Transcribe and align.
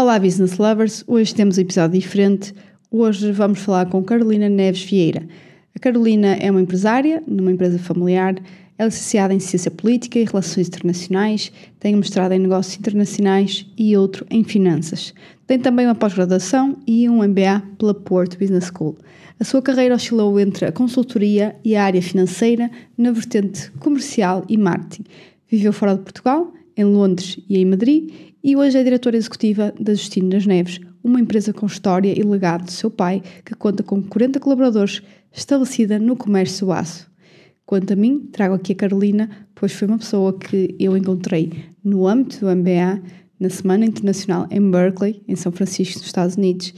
Olá, 0.00 0.18
business 0.18 0.56
lovers! 0.56 1.04
Hoje 1.06 1.34
temos 1.34 1.58
um 1.58 1.60
episódio 1.60 2.00
diferente. 2.00 2.54
Hoje 2.90 3.30
vamos 3.32 3.58
falar 3.58 3.84
com 3.84 4.02
Carolina 4.02 4.48
Neves 4.48 4.82
Vieira. 4.82 5.28
A 5.76 5.78
Carolina 5.78 6.36
é 6.36 6.50
uma 6.50 6.62
empresária 6.62 7.22
numa 7.26 7.52
empresa 7.52 7.78
familiar, 7.78 8.34
é 8.78 8.84
licenciada 8.86 9.34
em 9.34 9.38
Ciência 9.38 9.70
Política 9.70 10.18
e 10.18 10.24
Relações 10.24 10.68
Internacionais, 10.68 11.52
tem 11.78 11.94
um 11.94 11.98
mestrado 11.98 12.32
em 12.32 12.38
Negócios 12.38 12.78
Internacionais 12.78 13.66
e 13.76 13.94
outro 13.94 14.24
em 14.30 14.42
Finanças. 14.42 15.12
Tem 15.46 15.58
também 15.58 15.84
uma 15.84 15.94
pós-graduação 15.94 16.78
e 16.86 17.06
um 17.06 17.22
MBA 17.22 17.62
pela 17.78 17.92
Porto 17.92 18.38
Business 18.38 18.72
School. 18.74 18.96
A 19.38 19.44
sua 19.44 19.60
carreira 19.60 19.96
oscilou 19.96 20.40
entre 20.40 20.64
a 20.64 20.72
consultoria 20.72 21.56
e 21.62 21.76
a 21.76 21.84
área 21.84 22.00
financeira 22.00 22.70
na 22.96 23.12
vertente 23.12 23.70
comercial 23.72 24.46
e 24.48 24.56
marketing. 24.56 25.04
Viveu 25.46 25.74
fora 25.74 25.94
de 25.94 26.00
Portugal, 26.00 26.54
em 26.74 26.84
Londres 26.84 27.38
e 27.50 27.58
em 27.58 27.66
Madrid, 27.66 28.10
e 28.42 28.56
hoje 28.56 28.78
é 28.78 28.82
diretora 28.82 29.16
executiva 29.16 29.72
da 29.78 29.94
Justino 29.94 30.30
das 30.30 30.46
Neves, 30.46 30.80
uma 31.04 31.20
empresa 31.20 31.52
com 31.52 31.66
história 31.66 32.18
e 32.18 32.22
legado 32.22 32.64
do 32.64 32.70
seu 32.70 32.90
pai, 32.90 33.22
que 33.44 33.54
conta 33.54 33.82
com 33.82 34.02
40 34.02 34.40
colaboradores, 34.40 35.02
estabelecida 35.32 35.98
no 35.98 36.16
comércio 36.16 36.66
do 36.66 36.72
aço. 36.72 37.10
Quanto 37.66 37.92
a 37.92 37.96
mim, 37.96 38.28
trago 38.32 38.54
aqui 38.54 38.72
a 38.72 38.76
Carolina, 38.76 39.30
pois 39.54 39.72
foi 39.72 39.86
uma 39.86 39.98
pessoa 39.98 40.36
que 40.36 40.74
eu 40.78 40.96
encontrei 40.96 41.52
no 41.84 42.06
âmbito 42.06 42.40
do 42.40 42.56
MBA, 42.56 43.02
na 43.38 43.48
Semana 43.48 43.84
Internacional 43.84 44.46
em 44.50 44.70
Berkeley, 44.70 45.22
em 45.28 45.36
São 45.36 45.52
Francisco, 45.52 45.98
nos 45.98 46.06
Estados 46.06 46.36
Unidos, 46.36 46.74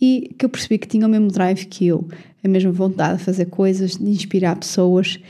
e 0.00 0.34
que 0.36 0.44
eu 0.44 0.48
percebi 0.48 0.78
que 0.78 0.88
tinha 0.88 1.06
o 1.06 1.10
mesmo 1.10 1.28
drive 1.28 1.66
que 1.66 1.86
eu, 1.86 2.08
a 2.42 2.48
mesma 2.48 2.72
vontade 2.72 3.18
de 3.18 3.24
fazer 3.24 3.46
coisas, 3.46 3.96
de 3.96 4.10
inspirar 4.10 4.56
pessoas 4.56 5.20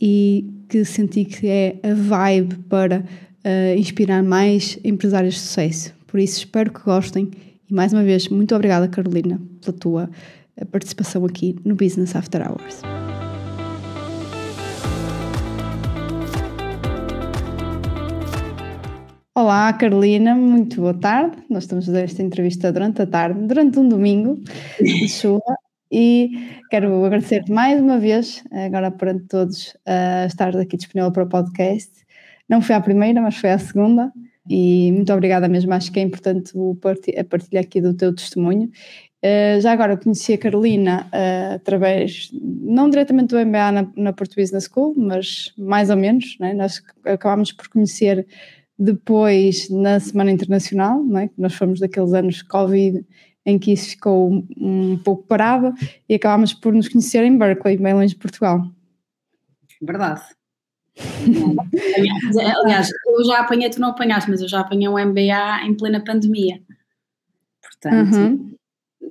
e 0.00 0.48
que 0.68 0.84
senti 0.84 1.24
que 1.24 1.46
é 1.46 1.78
a 1.82 1.94
vibe 1.94 2.56
para 2.68 3.04
uh, 3.44 3.78
inspirar 3.78 4.22
mais 4.22 4.78
empresários 4.84 5.34
de 5.34 5.40
sucesso. 5.40 5.94
Por 6.06 6.20
isso, 6.20 6.38
espero 6.38 6.72
que 6.72 6.82
gostem 6.82 7.30
e 7.72 7.74
mais 7.74 7.92
uma 7.92 8.02
vez, 8.02 8.28
muito 8.28 8.54
obrigada, 8.54 8.86
Carolina, 8.86 9.40
pela 9.62 9.76
tua 9.76 10.10
eh, 10.56 10.64
participação 10.66 11.24
aqui 11.24 11.56
no 11.64 11.74
Business 11.74 12.14
After 12.14 12.42
Hours. 12.46 12.82
Olá, 19.34 19.72
Carolina, 19.72 20.34
muito 20.34 20.82
boa 20.82 20.92
tarde. 20.92 21.38
Nós 21.48 21.64
estamos 21.64 21.84
a 21.84 21.92
fazer 21.92 22.04
esta 22.04 22.22
entrevista 22.22 22.70
durante 22.70 23.00
a 23.00 23.06
tarde, 23.06 23.40
durante 23.46 23.78
um 23.78 23.88
domingo 23.88 24.38
de 24.78 25.08
chuva, 25.08 25.56
e 25.90 26.28
quero 26.68 27.02
agradecer-te 27.06 27.50
mais 27.50 27.80
uma 27.80 27.98
vez, 27.98 28.44
agora 28.52 28.90
perante 28.90 29.24
todos, 29.28 29.68
uh, 29.88 30.26
estar 30.26 30.54
aqui 30.54 30.76
disponível 30.76 31.10
para 31.10 31.24
o 31.24 31.28
podcast. 31.28 32.01
Não 32.52 32.60
foi 32.60 32.74
a 32.74 32.80
primeira, 32.82 33.18
mas 33.22 33.38
foi 33.38 33.50
a 33.50 33.58
segunda, 33.58 34.12
e 34.46 34.92
muito 34.92 35.10
obrigada 35.10 35.48
mesmo. 35.48 35.72
Acho 35.72 35.90
que 35.90 35.98
é 35.98 36.02
importante 36.02 36.52
a 37.18 37.24
partilha 37.24 37.62
aqui 37.62 37.80
do 37.80 37.94
teu 37.94 38.14
testemunho. 38.14 38.70
Uh, 39.24 39.58
já 39.62 39.72
agora 39.72 39.96
conheci 39.96 40.34
a 40.34 40.38
Carolina 40.38 41.08
uh, 41.14 41.54
através, 41.54 42.28
não 42.34 42.90
diretamente 42.90 43.28
do 43.28 43.38
MBA 43.38 43.72
na, 43.72 43.92
na 43.96 44.12
Business 44.12 44.68
School, 44.70 44.94
mas 44.98 45.54
mais 45.56 45.88
ou 45.88 45.96
menos, 45.96 46.36
né? 46.38 46.52
nós 46.52 46.82
acabámos 47.06 47.52
por 47.52 47.68
conhecer 47.68 48.26
depois, 48.78 49.70
na 49.70 49.98
Semana 49.98 50.30
Internacional, 50.30 51.02
não 51.02 51.20
é? 51.20 51.30
nós 51.38 51.54
fomos 51.54 51.80
daqueles 51.80 52.12
anos 52.12 52.42
Covid 52.42 53.02
em 53.46 53.58
que 53.58 53.72
isso 53.72 53.90
ficou 53.90 54.44
um 54.58 54.98
pouco 54.98 55.22
parado 55.22 55.72
e 56.06 56.14
acabámos 56.16 56.52
por 56.52 56.74
nos 56.74 56.88
conhecer 56.88 57.24
em 57.24 57.38
Berkeley, 57.38 57.78
bem 57.78 57.94
longe 57.94 58.12
de 58.12 58.20
Portugal. 58.20 58.62
Verdade. 59.80 60.20
Aliás, 62.62 62.90
eu 63.06 63.24
já 63.24 63.40
apanhei, 63.40 63.70
tu 63.70 63.80
não 63.80 63.90
apanhaste, 63.90 64.30
mas 64.30 64.40
eu 64.40 64.48
já 64.48 64.60
apanhei 64.60 64.88
um 64.88 64.98
MBA 64.98 65.64
em 65.64 65.74
plena 65.74 66.02
pandemia. 66.04 66.60
Portanto, 67.62 68.16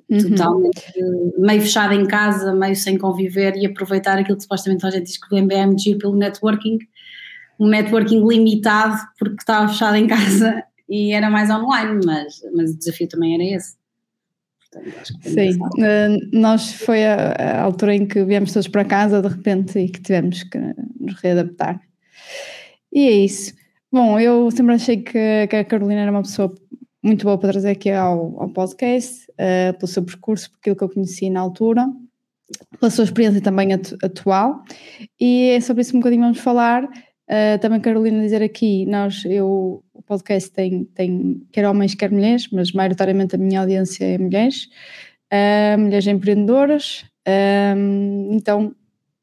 uhum. 0.10 0.30
totalmente 0.30 0.92
uhum. 0.98 1.34
meio 1.40 1.62
fechada 1.62 1.96
em 1.96 2.06
casa, 2.06 2.54
meio 2.54 2.76
sem 2.76 2.98
conviver 2.98 3.56
e 3.56 3.66
aproveitar 3.66 4.18
aquilo 4.18 4.38
que 4.38 4.44
supostamente 4.44 4.86
a 4.86 4.90
gente 4.90 5.06
diz 5.06 5.18
que 5.18 5.34
o 5.34 5.42
MBA 5.42 5.56
é 5.56 5.66
muito 5.66 5.98
pelo 5.98 6.16
networking 6.16 6.78
um 7.62 7.68
networking 7.68 8.28
limitado 8.28 8.98
porque 9.20 9.36
estava 9.40 9.68
fechado 9.68 9.96
em 9.96 10.08
casa 10.10 10.64
e 10.90 11.14
era 11.14 11.30
mais 11.30 11.50
online, 11.50 12.04
mas, 12.04 12.42
mas 12.54 12.72
o 12.72 12.78
desafio 12.78 13.08
também 13.08 13.36
era 13.36 13.56
esse. 13.56 13.76
Sim, 15.22 15.58
uh, 15.60 16.30
nós 16.32 16.74
foi 16.74 17.06
a, 17.06 17.34
a, 17.34 17.62
altura 17.62 17.96
em 17.96 18.06
que 18.06 18.24
viemos 18.24 18.54
todos 18.54 18.68
para 18.70 18.86
casa 18.86 19.22
de 19.22 19.28
repente 19.28 19.78
e 19.80 19.90
que 19.90 20.02
tivemos 20.02 20.44
que 20.44 20.58
nos 21.00 21.14
readaptar. 21.22 21.82
E 22.92 23.08
é 23.08 23.12
isso. 23.12 23.54
Bom, 23.92 24.18
eu 24.20 24.50
sempre 24.52 24.76
achei 24.76 24.98
que, 24.98 25.48
que 25.48 25.56
a 25.56 25.66
Carolina 25.66 26.02
era 26.02 26.12
uma 26.12 26.22
pessoa 26.22 26.54
muito 27.04 27.26
boa 27.26 27.38
para 27.38 27.52
trazer 27.52 27.72
aqui 27.72 27.90
ao, 27.90 28.42
ao 28.42 28.50
podcast, 28.50 29.30
uh, 29.32 29.78
pelo 29.78 29.88
seu 29.88 30.04
percurso, 30.04 30.50
por 30.52 30.58
aquilo 30.60 30.76
que 30.76 30.84
eu 30.84 30.90
conheci 30.90 31.30
na 31.30 31.42
altura, 31.42 31.88
pela 32.80 32.92
sua 32.92 33.04
experiência 33.04 33.42
também 33.42 33.74
atu 33.74 33.98
atual, 34.04 34.64
e 35.20 35.50
é 35.50 35.60
sobre 35.60 35.82
isso 35.82 35.96
um 35.96 36.00
bocadinho 36.00 36.22
vamos 36.22 36.40
falar. 36.40 36.88
Uh, 37.32 37.58
também, 37.60 37.80
Carolina, 37.80 38.22
dizer 38.22 38.44
aqui, 38.44 38.86
nós, 38.86 39.24
eu, 39.24 39.82
o 39.94 40.02
podcast 40.02 40.52
tem, 40.52 40.84
tem 40.84 41.42
quer 41.50 41.66
homens, 41.66 41.96
quer 41.96 42.12
mulheres, 42.12 42.50
mas 42.52 42.74
maioritariamente 42.74 43.36
a 43.36 43.38
minha 43.38 43.62
audiência 43.62 44.04
é 44.04 44.18
mulheres, 44.18 44.68
uh, 45.32 45.80
mulheres 45.80 46.08
empreendedoras, 46.08 47.06
uh, 47.26 48.34
então 48.34 48.76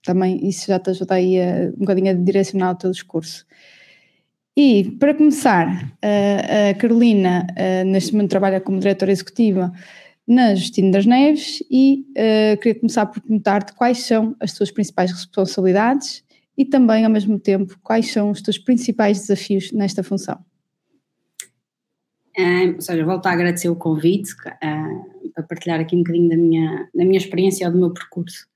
também 0.03 0.41
isso 0.49 0.69
já 0.69 0.79
te 0.79 0.89
ajuda 0.89 1.17
aí 1.17 1.39
a, 1.39 1.71
um 1.77 1.81
bocadinho 1.81 2.11
a 2.11 2.15
direcionar 2.15 2.71
o 2.71 2.77
teu 2.77 2.91
discurso. 2.91 3.45
E, 4.57 4.97
para 4.99 5.15
começar, 5.15 5.93
a 6.03 6.75
Carolina 6.75 7.47
neste 7.87 8.13
momento 8.13 8.31
trabalha 8.31 8.61
como 8.61 8.81
diretora 8.81 9.13
executiva 9.13 9.73
na 10.27 10.53
Justino 10.57 10.91
das 10.91 11.07
Neves 11.07 11.63
e 11.71 12.05
queria 12.61 12.75
começar 12.75 13.07
por 13.07 13.21
perguntar-te 13.21 13.73
quais 13.75 13.99
são 13.99 14.35
as 14.41 14.53
tuas 14.55 14.73
principais 14.73 15.13
responsabilidades 15.13 16.25
e 16.59 16.65
também, 16.65 17.05
ao 17.05 17.11
mesmo 17.11 17.39
tempo, 17.39 17.79
quais 17.85 18.13
são 18.13 18.33
os 18.33 18.43
teus 18.43 18.59
principais 18.59 19.21
desafios 19.21 19.71
nesta 19.71 20.03
função? 20.03 20.45
Uh, 22.37 22.75
ou 22.75 22.81
seja, 22.81 23.05
volto 23.05 23.27
a 23.27 23.31
agradecer 23.31 23.69
o 23.69 23.77
convite 23.77 24.33
uh, 24.33 25.31
para 25.33 25.45
partilhar 25.45 25.79
aqui 25.79 25.95
um 25.95 26.01
bocadinho 26.01 26.29
da 26.29 26.37
minha, 26.37 26.89
da 26.93 27.05
minha 27.05 27.17
experiência 27.17 27.65
ou 27.69 27.73
do 27.73 27.79
meu 27.79 27.93
percurso. 27.93 28.49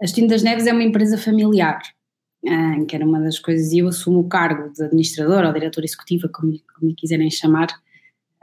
A 0.00 0.04
Destino 0.04 0.26
das 0.26 0.42
Neves 0.42 0.66
é 0.66 0.72
uma 0.72 0.82
empresa 0.82 1.18
familiar, 1.18 1.82
uh, 2.44 2.86
que 2.86 2.96
era 2.96 3.04
uma 3.04 3.20
das 3.20 3.38
coisas, 3.38 3.72
e 3.72 3.78
eu 3.80 3.88
assumo 3.88 4.20
o 4.20 4.28
cargo 4.28 4.72
de 4.72 4.84
administradora 4.84 5.48
ou 5.48 5.52
diretora 5.52 5.84
executiva, 5.84 6.30
como, 6.32 6.58
como 6.78 6.94
quiserem 6.94 7.30
chamar. 7.30 7.68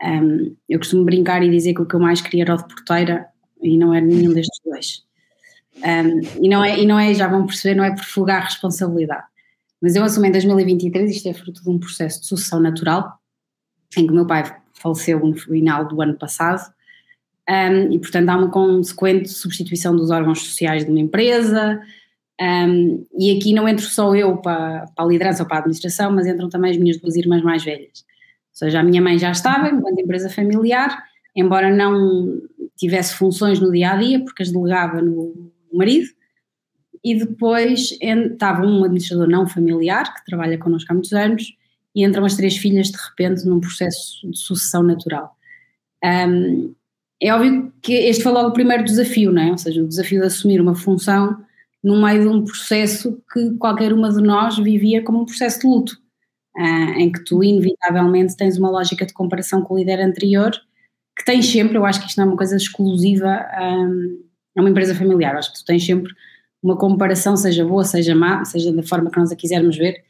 Um, 0.04 0.56
eu 0.70 0.78
costumo 0.78 1.04
brincar 1.06 1.42
e 1.42 1.50
dizer 1.50 1.74
que 1.74 1.82
o 1.82 1.88
que 1.88 1.96
eu 1.96 2.00
mais 2.00 2.22
queria 2.22 2.44
era 2.44 2.54
o 2.54 2.58
de 2.58 2.68
porteira 2.68 3.28
e 3.64 3.78
não 3.78 3.94
era 3.94 4.06
nenhum 4.06 4.34
destes 4.34 4.60
dois. 4.64 5.06
Um, 5.78 6.44
e, 6.44 6.50
não 6.50 6.64
é, 6.64 6.80
e 6.80 6.86
não 6.86 7.00
é, 7.00 7.14
já 7.14 7.28
vão 7.28 7.46
perceber, 7.46 7.76
não 7.76 7.84
é 7.84 7.92
por 7.92 8.04
fugar 8.04 8.44
responsabilidade. 8.44 9.26
Mas 9.82 9.96
eu 9.96 10.04
assumo 10.04 10.26
em 10.26 10.32
2023, 10.32 11.12
isto 11.12 11.30
é 11.30 11.34
fruto 11.34 11.62
de 11.62 11.70
um 11.70 11.78
processo 11.78 12.22
de 12.22 12.28
sucessão 12.28 12.60
natural, 12.60 13.20
em 13.98 14.06
que 14.06 14.12
o 14.12 14.16
meu 14.16 14.26
pai 14.26 14.44
faleceu 14.74 15.20
no 15.20 15.36
final 15.36 15.88
do 15.88 16.02
ano 16.02 16.16
passado, 16.16 16.62
um, 17.48 17.92
e 17.92 18.00
portanto 18.00 18.30
há 18.30 18.38
uma 18.38 18.50
consequente 18.50 19.30
substituição 19.30 19.96
dos 19.96 20.10
órgãos 20.10 20.42
sociais 20.44 20.86
de 20.86 20.92
uma 20.92 21.00
empresa, 21.00 21.80
um, 22.42 23.06
e 23.18 23.38
aqui 23.38 23.54
não 23.54 23.68
entro 23.68 23.86
só 23.86 24.16
eu 24.16 24.38
para, 24.38 24.88
para 24.96 25.06
a 25.06 25.08
liderança 25.08 25.44
ou 25.44 25.48
para 25.48 25.58
a 25.58 25.60
administração, 25.60 26.12
mas 26.12 26.26
entram 26.26 26.50
também 26.50 26.72
as 26.72 26.78
minhas 26.78 26.98
duas 26.98 27.16
irmãs 27.16 27.44
mais 27.44 27.64
velhas. 27.64 28.04
Ou 28.52 28.58
seja, 28.58 28.80
a 28.80 28.84
minha 28.84 29.02
mãe 29.02 29.18
já 29.18 29.32
estava 29.32 29.70
enquanto 29.70 30.00
empresa 30.00 30.30
familiar, 30.30 31.04
embora 31.36 31.74
não 31.74 32.42
tivesse 32.78 33.16
funções 33.16 33.60
no 33.60 33.72
dia 33.72 33.92
a 33.92 33.96
dia, 33.98 34.24
porque 34.24 34.44
as 34.44 34.52
delegava 34.52 35.02
no, 35.02 35.52
marido, 35.78 36.08
e 37.04 37.16
depois 37.16 37.92
estava 38.02 38.66
um 38.66 38.84
administrador 38.84 39.28
não 39.28 39.48
familiar, 39.48 40.14
que 40.14 40.26
trabalha 40.26 40.58
connosco 40.58 40.92
há 40.92 40.94
muitos 40.94 41.14
anos, 41.14 41.56
e 41.96 42.04
entram 42.04 42.26
as 42.26 42.36
três 42.36 42.58
filhas 42.58 42.88
de 42.88 42.98
repente 42.98 43.46
num 43.46 43.60
processo 43.60 44.30
de 44.30 44.38
sucessão 44.38 44.84
natural. 44.84 45.36
Um, 46.04 46.74
é 47.22 47.34
óbvio 47.34 47.72
que 47.82 47.94
este 47.94 48.24
foi 48.24 48.32
logo 48.32 48.50
o 48.50 48.54
primeiro 48.54 48.84
desafio, 48.84 49.32
não 49.32 49.42
é? 49.42 49.52
Ou 49.52 49.58
seja, 49.58 49.82
o 49.82 49.88
desafio 49.88 50.20
de 50.20 50.28
assumir 50.28 50.60
uma 50.60 50.76
função 50.76 51.38
no 51.84 52.02
meio 52.02 52.22
de 52.22 52.28
um 52.28 52.44
processo 52.44 53.22
que 53.32 53.52
qualquer 53.58 53.94
uma 53.94 54.12
de 54.12 54.22
nós 54.22 54.58
vivia 54.58 55.04
como 55.04 55.22
um 55.22 55.26
processo 55.26 55.62
de 55.62 55.68
luto, 55.68 55.98
uh, 56.58 57.00
em 57.00 57.12
que 57.12 57.24
tu 57.24 57.44
inevitavelmente 57.44 58.36
tens 58.36 58.58
uma 58.58 58.70
lógica 58.70 59.06
de 59.06 59.14
comparação 59.14 59.62
com 59.62 59.76
o 59.76 59.78
líder 59.78 60.02
anterior, 60.02 60.52
que 61.18 61.24
tens 61.24 61.46
sempre, 61.46 61.78
eu 61.78 61.86
acho 61.86 62.02
que 62.02 62.08
isto 62.08 62.18
não 62.18 62.26
é 62.26 62.28
uma 62.30 62.38
coisa 62.38 62.58
exclusiva 62.58 63.46
um, 63.62 64.24
é 64.56 64.62
uma 64.62 64.70
empresa 64.70 64.96
familiar. 64.96 65.36
Acho 65.36 65.52
que 65.52 65.60
tu 65.60 65.66
tens 65.66 65.86
sempre 65.86 66.14
uma 66.62 66.78
comparação, 66.78 67.38
seja 67.38 67.64
boa, 67.64 67.84
seja 67.84 68.16
má, 68.16 68.44
seja 68.46 68.72
da 68.74 68.82
forma 68.82 69.12
que 69.12 69.20
nós 69.20 69.32
a 69.32 69.36
quisermos 69.36 69.78
ver, 69.78 70.04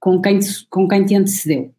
com 0.00 0.20
quem 0.22 0.38
te, 0.38 0.66
com 0.70 0.88
quem 0.88 1.04
te 1.04 1.14
antecedeu. 1.14 1.72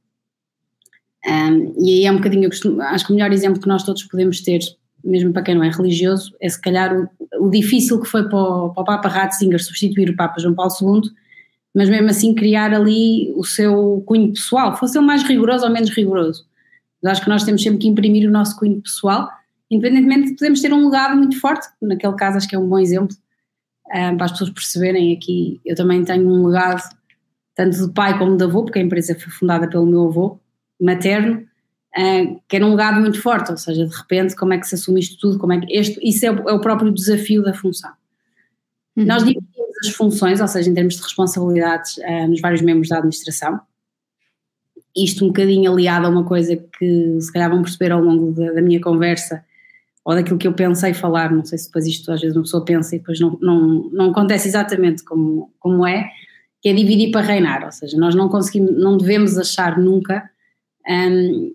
Um, 1.26 1.74
e 1.84 1.94
aí 1.94 2.06
é 2.06 2.12
um 2.12 2.18
bocadinho, 2.18 2.46
eu 2.46 2.50
costumo, 2.50 2.82
acho 2.82 3.06
que 3.06 3.12
o 3.12 3.16
melhor 3.16 3.32
exemplo 3.32 3.62
que 3.62 3.68
nós 3.68 3.84
todos 3.84 4.04
podemos 4.04 4.42
ter, 4.42 4.60
mesmo 5.04 5.34
para 5.34 5.42
quem 5.42 5.56
não 5.56 5.64
é 5.64 5.70
religioso, 5.70 6.36
é 6.40 6.48
se 6.48 6.62
calhar 6.62 6.96
o, 6.96 7.10
o 7.40 7.50
difícil 7.50 8.00
que 8.00 8.08
foi 8.08 8.30
para 8.30 8.38
o, 8.38 8.70
para 8.70 8.82
o 8.82 8.86
Papa 8.86 9.10
Ratzinger 9.10 9.64
substituir 9.64 10.10
o 10.10 10.16
Papa 10.16 10.40
João 10.40 10.54
Paulo 10.54 10.72
II, 10.80 11.10
mas 11.74 11.90
mesmo 11.90 12.10
assim 12.10 12.34
criar 12.34 12.74
ali 12.74 13.34
o 13.36 13.44
seu 13.44 14.04
cunho 14.06 14.32
pessoal, 14.32 14.76
fosse 14.78 14.98
ele 14.98 15.06
mais 15.06 15.24
rigoroso 15.24 15.66
ou 15.66 15.72
menos 15.72 15.90
rigoroso. 15.90 16.46
Mas 17.02 17.14
acho 17.14 17.24
que 17.24 17.30
nós 17.30 17.44
temos 17.44 17.64
sempre 17.64 17.80
que 17.80 17.88
imprimir 17.88 18.28
o 18.28 18.32
nosso 18.32 18.58
cunho 18.58 18.82
pessoal, 18.82 19.30
independentemente 19.70 20.30
de 20.30 20.36
podemos 20.36 20.62
ter 20.62 20.74
um 20.74 20.86
legado 20.86 21.16
muito 21.16 21.40
forte, 21.40 21.68
naquele 21.82 22.16
caso 22.16 22.38
acho 22.38 22.48
que 22.48 22.56
é 22.56 22.60
um 22.60 22.68
bom 22.68 22.80
exemplo, 22.80 23.16
um, 23.88 24.18
para 24.18 24.26
as 24.26 24.32
pessoas 24.32 24.50
perceberem 24.50 25.16
aqui, 25.16 25.60
eu 25.66 25.76
também 25.76 26.04
tenho 26.04 26.28
um 26.28 26.48
legado 26.48 26.84
tanto 27.56 27.88
de 27.88 27.94
pai 27.94 28.18
como 28.18 28.38
de 28.38 28.44
avô, 28.44 28.64
porque 28.64 28.80
a 28.80 28.82
empresa 28.82 29.14
foi 29.16 29.32
fundada 29.32 29.68
pelo 29.68 29.86
meu 29.86 30.08
avô 30.08 30.40
materno, 30.80 31.46
uh, 31.98 32.42
que 32.48 32.56
era 32.56 32.66
um 32.66 32.72
legado 32.72 33.02
muito 33.02 33.22
forte, 33.22 33.52
ou 33.52 33.58
seja, 33.58 33.86
de 33.86 33.96
repente 33.96 34.36
como 34.36 34.54
é 34.54 34.58
que 34.58 34.68
se 34.68 34.76
assume 34.76 35.00
isto 35.00 35.18
tudo, 35.20 35.38
como 35.38 35.54
é 35.54 35.60
que 35.60 35.74
este, 35.76 36.00
isso 36.08 36.26
é 36.26 36.32
o, 36.32 36.50
é 36.50 36.54
o 36.54 36.62
próprio 36.62 36.92
desafio 36.92 37.44
da 37.44 37.54
função. 37.54 37.92
Uhum. 38.96 39.06
Nós 39.06 39.24
dividimos 39.24 39.50
as 39.84 39.90
funções, 39.90 40.40
ou 40.40 40.48
seja, 40.48 40.70
em 40.70 40.74
termos 40.74 40.96
de 40.96 41.02
responsabilidades 41.02 41.98
uh, 41.98 42.28
nos 42.28 42.40
vários 42.42 42.62
membros 42.62 42.90
da 42.90 42.98
administração, 42.98 43.60
isto 44.96 45.24
um 45.24 45.28
bocadinho 45.28 45.72
aliado 45.72 46.08
a 46.08 46.10
uma 46.10 46.24
coisa 46.24 46.56
que 46.56 47.22
se 47.22 47.32
calhar 47.32 47.50
vão 47.50 47.62
perceber 47.62 47.92
ao 47.92 48.02
longo 48.02 48.32
da, 48.32 48.54
da, 48.54 48.62
minha 48.62 48.82
conversa 48.82 49.44
ou 50.06 50.16
daquilo 50.16 50.38
que 50.38 50.48
eu 50.48 50.54
pensei 50.54 50.94
falar, 50.94 51.32
não 51.32 51.44
sei 51.44 51.58
se 51.58 51.68
depois 51.68 51.86
isto 51.86 52.12
às 52.12 52.22
vezes 52.22 52.36
uma 52.36 52.44
pessoa 52.44 52.66
pensa 52.66 52.96
e 52.96 53.00
depois 53.00 53.20
não, 53.20 53.38
não, 53.42 53.90
não 53.92 54.12
acontece 54.12 54.48
exatamente 54.48 55.04
como, 55.04 55.54
como 55.60 55.86
é, 55.86 56.10
que 56.62 56.70
é 56.70 56.74
dividir 56.74 57.12
para 57.12 57.26
reinar, 57.26 57.64
ou 57.64 57.72
seja, 57.72 57.98
nós 57.98 58.16
não 58.16 58.28
conseguimos, 58.30 58.78
não 58.78 58.98
devemos 58.98 59.38
achar 59.38 59.78
nunca 59.78 60.30
um, 60.88 61.54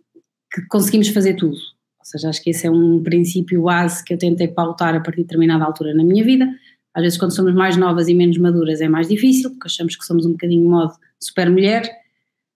que 0.52 0.66
conseguimos 0.68 1.08
fazer 1.08 1.34
tudo, 1.34 1.56
ou 1.56 2.04
seja, 2.04 2.28
acho 2.28 2.42
que 2.42 2.50
esse 2.50 2.66
é 2.66 2.70
um 2.70 3.02
princípio 3.02 3.62
base 3.62 4.04
que 4.04 4.14
eu 4.14 4.18
tentei 4.18 4.48
pautar 4.48 4.94
a 4.94 5.00
partir 5.00 5.18
de 5.18 5.24
determinada 5.24 5.64
altura 5.64 5.94
na 5.94 6.04
minha 6.04 6.24
vida, 6.24 6.48
às 6.94 7.02
vezes 7.02 7.18
quando 7.18 7.34
somos 7.34 7.52
mais 7.52 7.76
novas 7.76 8.08
e 8.08 8.14
menos 8.14 8.38
maduras 8.38 8.80
é 8.80 8.88
mais 8.88 9.08
difícil, 9.08 9.50
porque 9.50 9.66
achamos 9.66 9.96
que 9.96 10.04
somos 10.04 10.24
um 10.24 10.32
bocadinho 10.32 10.70
modo 10.70 10.92
super 11.18 11.50
mulher, 11.50 11.90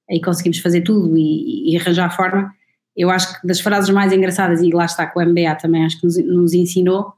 aí 0.09 0.21
conseguimos 0.21 0.59
fazer 0.59 0.83
tudo 0.83 1.17
e, 1.19 1.73
e, 1.73 1.77
arranjar 1.77 2.15
forma. 2.15 2.55
Eu 2.99 3.11
acho 3.11 3.41
que 3.41 3.47
das 3.47 3.61
frases 3.61 3.89
mais 3.91 4.13
engraçadas, 4.13 4.61
e 4.61 4.71
lá 4.73 4.85
está 4.85 5.07
com 5.07 5.21
o 5.21 5.25
MBA 5.25 5.55
também 5.55 5.85
acho 5.85 6.01
que 6.01 6.05
nos, 6.05 6.19
nos 6.19 6.53
ensinou, 6.53 7.13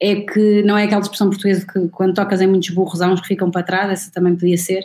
é 0.00 0.20
que 0.20 0.62
não 0.62 0.78
é 0.78 0.84
aquela 0.84 1.00
expressão 1.00 1.28
portuguesa 1.28 1.66
que 1.66 1.88
quando 1.88 2.14
tocas 2.14 2.40
em 2.40 2.46
muitos 2.46 2.70
burros 2.70 3.00
há 3.00 3.08
uns 3.08 3.20
que 3.20 3.26
ficam 3.26 3.50
para 3.50 3.64
trás, 3.64 3.90
essa 3.90 4.12
também 4.12 4.36
podia 4.36 4.56
ser, 4.56 4.84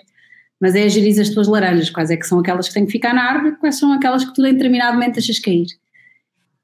mas 0.59 0.73
é 0.73 0.89
gerir 0.89 1.21
as 1.21 1.29
tuas 1.29 1.47
laranjas, 1.47 1.91
quais 1.91 2.09
é 2.09 2.17
que 2.17 2.25
são 2.25 2.39
aquelas 2.39 2.67
que 2.67 2.73
têm 2.73 2.87
que 2.87 2.91
ficar 2.91 3.13
na 3.13 3.23
árvore, 3.23 3.55
quais 3.57 3.77
são 3.77 3.93
aquelas 3.93 4.25
que 4.25 4.33
tu 4.33 4.41
momento 4.41 5.13
deixas 5.13 5.37
cair. 5.37 5.67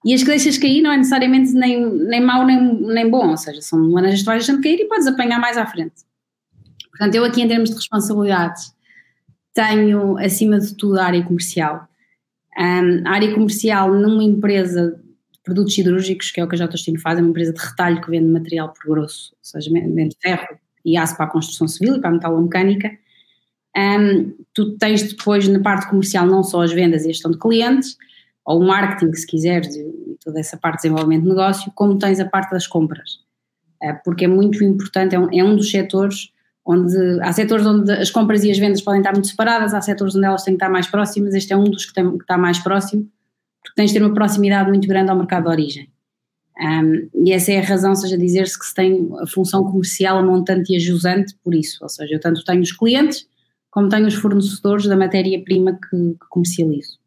E 0.03 0.13
as 0.13 0.21
que 0.23 0.29
deixas 0.29 0.57
cair 0.57 0.81
não 0.81 0.91
é 0.91 0.97
necessariamente 0.97 1.51
nem, 1.51 1.85
nem 1.85 2.21
mau 2.21 2.45
nem, 2.45 2.81
nem 2.81 3.09
bom, 3.09 3.29
ou 3.29 3.37
seja, 3.37 3.61
são 3.61 3.79
laranjas 3.91 4.21
que 4.21 4.25
vais 4.25 4.43
deixando 4.43 4.63
cair 4.63 4.79
e 4.79 4.85
podes 4.85 5.05
apanhar 5.05 5.39
mais 5.39 5.57
à 5.57 5.65
frente. 5.65 5.95
Portanto, 6.89 7.13
eu 7.13 7.25
aqui 7.25 7.41
em 7.41 7.47
termos 7.47 7.69
de 7.69 7.75
responsabilidades 7.75 8.73
tenho, 9.53 10.17
acima 10.17 10.59
de 10.59 10.73
tudo, 10.75 10.99
a 10.99 11.05
área 11.05 11.23
comercial. 11.23 11.88
A 12.59 13.11
área 13.13 13.33
comercial 13.33 13.93
numa 13.93 14.21
empresa 14.21 15.01
de 15.31 15.39
produtos 15.41 15.73
cirúrgicos, 15.73 16.29
que 16.29 16.41
é 16.41 16.43
o 16.43 16.47
que 16.47 16.55
a 16.55 16.57
J. 16.57 16.71
Justino 16.71 16.99
faz, 16.99 17.17
é 17.17 17.21
uma 17.21 17.29
empresa 17.29 17.53
de 17.53 17.59
retalho 17.59 18.01
que 18.01 18.11
vende 18.11 18.27
material 18.27 18.73
por 18.73 18.89
grosso, 18.89 19.31
ou 19.31 19.39
seja, 19.41 19.71
vende 19.71 20.17
ferro 20.21 20.59
e 20.83 20.97
aço 20.97 21.15
para 21.15 21.25
a 21.25 21.29
construção 21.29 21.69
civil 21.69 21.95
e 21.95 22.01
para 22.01 22.09
a 22.09 22.13
metalomecânica. 22.13 22.91
Um, 23.77 24.35
tu 24.53 24.77
tens 24.77 25.03
depois 25.03 25.47
na 25.47 25.61
parte 25.61 25.87
comercial 25.89 26.25
não 26.25 26.43
só 26.43 26.61
as 26.61 26.73
vendas 26.73 27.03
e 27.03 27.05
a 27.05 27.13
gestão 27.13 27.31
de 27.31 27.39
clientes, 27.39 27.95
ou 28.43 28.59
o 28.59 28.67
marketing, 28.67 29.13
se 29.13 29.25
quiseres, 29.25 29.73
e 29.77 30.17
toda 30.21 30.41
essa 30.41 30.57
parte 30.57 30.81
de 30.81 30.89
desenvolvimento 30.89 31.23
de 31.23 31.29
negócio, 31.29 31.71
como 31.75 31.97
tens 31.97 32.19
a 32.19 32.25
parte 32.25 32.51
das 32.51 32.67
compras. 32.67 33.21
Uh, 33.81 33.95
porque 34.03 34.25
é 34.25 34.27
muito 34.27 34.61
importante, 34.65 35.15
é 35.15 35.19
um, 35.19 35.29
é 35.31 35.41
um 35.41 35.55
dos 35.55 35.71
setores 35.71 36.33
onde 36.69 37.19
há 37.21 37.33
setores 37.33 37.65
onde 37.65 37.91
as 37.91 38.11
compras 38.11 38.43
e 38.43 38.51
as 38.51 38.59
vendas 38.59 38.79
podem 38.79 38.99
estar 38.99 39.11
muito 39.11 39.27
separadas, 39.27 39.73
há 39.73 39.81
setores 39.81 40.15
onde 40.15 40.27
elas 40.27 40.43
têm 40.43 40.53
que 40.53 40.63
estar 40.63 40.69
mais 40.69 40.85
próximas, 40.85 41.33
este 41.33 41.51
é 41.51 41.57
um 41.57 41.63
dos 41.63 41.85
que, 41.85 41.93
tem, 41.93 42.07
que 42.11 42.23
está 42.23 42.37
mais 42.37 42.59
próximo, 42.59 43.09
porque 43.63 43.75
tens 43.75 43.89
de 43.91 43.97
ter 43.97 44.05
uma 44.05 44.13
proximidade 44.13 44.69
muito 44.69 44.87
grande 44.87 45.09
ao 45.09 45.17
mercado 45.17 45.45
de 45.45 45.49
origem. 45.49 45.89
Um, 46.61 47.09
e 47.25 47.31
essa 47.31 47.51
é 47.51 47.57
a 47.57 47.63
razão, 47.63 47.95
seja 47.95 48.15
dizer-se 48.15 48.59
que 48.59 48.65
se 48.65 48.75
tem 48.75 49.09
a 49.19 49.25
função 49.25 49.63
comercial 49.63 50.19
a 50.19 50.21
montante 50.21 50.71
e 50.71 50.75
a 50.75 50.79
jusante 50.79 51.33
por 51.43 51.55
isso, 51.55 51.79
ou 51.81 51.89
seja, 51.89 52.13
eu 52.13 52.19
tanto 52.19 52.43
tenho 52.43 52.61
os 52.61 52.71
clientes 52.71 53.25
como 53.71 53.89
tenho 53.89 54.05
os 54.05 54.15
fornecedores 54.15 54.85
da 54.85 54.95
matéria-prima 54.95 55.73
que, 55.73 55.97
que 55.97 56.27
comercializo. 56.29 56.99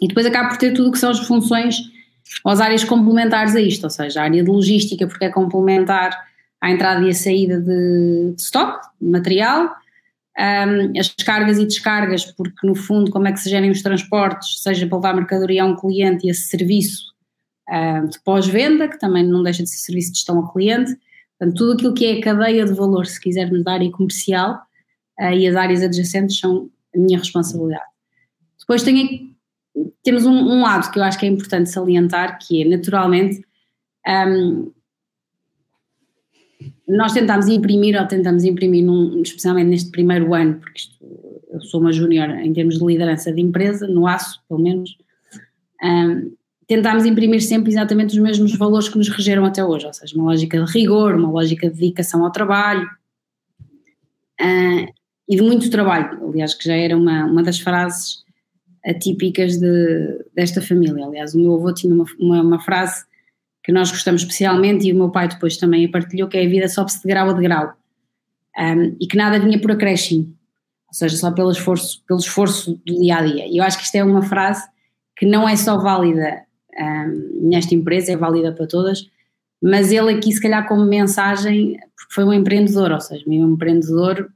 E 0.00 0.08
depois 0.08 0.26
acaba 0.26 0.48
por 0.48 0.58
ter 0.58 0.72
tudo 0.72 0.88
o 0.88 0.92
que 0.92 0.98
são 0.98 1.10
as 1.10 1.20
funções 1.20 1.76
ou 2.44 2.50
as 2.50 2.60
áreas 2.60 2.82
complementares 2.82 3.54
a 3.54 3.60
isto, 3.60 3.84
ou 3.84 3.90
seja, 3.90 4.20
a 4.20 4.24
área 4.24 4.42
de 4.42 4.50
logística 4.50 5.06
porque 5.06 5.26
é 5.26 5.30
complementar 5.30 6.16
à 6.64 6.70
entrada 6.70 7.04
e 7.04 7.10
à 7.10 7.14
saída 7.14 7.60
de, 7.60 8.32
de 8.34 8.40
stock, 8.40 8.80
de 8.98 9.06
material, 9.06 9.70
um, 10.38 10.98
as 10.98 11.08
cargas 11.08 11.58
e 11.58 11.66
descargas, 11.66 12.24
porque 12.24 12.66
no 12.66 12.74
fundo 12.74 13.10
como 13.10 13.28
é 13.28 13.32
que 13.32 13.38
se 13.38 13.50
gerem 13.50 13.70
os 13.70 13.82
transportes, 13.82 14.62
seja 14.62 14.86
para 14.86 14.96
levar 14.96 15.14
mercadoria 15.14 15.62
a 15.62 15.66
um 15.66 15.76
cliente 15.76 16.26
e 16.26 16.30
esse 16.30 16.48
serviço 16.48 17.12
um, 17.68 18.06
de 18.08 18.18
pós-venda, 18.20 18.88
que 18.88 18.98
também 18.98 19.22
não 19.22 19.42
deixa 19.42 19.62
de 19.62 19.68
ser 19.68 19.76
serviço 19.76 20.12
de 20.12 20.16
gestão 20.16 20.38
ao 20.38 20.50
cliente, 20.50 20.96
portanto 21.38 21.58
tudo 21.58 21.72
aquilo 21.74 21.92
que 21.92 22.06
é 22.06 22.18
a 22.18 22.22
cadeia 22.22 22.64
de 22.64 22.72
valor, 22.72 23.04
se 23.04 23.20
quisermos 23.20 23.62
da 23.62 23.74
área 23.74 23.90
comercial 23.90 24.62
uh, 25.20 25.34
e 25.34 25.46
as 25.46 25.54
áreas 25.56 25.82
adjacentes 25.82 26.38
são 26.38 26.70
a 26.94 26.98
minha 26.98 27.18
responsabilidade. 27.18 27.84
Depois 28.58 28.82
tem, 28.82 29.36
temos 30.02 30.24
um, 30.24 30.32
um, 30.32 30.62
lado 30.62 30.90
que 30.90 30.98
eu 30.98 31.02
acho 31.02 31.18
que 31.18 31.26
é 31.26 31.28
importante 31.28 31.68
salientar, 31.68 32.38
que 32.38 32.62
é 32.62 32.64
naturalmente 32.66 33.44
um, 34.08 34.72
nós 36.88 37.12
tentámos 37.12 37.48
imprimir, 37.48 38.00
ou 38.00 38.06
tentamos 38.06 38.44
imprimir, 38.44 38.84
num, 38.84 39.22
especialmente 39.22 39.68
neste 39.68 39.90
primeiro 39.90 40.34
ano, 40.34 40.54
porque 40.54 40.78
isto, 40.78 40.94
eu 41.50 41.60
sou 41.62 41.80
uma 41.80 41.92
júnior 41.92 42.30
em 42.30 42.52
termos 42.52 42.78
de 42.78 42.84
liderança 42.84 43.32
de 43.32 43.40
empresa, 43.40 43.86
no 43.86 44.06
aço, 44.06 44.42
pelo 44.48 44.60
menos, 44.60 44.96
um, 45.82 46.32
tentámos 46.66 47.04
imprimir 47.04 47.42
sempre 47.42 47.70
exatamente 47.70 48.14
os 48.14 48.18
mesmos 48.18 48.56
valores 48.56 48.88
que 48.88 48.98
nos 48.98 49.08
regeram 49.08 49.44
até 49.44 49.64
hoje, 49.64 49.86
ou 49.86 49.92
seja, 49.92 50.14
uma 50.16 50.24
lógica 50.24 50.62
de 50.62 50.70
rigor, 50.72 51.14
uma 51.14 51.30
lógica 51.30 51.68
de 51.68 51.78
dedicação 51.78 52.24
ao 52.24 52.32
trabalho 52.32 52.86
uh, 54.40 54.92
e 55.28 55.36
de 55.36 55.42
muito 55.42 55.70
trabalho, 55.70 56.28
aliás, 56.28 56.54
que 56.54 56.64
já 56.64 56.74
era 56.74 56.96
uma, 56.96 57.24
uma 57.24 57.42
das 57.42 57.58
frases 57.58 58.24
atípicas 58.84 59.58
de, 59.58 60.24
desta 60.34 60.60
família. 60.60 61.06
Aliás, 61.06 61.34
o 61.34 61.38
meu 61.38 61.54
avô 61.54 61.72
tinha 61.72 61.94
uma, 61.94 62.04
uma, 62.18 62.42
uma 62.42 62.60
frase 62.60 63.04
que 63.64 63.72
nós 63.72 63.90
gostamos 63.90 64.20
especialmente 64.20 64.86
e 64.86 64.92
o 64.92 64.96
meu 64.96 65.10
pai 65.10 65.26
depois 65.26 65.56
também 65.56 65.86
a 65.86 65.88
partilhou, 65.88 66.28
que 66.28 66.36
é 66.36 66.44
a 66.44 66.48
vida 66.48 66.68
sobe-se 66.68 67.00
de 67.00 67.08
grau 67.08 67.30
a 67.30 67.32
degrau 67.32 67.74
um, 68.58 68.96
e 69.00 69.06
que 69.06 69.16
nada 69.16 69.40
vinha 69.40 69.58
por 69.58 69.72
acréscimo, 69.72 70.26
ou 70.86 70.94
seja, 70.94 71.16
só 71.16 71.30
pelo 71.32 71.50
esforço, 71.50 72.04
pelo 72.06 72.20
esforço 72.20 72.80
do 72.86 73.00
dia 73.00 73.16
a 73.16 73.22
dia. 73.22 73.46
E 73.46 73.56
eu 73.56 73.64
acho 73.64 73.78
que 73.78 73.84
isto 73.84 73.94
é 73.96 74.04
uma 74.04 74.22
frase 74.22 74.62
que 75.16 75.24
não 75.24 75.48
é 75.48 75.56
só 75.56 75.78
válida 75.78 76.42
um, 76.78 77.48
nesta 77.48 77.74
empresa, 77.74 78.12
é 78.12 78.16
válida 78.16 78.52
para 78.52 78.66
todas, 78.66 79.08
mas 79.62 79.90
ele 79.90 80.12
aqui 80.12 80.30
se 80.30 80.42
calhar 80.42 80.68
como 80.68 80.84
mensagem, 80.84 81.78
porque 81.96 82.14
foi 82.14 82.24
um 82.24 82.32
empreendedor, 82.34 82.92
ou 82.92 83.00
seja, 83.00 83.24
um 83.26 83.54
empreendedor 83.54 84.30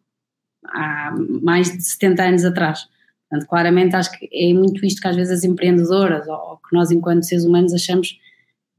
há 0.64 1.14
mais 1.42 1.70
de 1.70 1.82
70 1.82 2.22
anos 2.22 2.44
atrás. 2.46 2.86
Portanto, 3.28 3.46
claramente 3.46 3.94
acho 3.94 4.10
que 4.18 4.26
é 4.32 4.54
muito 4.54 4.84
isto 4.86 5.02
que 5.02 5.08
às 5.08 5.16
vezes 5.16 5.38
as 5.38 5.44
empreendedoras, 5.44 6.26
ou 6.26 6.56
que 6.56 6.74
nós 6.74 6.90
enquanto 6.90 7.24
seres 7.24 7.44
humanos 7.44 7.74
achamos 7.74 8.18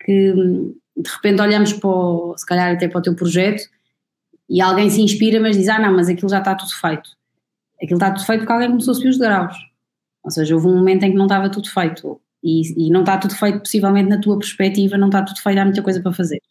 que 0.10 0.34
de 0.98 1.10
repente 1.10 1.40
olhamos 1.40 1.74
para 1.74 1.88
o, 1.88 2.36
se 2.36 2.44
calhar 2.44 2.74
até 2.74 2.88
para 2.88 2.98
o 2.98 3.02
teu 3.02 3.16
projeto 3.16 3.62
e 4.50 4.60
alguém 4.60 4.90
se 4.90 5.02
inspira, 5.02 5.40
mas 5.40 5.56
diz: 5.56 5.70
Ah, 5.70 5.80
não, 5.80 5.96
mas 5.96 6.10
aquilo 6.10 6.30
já 6.30 6.40
está 6.40 6.56
tudo 6.56 6.72
feito. 6.72 7.12
Aquilo 7.82 7.98
está 7.98 8.12
tudo 8.12 8.26
feito 8.26 8.40
porque 8.40 8.52
alguém 8.52 8.70
começou 8.70 8.94
a 8.94 8.96
subir 8.96 9.10
os 9.10 9.18
graus. 9.18 9.56
Ou 10.24 10.32
seja, 10.32 10.56
houve 10.56 10.68
um 10.68 10.76
momento 10.76 11.04
em 11.04 11.12
que 11.12 11.18
não 11.18 11.26
estava 11.26 11.50
tudo 11.50 11.70
feito. 11.70 12.20
E, 12.44 12.88
e 12.88 12.90
não 12.90 13.02
está 13.02 13.18
tudo 13.18 13.36
feito, 13.36 13.60
possivelmente 13.60 14.10
na 14.10 14.20
tua 14.20 14.40
perspectiva, 14.40 14.98
não 14.98 15.08
está 15.08 15.22
tudo 15.22 15.42
feito, 15.42 15.60
há 15.60 15.66
muita 15.66 15.82
coisa 15.84 16.02
para 16.02 16.14
fazer. 16.14 16.42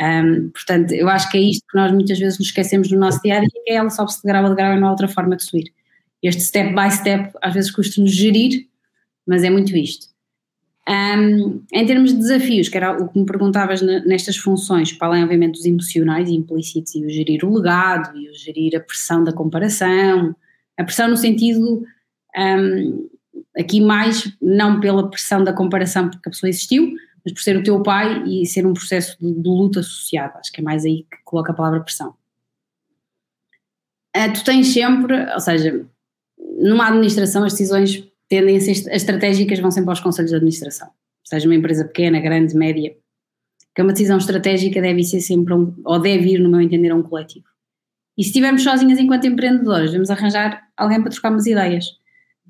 Um, 0.00 0.50
portanto, 0.50 0.92
eu 0.92 1.08
acho 1.08 1.30
que 1.30 1.38
é 1.38 1.40
isto 1.40 1.64
que 1.68 1.76
nós 1.76 1.90
muitas 1.90 2.18
vezes 2.18 2.38
nos 2.38 2.48
esquecemos 2.48 2.90
no 2.92 2.98
nosso 2.98 3.20
dia 3.22 3.38
a 3.38 3.40
dia, 3.40 3.48
que 3.64 3.70
é 3.70 3.74
ela 3.74 3.90
sobe-se 3.90 4.22
de 4.22 4.28
grau 4.28 4.46
a 4.46 4.54
grau 4.54 4.74
e 4.74 4.80
não 4.80 4.88
há 4.88 4.90
outra 4.90 5.08
forma 5.08 5.34
de 5.34 5.44
subir. 5.44 5.72
Este 6.22 6.42
step 6.42 6.74
by 6.74 6.90
step 6.90 7.32
às 7.42 7.54
vezes 7.54 7.70
custa-nos 7.70 8.12
gerir, 8.12 8.68
mas 9.26 9.42
é 9.42 9.50
muito 9.50 9.74
isto. 9.76 10.07
Um, 10.88 11.62
em 11.70 11.86
termos 11.86 12.12
de 12.12 12.18
desafios, 12.18 12.70
que 12.70 12.76
era 12.78 12.92
o 12.92 13.08
que 13.08 13.18
me 13.18 13.26
perguntavas 13.26 13.82
nestas 13.82 14.38
funções, 14.38 14.90
para 14.90 15.08
além, 15.08 15.22
obviamente, 15.22 15.56
dos 15.56 15.66
emocionais 15.66 16.30
e 16.30 16.34
implícitos, 16.34 16.94
e 16.94 17.04
o 17.04 17.10
gerir 17.10 17.44
o 17.44 17.54
legado, 17.54 18.16
e 18.16 18.30
o 18.30 18.34
gerir 18.34 18.74
a 18.74 18.80
pressão 18.80 19.22
da 19.22 19.30
comparação, 19.30 20.34
a 20.78 20.84
pressão 20.84 21.08
no 21.08 21.16
sentido, 21.16 21.84
um, 22.34 23.06
aqui 23.54 23.82
mais, 23.82 24.32
não 24.40 24.80
pela 24.80 25.10
pressão 25.10 25.44
da 25.44 25.52
comparação 25.52 26.08
porque 26.08 26.26
a 26.26 26.32
pessoa 26.32 26.48
existiu, 26.48 26.94
mas 27.22 27.34
por 27.34 27.42
ser 27.42 27.58
o 27.58 27.62
teu 27.62 27.82
pai 27.82 28.22
e 28.26 28.46
ser 28.46 28.66
um 28.66 28.72
processo 28.72 29.18
de, 29.20 29.30
de 29.30 29.48
luta 29.48 29.80
associado, 29.80 30.38
acho 30.38 30.50
que 30.50 30.62
é 30.62 30.64
mais 30.64 30.86
aí 30.86 31.02
que 31.02 31.18
coloca 31.22 31.52
a 31.52 31.54
palavra 31.54 31.80
pressão. 31.80 32.14
Uh, 34.16 34.32
tu 34.32 34.42
tens 34.42 34.68
sempre, 34.68 35.30
ou 35.34 35.40
seja, 35.40 35.86
numa 36.38 36.88
administração 36.88 37.44
as 37.44 37.52
decisões 37.52 38.07
ser 38.28 38.94
estratégicas 38.94 39.58
vão 39.58 39.70
sempre 39.70 39.90
aos 39.90 40.00
conselhos 40.00 40.30
de 40.30 40.36
administração, 40.36 40.90
seja 41.24 41.48
uma 41.48 41.54
empresa 41.54 41.84
pequena, 41.84 42.20
grande, 42.20 42.54
média, 42.54 42.94
que 43.74 43.82
uma 43.82 43.92
decisão 43.92 44.18
estratégica 44.18 44.80
deve 44.80 45.04
ser 45.04 45.20
sempre, 45.20 45.54
um, 45.54 45.74
ou 45.84 46.00
deve 46.00 46.34
ir, 46.34 46.38
no 46.38 46.48
meu 46.48 46.60
entender, 46.60 46.90
a 46.90 46.96
um 46.96 47.02
coletivo. 47.02 47.46
E 48.16 48.22
se 48.22 48.30
estivermos 48.30 48.62
sozinhas 48.64 48.98
enquanto 48.98 49.26
empreendedores, 49.26 49.90
devemos 49.90 50.10
arranjar 50.10 50.68
alguém 50.76 51.00
para 51.00 51.10
trocar 51.10 51.30
umas 51.30 51.46
ideias, 51.46 51.86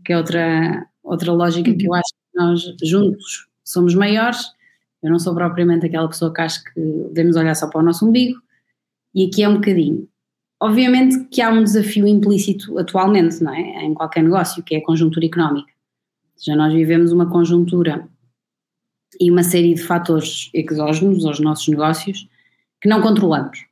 que 0.05 0.13
é 0.13 0.17
outra, 0.17 0.87
outra 1.03 1.33
lógica 1.33 1.75
que 1.75 1.87
eu 1.87 1.95
acho 1.95 2.15
nós 2.35 2.63
juntos 2.83 3.49
somos 3.65 3.95
maiores. 3.95 4.41
Eu 5.03 5.11
não 5.11 5.19
sou 5.19 5.35
propriamente 5.35 5.87
aquela 5.87 6.09
pessoa 6.09 6.33
que 6.33 6.41
acho 6.41 6.63
que 6.65 6.81
devemos 7.13 7.37
olhar 7.37 7.55
só 7.55 7.69
para 7.69 7.81
o 7.81 7.85
nosso 7.85 8.07
umbigo, 8.07 8.41
e 9.15 9.27
aqui 9.27 9.43
é 9.43 9.49
um 9.49 9.57
bocadinho. 9.57 10.09
Obviamente 10.61 11.25
que 11.27 11.41
há 11.41 11.50
um 11.50 11.62
desafio 11.62 12.07
implícito 12.07 12.77
atualmente, 12.79 13.43
não 13.43 13.55
é? 13.55 13.85
Em 13.85 13.95
qualquer 13.95 14.23
negócio, 14.25 14.62
que 14.62 14.75
é 14.75 14.79
a 14.79 14.85
conjuntura 14.85 15.25
económica. 15.25 15.73
Já 16.45 16.57
nós 16.57 16.73
vivemos 16.73 17.12
uma 17.12 17.31
conjuntura 17.31 18.09
e 19.21 19.31
uma 19.31 19.43
série 19.43 19.75
de 19.75 19.83
fatores 19.83 20.50
exógenos 20.53 21.25
aos 21.25 21.41
nossos 21.41 21.69
negócios 21.69 22.29
que 22.81 22.88
não 22.88 23.00
controlamos. 23.00 23.67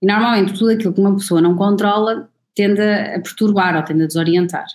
E 0.00 0.06
normalmente 0.06 0.58
tudo 0.58 0.70
aquilo 0.70 0.92
que 0.92 1.00
uma 1.00 1.14
pessoa 1.14 1.40
não 1.40 1.56
controla 1.56 2.28
tende 2.54 2.80
a 2.80 3.20
perturbar 3.20 3.76
ou 3.76 3.82
tende 3.82 4.04
a 4.04 4.06
desorientar. 4.06 4.66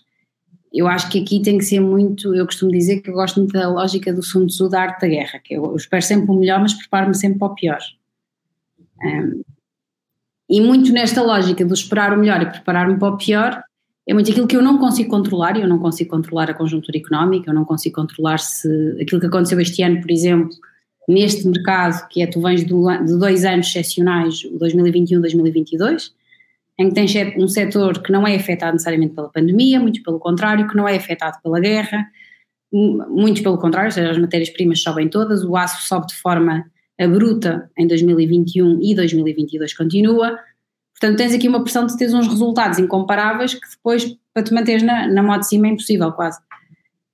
Eu 0.73 0.87
acho 0.87 1.09
que 1.09 1.21
aqui 1.21 1.41
tem 1.41 1.57
que 1.57 1.65
ser 1.65 1.79
muito, 1.79 2.35
eu 2.35 2.45
costumo 2.45 2.71
dizer 2.71 3.01
que 3.01 3.09
eu 3.09 3.13
gosto 3.13 3.39
muito 3.39 3.53
da 3.53 3.69
lógica 3.69 4.13
do 4.13 4.21
Sun 4.21 4.47
Tzu 4.47 4.69
da 4.69 4.81
arte 4.81 5.01
da 5.01 5.07
guerra, 5.07 5.39
que 5.43 5.53
eu, 5.53 5.75
espero 5.75 6.01
sempre 6.01 6.29
o 6.29 6.33
melhor, 6.33 6.59
mas 6.59 6.73
preparo-me 6.73 7.15
sempre 7.15 7.39
para 7.39 7.47
o 7.47 7.55
pior. 7.55 7.79
Um, 9.03 9.41
e 10.49 10.61
muito 10.61 10.91
nesta 10.93 11.21
lógica 11.21 11.65
do 11.65 11.73
esperar 11.73 12.13
o 12.13 12.19
melhor 12.19 12.41
e 12.41 12.45
preparar-me 12.45 12.97
para 12.97 13.13
o 13.13 13.17
pior, 13.17 13.61
é 14.07 14.13
muito 14.13 14.31
aquilo 14.31 14.47
que 14.47 14.55
eu 14.55 14.61
não 14.61 14.77
consigo 14.77 15.09
controlar, 15.09 15.59
eu 15.59 15.67
não 15.67 15.79
consigo 15.79 16.09
controlar 16.09 16.49
a 16.49 16.53
conjuntura 16.53 16.97
económica, 16.97 17.49
eu 17.49 17.53
não 17.53 17.65
consigo 17.65 17.95
controlar 17.95 18.39
se 18.39 18.97
aquilo 19.01 19.19
que 19.19 19.27
aconteceu 19.27 19.59
este 19.59 19.83
ano, 19.83 19.99
por 19.99 20.09
exemplo, 20.09 20.49
neste 21.07 21.45
mercado, 21.45 22.07
que 22.07 22.21
é 22.21 22.27
tu 22.27 22.41
vens 22.41 22.65
de 22.65 23.17
dois 23.17 23.43
anos 23.43 23.67
excepcionais, 23.67 24.43
2021 24.57 25.19
2022, 25.19 26.13
em 26.79 26.89
que 26.89 26.95
tens 26.95 27.13
um 27.37 27.47
setor 27.47 28.01
que 28.01 28.11
não 28.11 28.25
é 28.25 28.35
afetado 28.35 28.73
necessariamente 28.73 29.13
pela 29.13 29.29
pandemia, 29.29 29.79
muito 29.79 30.01
pelo 30.03 30.19
contrário, 30.19 30.67
que 30.67 30.77
não 30.77 30.87
é 30.87 30.95
afetado 30.95 31.37
pela 31.43 31.59
guerra, 31.59 32.07
muito 32.71 33.41
pelo 33.43 33.57
contrário, 33.57 33.87
ou 33.87 33.93
seja, 33.93 34.11
as 34.11 34.17
matérias-primas 34.17 34.81
sobem 34.81 35.09
todas, 35.09 35.43
o 35.43 35.55
aço 35.57 35.87
sobe 35.87 36.07
de 36.07 36.15
forma 36.15 36.65
bruta 37.05 37.69
em 37.77 37.85
2021 37.85 38.79
e 38.81 38.95
2022 38.95 39.75
continua, 39.75 40.39
Portanto, 40.99 41.17
tens 41.17 41.33
aqui 41.33 41.47
uma 41.47 41.61
pressão 41.61 41.85
de 41.85 41.95
teres 41.95 42.13
uns 42.13 42.27
resultados 42.27 42.79
incomparáveis 42.79 43.53
que 43.53 43.69
depois, 43.69 44.17
para 44.33 44.43
te 44.43 44.53
manteres 44.53 44.81
na, 44.81 45.07
na 45.07 45.21
moto 45.21 45.41
de 45.41 45.49
cima, 45.49 45.67
é 45.67 45.71
impossível 45.71 46.11
quase. 46.11 46.39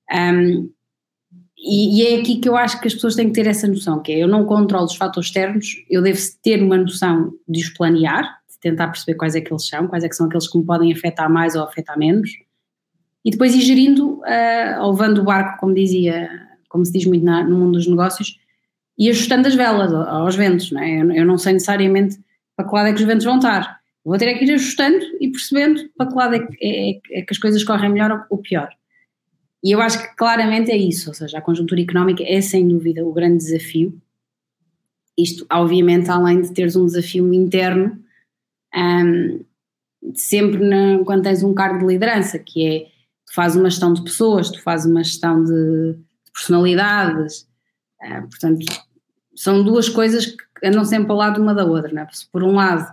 Um, 0.09 0.69
e, 1.57 1.99
e, 1.99 2.07
é 2.07 2.19
aqui 2.19 2.39
que 2.39 2.47
eu 2.47 2.55
acho 2.55 2.79
que 2.79 2.87
as 2.87 2.93
pessoas 2.93 3.15
têm 3.15 3.27
que 3.27 3.33
ter 3.33 3.47
essa 3.47 3.67
noção, 3.67 4.01
que 4.01 4.11
é 4.11 4.23
eu 4.23 4.27
não 4.27 4.45
controlo 4.45 4.85
os 4.85 4.95
fatores 4.95 5.27
externos, 5.27 5.83
eu 5.89 6.01
devo 6.01 6.19
ter 6.41 6.61
uma 6.61 6.77
noção 6.77 7.33
de 7.47 7.61
os 7.61 7.69
planear, 7.69 8.23
de 8.49 8.59
tentar 8.59 8.87
perceber 8.87 9.15
quais 9.15 9.35
é 9.35 9.41
que 9.41 9.51
eles 9.51 9.67
são, 9.67 9.87
quais 9.87 10.03
é 10.03 10.09
que 10.09 10.15
são 10.15 10.27
aqueles 10.27 10.47
que 10.47 10.57
me 10.57 10.65
podem 10.65 10.91
afetar 10.91 11.29
mais 11.31 11.55
ou 11.55 11.63
afetar 11.63 11.97
menos, 11.97 12.29
e 13.23 13.31
depois 13.31 13.53
ir 13.55 13.61
gerindo, 13.61 14.19
uh, 14.19 14.91
levando 14.91 15.19
o 15.19 15.23
barco, 15.23 15.59
como 15.59 15.73
dizia, 15.73 16.29
como 16.67 16.85
se 16.85 16.91
diz 16.91 17.05
muito 17.05 17.23
na, 17.23 17.43
no 17.43 17.57
mundo 17.57 17.73
dos 17.73 17.87
negócios, 17.87 18.37
e 18.97 19.09
ajustando 19.09 19.47
as 19.47 19.55
velas 19.55 19.91
aos 19.93 20.35
ventos, 20.35 20.71
não 20.71 20.81
é? 20.81 20.99
eu, 21.19 21.25
não 21.25 21.37
sei 21.37 21.53
necessariamente 21.53 22.19
para 22.55 22.67
que 22.67 22.75
lado 22.75 22.87
é 22.89 22.93
que 22.93 23.01
os 23.01 23.07
ventos 23.07 23.25
vão 23.25 23.37
estar. 23.37 23.79
Vou 24.05 24.17
ter 24.17 24.37
que 24.37 24.45
ir 24.45 24.53
ajustando 24.53 25.03
e 25.19 25.31
percebendo 25.31 25.89
para 25.97 26.07
que 26.07 26.15
lado 26.15 26.35
é 26.35 26.39
que, 26.39 26.57
é, 26.61 27.19
é 27.19 27.21
que 27.21 27.31
as 27.31 27.37
coisas 27.37 27.63
correm 27.63 27.91
melhor 27.91 28.27
ou 28.29 28.37
pior. 28.37 28.69
E 29.63 29.71
eu 29.71 29.81
acho 29.81 30.01
que 30.01 30.15
claramente 30.15 30.69
é 30.71 30.77
isso, 30.77 31.09
ou 31.09 31.13
seja, 31.13 31.37
a 31.37 31.41
conjuntura 31.41 31.81
económica 31.81 32.21
é 32.23 32.41
sem 32.41 32.67
dúvida 32.67 33.05
o 33.05 33.13
grande 33.13 33.37
desafio. 33.37 33.97
Isto, 35.17 35.45
obviamente, 35.51 36.09
além 36.09 36.41
de 36.41 36.51
teres 36.51 36.75
um 36.75 36.85
desafio 36.85 37.33
interno, 37.33 37.97
um, 38.75 39.45
sempre 40.13 40.67
na, 40.67 41.03
quando 41.05 41.23
tens 41.23 41.43
um 41.43 41.53
cargo 41.53 41.79
de 41.79 41.93
liderança, 41.93 42.37
que 42.37 42.67
é 42.67 42.79
tu 43.25 43.33
fazes 43.33 43.57
uma 43.57 43.69
gestão 43.69 43.93
de 43.93 44.03
pessoas, 44.03 44.51
tu 44.51 44.61
fazes 44.61 44.85
uma 44.85 45.03
gestão 45.03 45.43
de, 45.43 45.93
de 45.93 46.31
personalidades, 46.33 47.47
portanto, 48.21 48.65
são 49.35 49.63
duas 49.63 49.89
coisas 49.89 50.25
que 50.25 50.43
andam 50.63 50.85
sempre 50.85 51.11
ao 51.11 51.17
lado 51.17 51.41
uma 51.41 51.53
da 51.53 51.65
outra, 51.65 52.01
é? 52.01 52.07
Por 52.31 52.43
um 52.43 52.53
lado, 52.53 52.91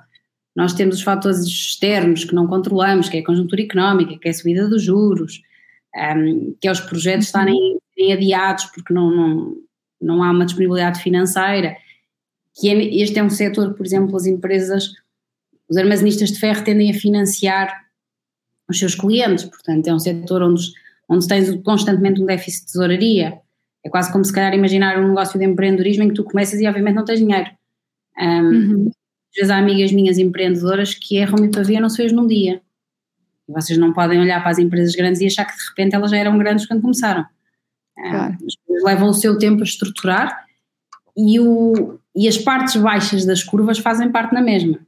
nós 0.54 0.72
temos 0.72 0.96
os 0.96 1.02
fatores 1.02 1.40
externos 1.40 2.24
que 2.24 2.34
não 2.34 2.46
controlamos, 2.46 3.08
que 3.08 3.18
é 3.18 3.20
a 3.20 3.24
conjuntura 3.24 3.62
económica, 3.62 4.18
que 4.18 4.28
é 4.28 4.30
a 4.30 4.34
subida 4.34 4.68
dos 4.68 4.82
juros, 4.82 5.42
um, 5.94 6.54
que 6.60 6.68
é 6.68 6.72
os 6.72 6.80
projetos 6.80 7.26
uhum. 7.26 7.40
estarem, 7.40 7.80
adiados 8.12 8.64
porque 8.66 8.94
não, 8.94 9.10
não, 9.10 9.56
não 10.00 10.22
há 10.22 10.30
uma 10.30 10.46
disponibilidade 10.46 11.02
financeira, 11.02 11.76
que 12.58 12.68
é, 12.68 13.02
este 13.02 13.18
é 13.18 13.22
um 13.22 13.30
setor, 13.30 13.74
por 13.74 13.84
exemplo, 13.84 14.16
as 14.16 14.26
empresas, 14.26 14.92
os 15.68 15.76
armazenistas 15.76 16.30
de 16.32 16.40
ferro 16.40 16.64
tendem 16.64 16.90
a 16.90 16.94
financiar 16.94 17.86
os 18.68 18.78
seus 18.78 18.94
clientes, 18.94 19.44
portanto 19.44 19.86
é 19.86 19.94
um 19.94 19.98
setor 19.98 20.42
onde, 20.42 20.72
onde 21.08 21.28
tens 21.28 21.54
constantemente 21.62 22.22
um 22.22 22.26
déficit 22.26 22.60
de 22.60 22.72
tesouraria, 22.72 23.40
é 23.84 23.88
quase 23.88 24.12
como 24.12 24.24
se 24.24 24.32
calhar 24.32 24.54
imaginar 24.54 24.98
um 24.98 25.08
negócio 25.08 25.38
de 25.38 25.44
empreendedorismo 25.44 26.04
em 26.04 26.08
que 26.08 26.14
tu 26.14 26.24
começas 26.24 26.60
e 26.60 26.66
obviamente 26.66 26.96
não 26.96 27.04
tens 27.04 27.18
dinheiro. 27.18 27.50
Um, 28.20 28.24
uhum. 28.24 28.90
Às 29.30 29.36
vezes 29.36 29.50
há 29.50 29.58
amigas 29.58 29.92
minhas 29.92 30.18
empreendedoras 30.18 30.94
que 30.94 31.16
erram 31.16 31.44
e 31.44 31.50
pavia 31.50 31.80
não 31.80 31.88
se 31.88 31.96
fez 31.96 32.12
num 32.12 32.26
dia. 32.26 32.60
E 33.48 33.52
vocês 33.52 33.78
não 33.78 33.92
podem 33.92 34.20
olhar 34.20 34.40
para 34.40 34.50
as 34.50 34.58
empresas 34.58 34.94
grandes 34.94 35.20
e 35.20 35.26
achar 35.26 35.44
que 35.44 35.56
de 35.56 35.68
repente 35.68 35.94
elas 35.94 36.10
já 36.10 36.18
eram 36.18 36.36
grandes 36.36 36.66
quando 36.66 36.82
começaram. 36.82 37.24
Claro. 37.96 38.36
Um, 38.68 38.84
levam 38.84 39.08
o 39.08 39.14
seu 39.14 39.38
tempo 39.38 39.60
a 39.60 39.64
estruturar 39.64 40.44
e, 41.16 41.40
o, 41.40 41.98
e 42.14 42.28
as 42.28 42.38
partes 42.38 42.76
baixas 42.76 43.24
das 43.24 43.42
curvas 43.42 43.78
fazem 43.78 44.10
parte 44.10 44.34
na 44.34 44.40
mesma. 44.40 44.78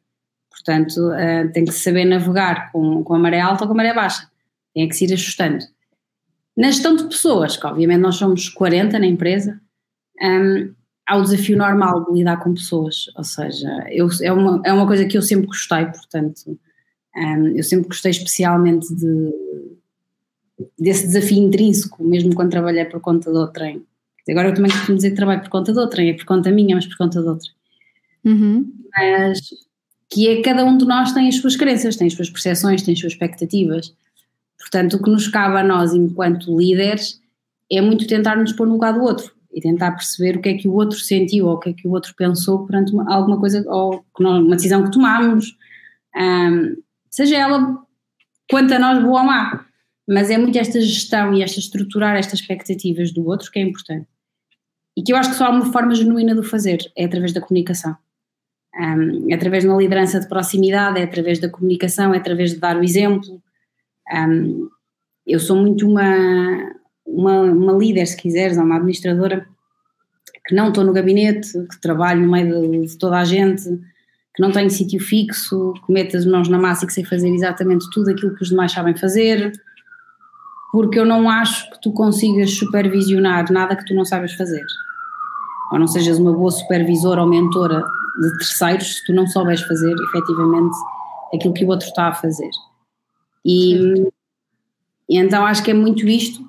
Portanto, 0.51 0.99
uh, 0.99 1.51
tem 1.53 1.65
que 1.65 1.73
saber 1.73 2.05
navegar 2.05 2.71
com, 2.73 3.03
com 3.03 3.15
a 3.15 3.19
maré 3.19 3.41
alta 3.41 3.65
ou 3.65 3.69
com 3.69 3.75
a 3.75 3.77
maré 3.77 3.95
baixa. 3.95 4.29
Tem 4.75 4.89
que 4.89 4.95
se 4.95 5.05
ir 5.05 5.13
ajustando. 5.13 5.65
Na 6.57 6.71
gestão 6.71 6.95
de 6.95 7.05
pessoas, 7.05 7.57
que 7.57 7.67
obviamente 7.67 8.01
nós 8.01 8.17
somos 8.17 8.49
40 8.49 8.99
na 8.99 9.07
empresa, 9.07 9.61
um, 10.23 10.75
há 11.07 11.17
o 11.17 11.23
desafio 11.23 11.57
normal 11.57 12.05
de 12.05 12.19
lidar 12.19 12.39
com 12.39 12.55
pessoas, 12.55 13.07
ou 13.17 13.25
seja, 13.25 13.69
eu, 13.91 14.09
é, 14.23 14.33
uma, 14.33 14.61
é 14.65 14.73
uma 14.73 14.87
coisa 14.87 15.07
que 15.07 15.17
eu 15.17 15.23
sempre 15.23 15.47
gostei, 15.47 15.87
portanto, 15.87 16.59
um, 17.17 17.47
eu 17.57 17.63
sempre 17.63 17.89
gostei 17.89 18.11
especialmente 18.11 18.95
de, 18.95 19.33
desse 20.79 21.07
desafio 21.07 21.39
intrínseco, 21.39 22.05
mesmo 22.05 22.35
quando 22.35 22.51
trabalhei 22.51 22.85
por 22.85 23.01
conta 23.01 23.31
de 23.31 23.37
outrem. 23.37 23.85
Agora 24.29 24.49
eu 24.49 24.55
também 24.55 24.71
costumo 24.71 24.97
dizer 24.97 25.11
que 25.11 25.17
trabalho 25.17 25.41
por 25.41 25.51
conta 25.51 25.73
de 25.73 25.79
outrem, 25.79 26.11
é 26.11 26.15
por 26.15 26.25
conta 26.25 26.51
minha, 26.51 26.77
mas 26.77 26.87
por 26.87 26.97
conta 26.97 27.21
de 27.21 27.29
outrem. 27.29 27.53
Uhum. 28.25 28.73
Mas 28.97 29.41
que 30.09 30.29
é 30.29 30.43
cada 30.43 30.65
um 30.65 30.77
de 30.77 30.85
nós 30.85 31.13
tem 31.13 31.27
as 31.27 31.37
suas 31.37 31.57
crenças, 31.57 31.97
tem 31.97 32.07
as 32.07 32.13
suas 32.13 32.31
percepções, 32.31 32.83
tem 32.83 32.93
as 32.93 33.01
suas 33.01 33.15
expectativas. 33.15 33.95
Portanto, 34.63 34.95
o 34.95 35.03
que 35.03 35.11
nos 35.11 35.27
cabe 35.27 35.59
a 35.59 35.65
nós, 35.65 35.93
enquanto 35.93 36.57
líderes, 36.57 37.21
é 37.71 37.81
muito 37.81 38.07
tentar 38.07 38.37
nos 38.37 38.53
pôr 38.53 38.67
no 38.67 38.75
lugar 38.75 38.95
do 38.95 39.03
outro 39.03 39.35
e 39.53 39.61
tentar 39.61 39.91
perceber 39.91 40.37
o 40.37 40.41
que 40.41 40.51
é 40.51 40.55
que 40.55 40.69
o 40.69 40.73
outro 40.73 40.99
sentiu 40.99 41.47
ou 41.47 41.55
o 41.55 41.59
que 41.59 41.71
é 41.71 41.73
que 41.73 41.87
o 41.87 41.91
outro 41.91 42.15
pensou 42.17 42.65
perante 42.65 42.93
uma, 42.93 43.13
alguma 43.13 43.39
coisa, 43.39 43.65
ou 43.69 44.05
uma 44.19 44.55
decisão 44.55 44.85
que 44.85 44.93
tomamos, 44.93 45.57
um, 46.17 46.77
seja 47.11 47.37
ela 47.37 47.77
quanto 48.49 48.73
a 48.73 48.79
nós 48.79 49.03
boa 49.03 49.21
ou 49.21 49.27
má. 49.27 49.67
Mas 50.09 50.31
é 50.31 50.39
muito 50.39 50.57
esta 50.59 50.81
gestão 50.81 51.35
e 51.35 51.43
esta 51.43 51.59
estruturar 51.59 52.17
estas 52.17 52.41
expectativas 52.41 53.13
do 53.13 53.27
outro 53.27 53.51
que 53.51 53.59
é 53.59 53.63
importante. 53.63 54.07
E 54.97 55.03
que 55.03 55.13
eu 55.13 55.17
acho 55.17 55.31
que 55.31 55.37
só 55.37 55.47
há 55.47 55.51
uma 55.51 55.73
forma 55.73 55.95
genuína 55.95 56.35
de 56.35 56.41
o 56.41 56.45
fazer, 56.45 56.79
é 56.97 57.05
através 57.05 57.33
da 57.33 57.41
comunicação. 57.41 57.97
É 59.29 59.35
através 59.35 59.65
de 59.65 59.69
uma 59.69 59.81
liderança 59.81 60.21
de 60.21 60.29
proximidade, 60.29 60.99
é 60.99 61.03
através 61.03 61.39
da 61.39 61.49
comunicação, 61.49 62.15
é 62.15 62.19
através 62.19 62.53
de 62.53 62.59
dar 62.59 62.77
o 62.77 62.85
exemplo, 62.85 63.42
um, 64.13 64.69
eu 65.27 65.41
sou 65.41 65.57
muito 65.57 65.89
uma, 65.89 66.73
uma, 67.07 67.43
uma 67.43 67.73
líder, 67.73 68.07
se 68.07 68.17
quiseres, 68.17 68.59
ou 68.59 68.65
uma 68.65 68.77
administradora, 68.77 69.47
que 70.47 70.55
não 70.55 70.69
estou 70.69 70.85
no 70.85 70.93
gabinete, 70.93 71.53
que 71.69 71.81
trabalho 71.81 72.25
no 72.25 72.33
meio 72.33 72.87
de, 72.87 72.99
toda 72.99 73.19
a 73.19 73.25
gente, 73.25 73.63
que 74.35 74.43
não 74.43 74.51
tenho 74.51 74.71
sítio 74.71 75.01
fixo, 75.01 75.75
que 75.87 75.93
meto 75.93 76.17
as 76.17 76.27
mãos 76.27 76.49
na 76.49 76.59
massa 76.59 76.85
e 76.85 76.87
que 76.87 76.95
sei 76.95 77.05
fazer 77.05 77.29
exatamente 77.29 77.89
tudo 77.91 78.11
aquilo 78.11 78.35
que 78.35 78.43
os 78.43 78.49
demais 78.49 78.73
sabem 78.73 78.97
fazer, 78.97 79.53
porque 80.73 80.99
eu 80.99 81.05
não 81.05 81.29
acho 81.29 81.71
que 81.71 81.81
tu 81.83 81.93
consigas 81.93 82.51
supervisionar 82.53 83.53
nada 83.53 83.77
que 83.77 83.85
tu 83.85 83.95
não 83.95 84.05
sabes 84.05 84.33
fazer. 84.35 84.65
Ou 85.71 85.79
não 85.79 85.87
sejas 85.87 86.19
uma 86.19 86.33
boa 86.33 86.51
supervisora 86.51 87.23
ou 87.23 87.29
mentora 87.29 87.83
de 88.21 88.39
terceiros 88.39 88.97
se 88.97 89.05
tu 89.05 89.13
não 89.13 89.27
souberes 89.27 89.63
fazer 89.63 89.95
efetivamente 90.09 90.77
aquilo 91.35 91.55
que 91.55 91.65
o 91.65 91.69
outro 91.69 91.87
está 91.87 92.09
a 92.09 92.15
fazer. 92.15 92.51
E, 93.45 93.75
e, 95.09 95.19
então 95.19 95.45
acho 95.45 95.63
que 95.63 95.71
é 95.71 95.75
muito 95.75 96.09
isto. 96.09 96.43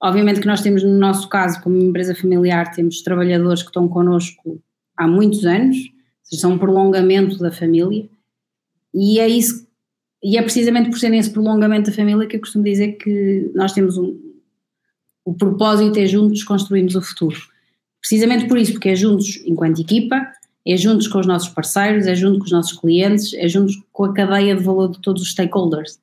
Obviamente 0.00 0.40
que 0.40 0.46
nós 0.46 0.60
temos, 0.60 0.82
no 0.82 0.96
nosso 0.96 1.28
caso, 1.28 1.60
como 1.60 1.76
empresa 1.76 2.14
familiar, 2.14 2.70
temos 2.70 3.02
trabalhadores 3.02 3.62
que 3.62 3.68
estão 3.68 3.88
connosco 3.88 4.60
há 4.96 5.06
muitos 5.06 5.44
anos, 5.44 5.76
são 6.22 6.52
um 6.52 6.58
prolongamento 6.58 7.38
da 7.38 7.50
família, 7.50 8.08
e 8.94 9.18
é 9.18 9.28
isso, 9.28 9.66
e 10.22 10.36
é 10.36 10.42
precisamente 10.42 10.90
por 10.90 10.98
serem 10.98 11.18
esse 11.18 11.30
prolongamento 11.30 11.90
da 11.90 11.96
família 11.96 12.26
que 12.26 12.36
eu 12.36 12.40
costumo 12.40 12.64
dizer 12.64 12.92
que 12.92 13.50
nós 13.54 13.72
temos 13.72 13.96
um, 13.96 14.16
o 15.24 15.34
propósito 15.34 15.98
é 15.98 16.06
juntos 16.06 16.42
construirmos 16.42 16.94
o 16.94 17.02
futuro. 17.02 17.36
Precisamente 18.00 18.46
por 18.46 18.56
isso, 18.56 18.72
porque 18.72 18.88
é 18.88 18.96
juntos 18.96 19.42
enquanto 19.44 19.80
equipa, 19.80 20.26
é 20.66 20.76
juntos 20.76 21.06
com 21.06 21.18
os 21.18 21.26
nossos 21.26 21.50
parceiros, 21.50 22.06
é 22.06 22.14
junto 22.14 22.38
com 22.38 22.44
os 22.44 22.52
nossos 22.52 22.78
clientes, 22.78 23.34
é 23.34 23.48
juntos 23.48 23.76
com 23.92 24.04
a 24.04 24.14
cadeia 24.14 24.56
de 24.56 24.62
valor 24.62 24.90
de 24.90 25.00
todos 25.00 25.22
os 25.22 25.30
stakeholders. 25.30 25.98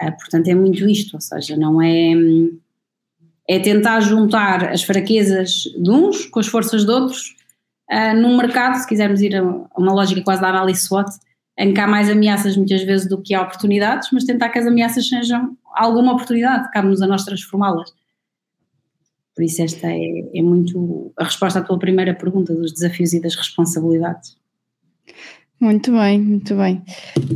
Uh, 0.00 0.16
portanto, 0.16 0.48
é 0.48 0.54
muito 0.54 0.88
isto, 0.88 1.14
ou 1.14 1.20
seja, 1.20 1.56
não 1.56 1.80
é. 1.80 2.12
É 3.48 3.58
tentar 3.58 3.98
juntar 4.00 4.68
as 4.70 4.84
fraquezas 4.84 5.64
de 5.76 5.90
uns 5.90 6.26
com 6.26 6.38
as 6.38 6.46
forças 6.46 6.84
de 6.84 6.90
outros 6.90 7.34
uh, 7.90 8.14
num 8.16 8.36
mercado, 8.36 8.76
se 8.76 8.86
quisermos 8.86 9.20
ir 9.20 9.34
a 9.36 9.42
uma 9.42 9.92
lógica 9.92 10.22
quase 10.22 10.40
da 10.40 10.48
análise 10.48 10.82
SWOT, 10.82 11.10
em 11.58 11.74
que 11.74 11.80
há 11.80 11.86
mais 11.86 12.08
ameaças 12.08 12.56
muitas 12.56 12.82
vezes 12.82 13.08
do 13.08 13.20
que 13.20 13.34
há 13.34 13.42
oportunidades, 13.42 14.08
mas 14.12 14.24
tentar 14.24 14.48
que 14.48 14.58
as 14.58 14.66
ameaças 14.66 15.08
sejam 15.08 15.56
alguma 15.74 16.12
oportunidade, 16.12 16.70
cabe-nos 16.70 17.02
a 17.02 17.06
nós 17.06 17.24
transformá-las. 17.24 17.92
Por 19.34 19.44
isso 19.44 19.62
esta 19.62 19.88
é, 19.88 20.30
é 20.34 20.42
muito 20.42 21.12
a 21.16 21.24
resposta 21.24 21.58
à 21.58 21.62
tua 21.62 21.78
primeira 21.78 22.14
pergunta 22.14 22.54
dos 22.54 22.72
desafios 22.72 23.12
e 23.12 23.20
das 23.20 23.34
responsabilidades. 23.34 24.36
Muito 25.62 25.92
bem, 25.92 26.20
muito 26.20 26.56
bem. 26.56 26.82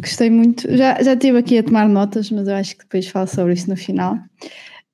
Gostei 0.00 0.30
muito. 0.30 0.68
Já, 0.76 1.00
já 1.00 1.12
estive 1.12 1.38
aqui 1.38 1.58
a 1.58 1.62
tomar 1.62 1.88
notas, 1.88 2.28
mas 2.32 2.48
eu 2.48 2.56
acho 2.56 2.76
que 2.76 2.82
depois 2.82 3.06
falo 3.06 3.28
sobre 3.28 3.52
isso 3.52 3.70
no 3.70 3.76
final. 3.76 4.16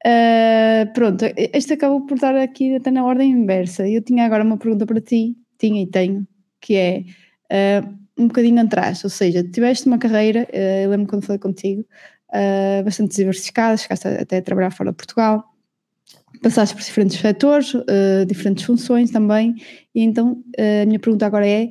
Uh, 0.04 0.92
pronto, 0.92 1.24
este 1.34 1.72
acabou 1.72 2.04
por 2.04 2.16
estar 2.16 2.36
aqui 2.36 2.76
até 2.76 2.90
na 2.90 3.02
ordem 3.02 3.30
inversa. 3.30 3.88
Eu 3.88 4.02
tinha 4.02 4.26
agora 4.26 4.44
uma 4.44 4.58
pergunta 4.58 4.84
para 4.84 5.00
ti, 5.00 5.34
tinha 5.58 5.82
e 5.82 5.86
tenho, 5.86 6.28
que 6.60 6.76
é 6.76 7.04
uh, 7.80 7.98
um 8.18 8.26
bocadinho 8.26 8.60
atrás, 8.60 9.02
ou 9.02 9.08
seja, 9.08 9.42
tiveste 9.42 9.86
uma 9.86 9.96
carreira, 9.96 10.46
uh, 10.52 10.84
eu 10.84 10.90
lembro 10.90 11.06
quando 11.06 11.24
falei 11.24 11.38
contigo, 11.38 11.86
bastante 12.84 13.16
diversificada, 13.16 13.78
chegaste 13.78 14.08
até 14.08 14.36
a 14.36 14.42
trabalhar 14.42 14.72
fora 14.72 14.90
de 14.90 14.96
Portugal, 14.96 15.42
passaste 16.42 16.74
por 16.74 16.82
diferentes 16.82 17.18
setores, 17.18 17.72
diferentes 18.26 18.64
funções 18.64 19.10
também, 19.10 19.54
e 19.94 20.02
então 20.02 20.42
a 20.58 20.86
minha 20.86 20.98
pergunta 20.98 21.26
agora 21.26 21.46
é 21.46 21.70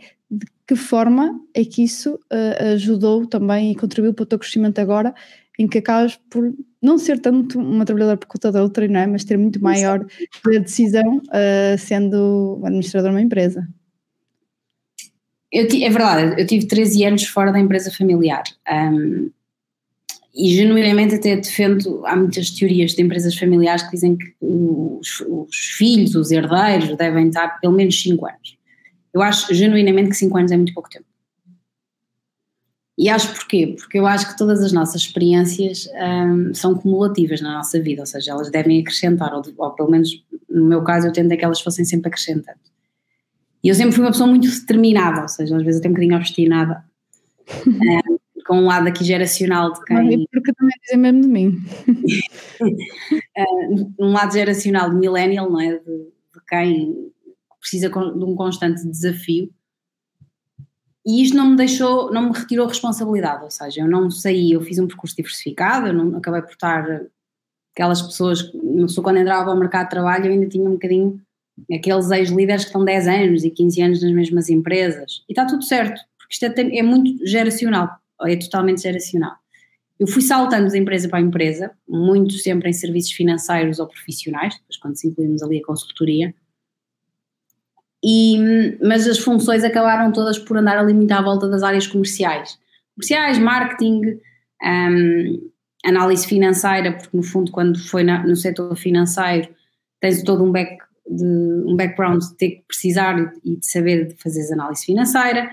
que 0.72 0.76
forma 0.76 1.38
é 1.54 1.66
que 1.66 1.84
isso 1.84 2.14
uh, 2.14 2.74
ajudou 2.74 3.26
também 3.26 3.72
e 3.72 3.76
contribuiu 3.76 4.14
para 4.14 4.24
o 4.24 4.26
teu 4.26 4.40
crescimento 4.40 4.80
agora, 4.80 5.14
em 5.60 5.68
que 5.68 5.80
acabas 5.80 6.18
por 6.30 6.54
não 6.82 6.98
ser 6.98 7.20
tanto 7.20 7.60
uma 7.60 7.84
trabalhadora 7.84 8.16
por 8.16 8.28
conta 8.28 8.54
da 8.54 8.64
outra, 8.64 8.88
não 8.88 9.02
é? 9.02 9.06
mas 9.06 9.26
ter 9.26 9.38
muito 9.38 9.62
maior 9.62 10.06
decisão 10.46 11.18
uh, 11.18 11.78
sendo 11.78 12.62
administradora 12.64 13.12
de 13.12 13.18
uma 13.18 13.22
empresa. 13.22 13.68
Eu, 15.52 15.66
é 15.66 15.90
verdade, 15.90 16.42
eu 16.42 16.48
tive 16.48 16.66
13 16.66 17.04
anos 17.04 17.26
fora 17.26 17.52
da 17.52 17.60
empresa 17.60 17.92
familiar 17.92 18.44
um, 18.72 19.30
e 20.34 20.56
genuinamente 20.56 21.16
até 21.16 21.36
defendo, 21.36 22.02
há 22.06 22.16
muitas 22.16 22.50
teorias 22.50 22.94
de 22.94 23.02
empresas 23.02 23.38
familiares 23.38 23.84
que 23.84 23.92
dizem 23.92 24.16
que 24.16 24.34
os, 24.40 25.20
os 25.28 25.58
filhos, 25.78 26.16
os 26.16 26.32
herdeiros 26.32 26.96
devem 26.96 27.28
estar 27.28 27.60
pelo 27.60 27.74
menos 27.74 28.02
5 28.02 28.26
anos. 28.26 28.61
Eu 29.14 29.22
acho 29.22 29.54
genuinamente 29.54 30.10
que 30.10 30.16
5 30.16 30.38
anos 30.38 30.52
é 30.52 30.58
muito 30.58 30.74
pouco 30.74 30.90
tempo. 30.90 31.06
E 32.98 33.10
acho 33.10 33.34
porquê? 33.34 33.76
Porque 33.78 33.98
eu 33.98 34.06
acho 34.06 34.30
que 34.30 34.38
todas 34.38 34.62
as 34.62 34.72
nossas 34.72 35.02
experiências 35.02 35.88
um, 35.96 36.54
são 36.54 36.76
cumulativas 36.76 37.42
na 37.42 37.54
nossa 37.54 37.82
vida, 37.82 38.02
ou 38.02 38.06
seja, 38.06 38.32
elas 38.32 38.52
devem 38.52 38.80
acrescentar, 38.80 39.34
ou, 39.34 39.42
ou, 39.58 39.72
pelo 39.72 39.90
menos 39.90 40.24
no 40.50 40.66
meu 40.66 40.84
caso 40.84 41.08
eu 41.08 41.14
tento 41.14 41.32
é 41.32 41.38
que 41.38 41.44
elas 41.44 41.62
fossem 41.62 41.84
sempre 41.84 42.10
acrescentando. 42.10 42.60
E 43.64 43.70
eu 43.70 43.76
sempre 43.76 43.94
fui 43.94 44.04
uma 44.04 44.12
pessoa 44.12 44.30
muito 44.30 44.48
determinada, 44.48 45.22
ou 45.22 45.28
seja, 45.28 45.56
às 45.56 45.64
vezes 45.64 45.80
até 45.80 45.90
um 45.90 45.94
bocadinho 45.94 46.16
obstinada, 46.16 46.84
um, 47.66 48.18
com 48.46 48.58
um 48.58 48.66
lado 48.66 48.88
aqui 48.88 49.04
geracional 49.04 49.74
de 49.74 49.84
quem. 49.86 50.28
Porque 50.32 50.54
também 50.54 50.76
dizem 50.84 51.00
mesmo 51.00 51.22
de 51.22 51.28
mim. 51.28 51.64
um 54.00 54.12
lado 54.12 54.34
geracional 54.34 54.90
de 54.90 54.96
millennial, 54.96 55.50
não 55.50 55.60
é? 55.60 55.78
De, 55.78 55.86
de 55.86 56.46
quem 56.48 57.11
precisa 57.62 57.90
de 57.90 58.24
um 58.26 58.36
constante 58.36 58.86
desafio. 58.86 59.50
E 61.06 61.24
isto 61.24 61.38
não 61.38 61.52
me 61.52 61.56
deixou, 61.56 62.12
não 62.12 62.30
me 62.30 62.38
retirou 62.38 62.68
responsabilidade, 62.68 63.44
ou 63.44 63.52
seja, 63.52 63.82
eu 63.82 63.88
não 63.88 64.12
saí, 64.12 64.52
eu 64.52 64.62
fiz 64.62 64.78
um 64.78 64.88
percurso 64.88 65.16
diversificado, 65.16 65.88
eu 65.88 65.94
não 65.94 66.18
acabei 66.18 66.42
por 66.42 66.52
estar 66.52 67.02
aquelas 67.74 68.02
pessoas, 68.02 68.52
não 68.54 68.88
sou 68.88 69.04
quando 69.04 69.18
entrava 69.18 69.50
ao 69.50 69.58
mercado 69.58 69.86
de 69.86 69.92
trabalho, 69.92 70.26
eu 70.26 70.32
ainda 70.32 70.48
tinha 70.48 70.68
um 70.68 70.74
bocadinho 70.74 71.20
aqueles 71.74 72.12
ex-líderes 72.12 72.64
que 72.64 72.70
estão 72.70 72.86
10 72.86 73.08
anos 73.08 73.44
e 73.44 73.50
15 73.50 73.82
anos 73.82 74.04
nas 74.04 74.12
mesmas 74.12 74.50
empresas, 74.50 75.24
e 75.28 75.32
está 75.32 75.46
tudo 75.46 75.64
certo, 75.64 76.02
porque 76.18 76.34
isto 76.34 76.46
é, 76.46 76.78
é 76.78 76.84
muito 76.84 77.26
geracional, 77.26 77.90
é 78.22 78.36
totalmente 78.36 78.82
geracional. 78.82 79.36
Eu 80.00 80.08
fui 80.08 80.22
saltando 80.22 80.68
de 80.68 80.78
empresa 80.78 81.08
para 81.08 81.22
empresa, 81.22 81.72
muito 81.88 82.34
sempre 82.34 82.70
em 82.70 82.74
serviços 82.74 83.12
financeiros 83.12 83.80
ou 83.80 83.88
profissionais, 83.88 84.56
depois 84.56 84.78
quando 84.78 84.96
se 84.98 85.08
incluímos 85.08 85.44
ali 85.44 85.60
a 85.60 85.66
consultoria, 85.66 86.34
e, 88.04 88.78
mas 88.82 89.08
as 89.08 89.20
funções 89.20 89.64
acabaram 89.64 90.12
todas 90.12 90.40
por 90.40 90.58
andar 90.58 90.78
ali 90.78 90.94
muito 90.94 91.12
à 91.12 91.22
volta 91.22 91.48
das 91.48 91.64
áreas 91.64 91.86
comerciais. 91.86 92.58
Comerciais, 92.96 93.38
marketing, 93.38 94.20
um, 94.64 95.52
análise 95.86 96.28
financeira, 96.28 96.94
porque 96.94 97.16
no 97.16 97.24
fundo 97.24 97.52
quando 97.52 97.80
foi 97.80 98.04
na, 98.04 98.26
no 98.26 98.36
setor 98.36 98.76
financeiro 98.76 99.50
tens 100.00 100.24
todo 100.24 100.44
um, 100.44 100.52
back, 100.52 100.78
de, 101.08 101.26
um 101.26 101.76
background 101.76 102.22
de 102.22 102.38
ter 102.38 102.50
que 102.50 102.64
precisar 102.68 103.34
e 103.44 103.58
de 103.58 103.66
saber 103.66 104.08
de 104.08 104.16
fazer 104.16 104.52
análise 104.54 104.86
financeira 104.86 105.52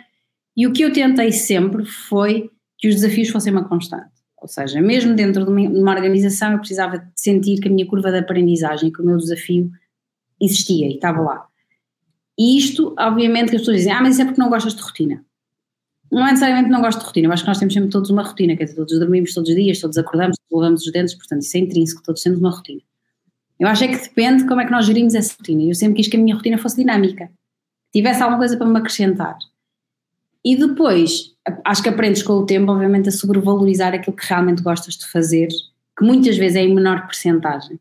e 0.57 0.67
o 0.67 0.73
que 0.73 0.83
eu 0.83 0.93
tentei 0.93 1.31
sempre 1.33 1.85
foi 1.85 2.51
que 2.77 2.89
os 2.89 2.97
desafios 2.97 3.29
fossem 3.29 3.53
uma 3.53 3.69
constante. 3.69 4.11
Ou 4.41 4.49
seja, 4.49 4.81
mesmo 4.81 5.15
dentro 5.15 5.45
de 5.45 5.51
uma, 5.51 5.61
de 5.61 5.79
uma 5.81 5.95
organização 5.95 6.53
eu 6.53 6.59
precisava 6.59 7.09
sentir 7.15 7.61
que 7.61 7.69
a 7.69 7.71
minha 7.71 7.87
curva 7.87 8.11
de 8.11 8.19
aprendizagem, 8.19 8.93
que 8.93 9.01
o 9.01 9.05
meu 9.05 9.17
desafio 9.17 9.71
existia 10.41 10.87
e 10.87 10.95
estava 10.95 11.21
lá. 11.21 11.47
E 12.39 12.57
isto, 12.57 12.95
obviamente, 12.97 13.51
que 13.51 13.57
as 13.57 13.63
pessoas 13.63 13.79
dizem, 13.79 13.93
ah, 13.93 14.01
mas 14.01 14.15
isso 14.15 14.23
é 14.23 14.25
porque 14.25 14.41
não 14.41 14.49
gostas 14.49 14.75
de 14.75 14.81
rotina. 14.81 15.25
Não 16.11 16.27
é 16.27 16.31
necessariamente 16.31 16.71
não 16.71 16.81
gosto 16.81 17.01
de 17.01 17.05
rotina, 17.05 17.27
eu 17.27 17.33
acho 17.33 17.43
que 17.43 17.49
nós 17.49 17.59
temos 17.59 17.75
sempre 17.75 17.91
todos 17.91 18.09
uma 18.09 18.23
rotina, 18.23 18.57
quer 18.57 18.65
dizer, 18.65 18.77
todos 18.77 18.99
dormimos 18.99 19.35
todos 19.35 19.51
os 19.51 19.57
dias, 19.57 19.79
todos 19.79 19.99
acordamos, 19.99 20.39
todos 20.39 20.63
lavamos 20.63 20.87
os 20.87 20.93
dentes, 20.93 21.15
portanto 21.15 21.43
isso 21.43 21.57
é 21.57 21.61
intrínseco, 21.61 22.03
todos 22.03 22.23
temos 22.23 22.39
uma 22.39 22.51
rotina. 22.51 22.81
Eu 23.61 23.69
acho 23.69 23.85
é 23.85 23.89
que 23.89 23.97
depende 23.97 24.43
de 24.43 24.49
como 24.49 24.61
é 24.61 24.65
que 24.65 24.71
nós 24.71 24.87
gerimos 24.87 25.15
essa 25.15 25.35
rotina. 25.37 25.65
Eu 25.65 25.75
sempre 25.75 25.97
quis 25.97 26.09
que 26.09 26.17
a 26.17 26.21
minha 26.21 26.35
rotina 26.35 26.57
fosse 26.57 26.77
dinâmica, 26.77 27.29
tivesse 27.93 28.23
alguma 28.23 28.39
coisa 28.39 28.57
para 28.57 28.67
me 28.67 28.79
acrescentar. 28.79 29.37
E 30.45 30.57
depois, 30.57 31.35
acho 31.65 31.83
que 31.83 31.89
aprendes 31.89 32.23
com 32.23 32.35
o 32.35 32.47
tempo, 32.47 32.71
obviamente, 32.71 33.09
a 33.09 33.13
sobrevalorizar 33.13 33.93
aquilo 33.93 34.17
que 34.17 34.27
realmente 34.27 34.63
gostas 34.63 34.95
de 34.95 35.07
fazer, 35.09 35.49
que 35.99 36.05
muitas 36.05 36.39
vezes 36.39 36.57
é 36.57 36.63
em 36.63 36.75
menor 36.75 37.03
porcentagem 37.03 37.79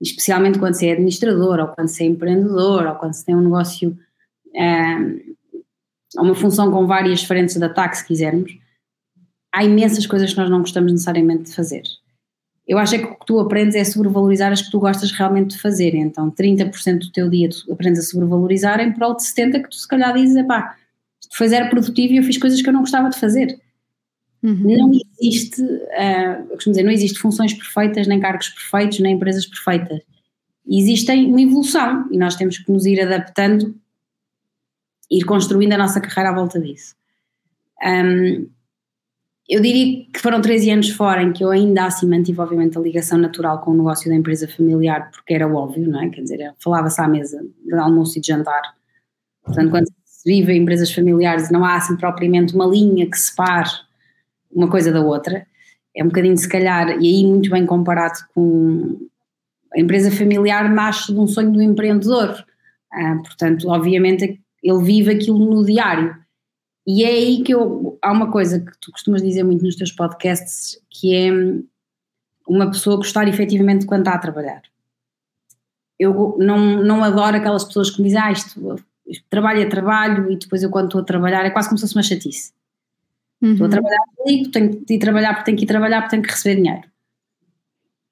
especialmente 0.00 0.58
quando 0.58 0.74
se 0.74 0.86
é 0.86 0.92
administrador, 0.92 1.58
ou 1.60 1.68
quando 1.68 1.88
se 1.88 2.02
é 2.02 2.06
empreendedor, 2.06 2.86
ou 2.86 2.94
quando 2.94 3.14
se 3.14 3.24
tem 3.24 3.34
um 3.34 3.40
negócio, 3.40 3.96
um, 4.54 5.34
uma 6.22 6.34
função 6.34 6.70
com 6.70 6.86
várias 6.86 7.22
frentes 7.22 7.56
de 7.56 7.64
ataque, 7.64 7.98
se 7.98 8.06
quisermos, 8.06 8.56
há 9.52 9.64
imensas 9.64 10.06
coisas 10.06 10.32
que 10.32 10.38
nós 10.38 10.50
não 10.50 10.60
gostamos 10.60 10.92
necessariamente 10.92 11.44
de 11.44 11.54
fazer. 11.54 11.82
Eu 12.66 12.76
acho 12.76 12.94
é 12.94 12.98
que 12.98 13.04
o 13.04 13.14
que 13.14 13.26
tu 13.26 13.40
aprendes 13.40 13.74
é 13.74 13.82
sobrevalorizar 13.82 14.52
as 14.52 14.60
que 14.60 14.70
tu 14.70 14.78
gostas 14.78 15.10
realmente 15.10 15.56
de 15.56 15.58
fazer. 15.58 15.94
Então, 15.94 16.30
30% 16.30 16.98
do 16.98 17.12
teu 17.12 17.30
dia 17.30 17.48
tu 17.48 17.72
aprendes 17.72 18.00
a 18.00 18.02
sobrevalorizar 18.02 18.78
em 18.80 18.92
prol 18.92 19.16
de 19.16 19.22
70% 19.22 19.62
que 19.62 19.70
tu 19.70 19.76
se 19.76 19.88
calhar 19.88 20.12
dizes, 20.12 20.46
pá, 20.46 20.76
isto 21.20 21.36
foi 21.36 21.48
zero 21.48 21.70
produtivo 21.70 22.12
e 22.12 22.16
eu 22.18 22.22
fiz 22.22 22.36
coisas 22.36 22.60
que 22.60 22.68
eu 22.68 22.72
não 22.72 22.80
gostava 22.80 23.08
de 23.08 23.18
fazer. 23.18 23.58
Uhum. 24.48 24.78
Não 24.78 24.90
existe, 25.20 25.62
uh, 25.62 26.48
costumo 26.48 26.72
dizer, 26.72 26.82
não 26.82 26.90
existe 26.90 27.18
funções 27.18 27.52
perfeitas, 27.52 28.06
nem 28.06 28.18
cargos 28.18 28.48
perfeitos, 28.48 28.98
nem 29.00 29.14
empresas 29.14 29.44
perfeitas. 29.44 30.00
Existem 30.66 31.26
uma 31.26 31.40
evolução 31.40 32.08
e 32.10 32.16
nós 32.16 32.34
temos 32.34 32.56
que 32.56 32.72
nos 32.72 32.86
ir 32.86 33.00
adaptando, 33.00 33.74
ir 35.10 35.24
construindo 35.24 35.74
a 35.74 35.78
nossa 35.78 36.00
carreira 36.00 36.30
à 36.30 36.34
volta 36.34 36.58
disso. 36.58 36.94
Um, 37.84 38.48
eu 39.48 39.60
diria 39.60 40.06
que 40.12 40.20
foram 40.20 40.40
13 40.40 40.70
anos 40.70 40.90
fora 40.90 41.22
em 41.22 41.32
que 41.32 41.42
eu 41.44 41.50
ainda 41.50 41.84
assim 41.84 42.06
mantive, 42.06 42.40
obviamente, 42.40 42.76
a 42.76 42.80
ligação 42.80 43.18
natural 43.18 43.60
com 43.60 43.70
o 43.70 43.76
negócio 43.76 44.08
da 44.10 44.16
empresa 44.16 44.48
familiar, 44.48 45.10
porque 45.10 45.32
era 45.32 45.48
óbvio, 45.48 45.88
não 45.88 46.02
é? 46.02 46.08
Quer 46.10 46.22
dizer, 46.22 46.54
falava-se 46.58 47.00
à 47.00 47.08
mesa 47.08 47.42
de 47.64 47.74
almoço 47.74 48.18
e 48.18 48.20
de 48.20 48.28
jantar. 48.28 48.62
Portanto, 49.42 49.70
quando 49.70 49.86
se 50.04 50.22
vive 50.30 50.52
em 50.52 50.62
empresas 50.62 50.92
familiares, 50.92 51.50
não 51.50 51.64
há 51.64 51.76
assim 51.76 51.96
propriamente 51.96 52.54
uma 52.54 52.66
linha 52.66 53.08
que 53.10 53.16
separe 53.18 53.70
uma 54.50 54.68
coisa 54.68 54.92
da 54.92 55.00
outra. 55.00 55.46
É 55.96 56.02
um 56.02 56.08
bocadinho, 56.08 56.36
se 56.36 56.48
calhar, 56.48 56.90
e 57.00 57.06
aí 57.06 57.26
muito 57.26 57.50
bem 57.50 57.66
comparado 57.66 58.18
com 58.34 59.08
a 59.74 59.80
empresa 59.80 60.10
familiar, 60.10 60.68
nasce 60.72 61.12
de 61.12 61.18
um 61.18 61.26
sonho 61.26 61.52
do 61.52 61.62
empreendedor. 61.62 62.44
Ah, 62.92 63.16
portanto, 63.16 63.68
obviamente, 63.68 64.40
ele 64.62 64.82
vive 64.82 65.12
aquilo 65.12 65.38
no 65.38 65.64
diário. 65.64 66.16
E 66.86 67.04
é 67.04 67.08
aí 67.08 67.42
que 67.42 67.52
eu. 67.52 67.98
Há 68.02 68.12
uma 68.12 68.30
coisa 68.30 68.60
que 68.60 68.72
tu 68.80 68.90
costumas 68.90 69.22
dizer 69.22 69.42
muito 69.42 69.62
nos 69.62 69.76
teus 69.76 69.92
podcasts, 69.92 70.80
que 70.88 71.14
é 71.14 71.30
uma 72.48 72.70
pessoa 72.70 72.96
gostar 72.96 73.28
efetivamente 73.28 73.80
de 73.80 73.86
quando 73.86 74.00
está 74.00 74.14
a 74.14 74.18
trabalhar. 74.18 74.62
Eu 75.98 76.36
não, 76.38 76.82
não 76.82 77.04
adoro 77.04 77.36
aquelas 77.36 77.64
pessoas 77.64 77.90
que 77.90 78.00
me 78.00 78.08
dizem, 78.08 78.22
ah, 78.22 78.32
isto, 78.32 78.76
trabalho 79.28 79.60
é 79.60 79.66
trabalho, 79.66 80.30
e 80.30 80.36
depois 80.36 80.62
eu 80.62 80.70
quando 80.70 80.86
estou 80.86 81.00
a 81.02 81.04
trabalhar 81.04 81.44
é 81.44 81.50
quase 81.50 81.68
como 81.68 81.76
se 81.76 81.82
fosse 81.82 81.96
uma 81.96 82.02
chatice. 82.02 82.52
Uhum. 83.40 83.52
Estou 83.52 83.66
a 83.66 83.70
trabalhar 83.70 84.04
comigo, 84.16 84.50
tenho 84.50 84.84
que 84.84 84.94
ir 84.94 84.98
trabalhar 84.98 85.34
porque 85.34 85.44
tenho 85.44 85.58
que 85.58 85.64
ir 85.64 85.66
trabalhar 85.66 86.00
porque 86.02 86.10
tenho 86.10 86.22
que 86.22 86.30
receber 86.30 86.56
dinheiro. 86.56 86.82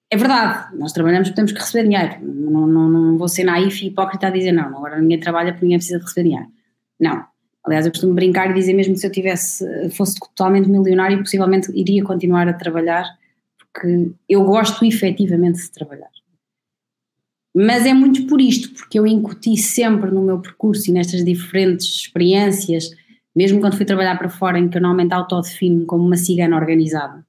É 0.08 0.16
verdade, 0.16 0.76
nós 0.76 0.92
trabalhamos 0.92 1.28
porque 1.28 1.36
temos 1.36 1.52
que 1.52 1.58
receber 1.58 1.88
dinheiro. 1.88 2.24
Não, 2.24 2.66
não, 2.66 2.88
não 2.88 3.18
vou 3.18 3.28
ser 3.28 3.44
naif 3.44 3.82
e 3.82 3.88
hipócrita 3.88 4.28
a 4.28 4.30
dizer 4.30 4.52
não, 4.52 4.66
agora 4.66 5.00
ninguém 5.00 5.18
trabalha 5.18 5.52
porque 5.52 5.64
ninguém 5.64 5.78
precisa 5.78 5.98
receber 5.98 6.28
dinheiro. 6.28 6.46
Não. 7.00 7.24
Aliás, 7.64 7.84
eu 7.84 7.90
costumo 7.90 8.14
brincar 8.14 8.48
e 8.50 8.54
dizer 8.54 8.74
mesmo 8.74 8.94
que 8.94 9.00
se 9.00 9.06
eu 9.08 9.10
tivesse, 9.10 9.90
fosse 9.90 10.14
totalmente 10.20 10.68
milionário, 10.68 11.18
possivelmente 11.18 11.72
iria 11.74 12.04
continuar 12.04 12.46
a 12.48 12.52
trabalhar 12.52 13.04
porque 13.58 14.12
eu 14.28 14.44
gosto 14.44 14.84
efetivamente 14.84 15.58
de 15.58 15.70
trabalhar. 15.72 16.08
mas 17.54 17.84
é 17.86 17.92
muito 17.92 18.26
por 18.26 18.40
isto, 18.40 18.72
porque 18.74 18.98
eu 18.98 19.06
incuti 19.06 19.56
sempre 19.56 20.10
no 20.10 20.22
meu 20.22 20.38
percurso 20.40 20.88
e 20.88 20.92
nestas 20.92 21.24
diferentes 21.24 21.86
experiências, 21.86 22.90
mesmo 23.36 23.60
quando 23.60 23.76
fui 23.76 23.84
trabalhar 23.84 24.16
para 24.16 24.30
fora, 24.30 24.58
em 24.58 24.66
que 24.66 24.78
eu 24.78 24.80
normalmente 24.80 25.12
autodefino 25.12 25.84
como 25.84 26.02
uma 26.02 26.16
cigana 26.16 26.56
organizada. 26.56 27.24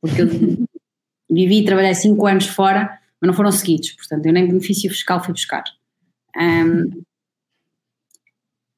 Porque 0.00 0.22
eu 0.22 0.26
vivi 1.30 1.58
e 1.58 1.64
trabalhei 1.64 1.94
cinco 1.94 2.26
anos 2.26 2.46
fora, 2.46 2.98
mas 3.20 3.28
não 3.28 3.34
foram 3.34 3.52
seguidos, 3.52 3.92
portanto 3.92 4.24
eu 4.24 4.32
nem 4.32 4.46
benefício 4.46 4.88
fiscal 4.88 5.22
fui 5.22 5.34
buscar. 5.34 5.62
Um, 6.34 7.02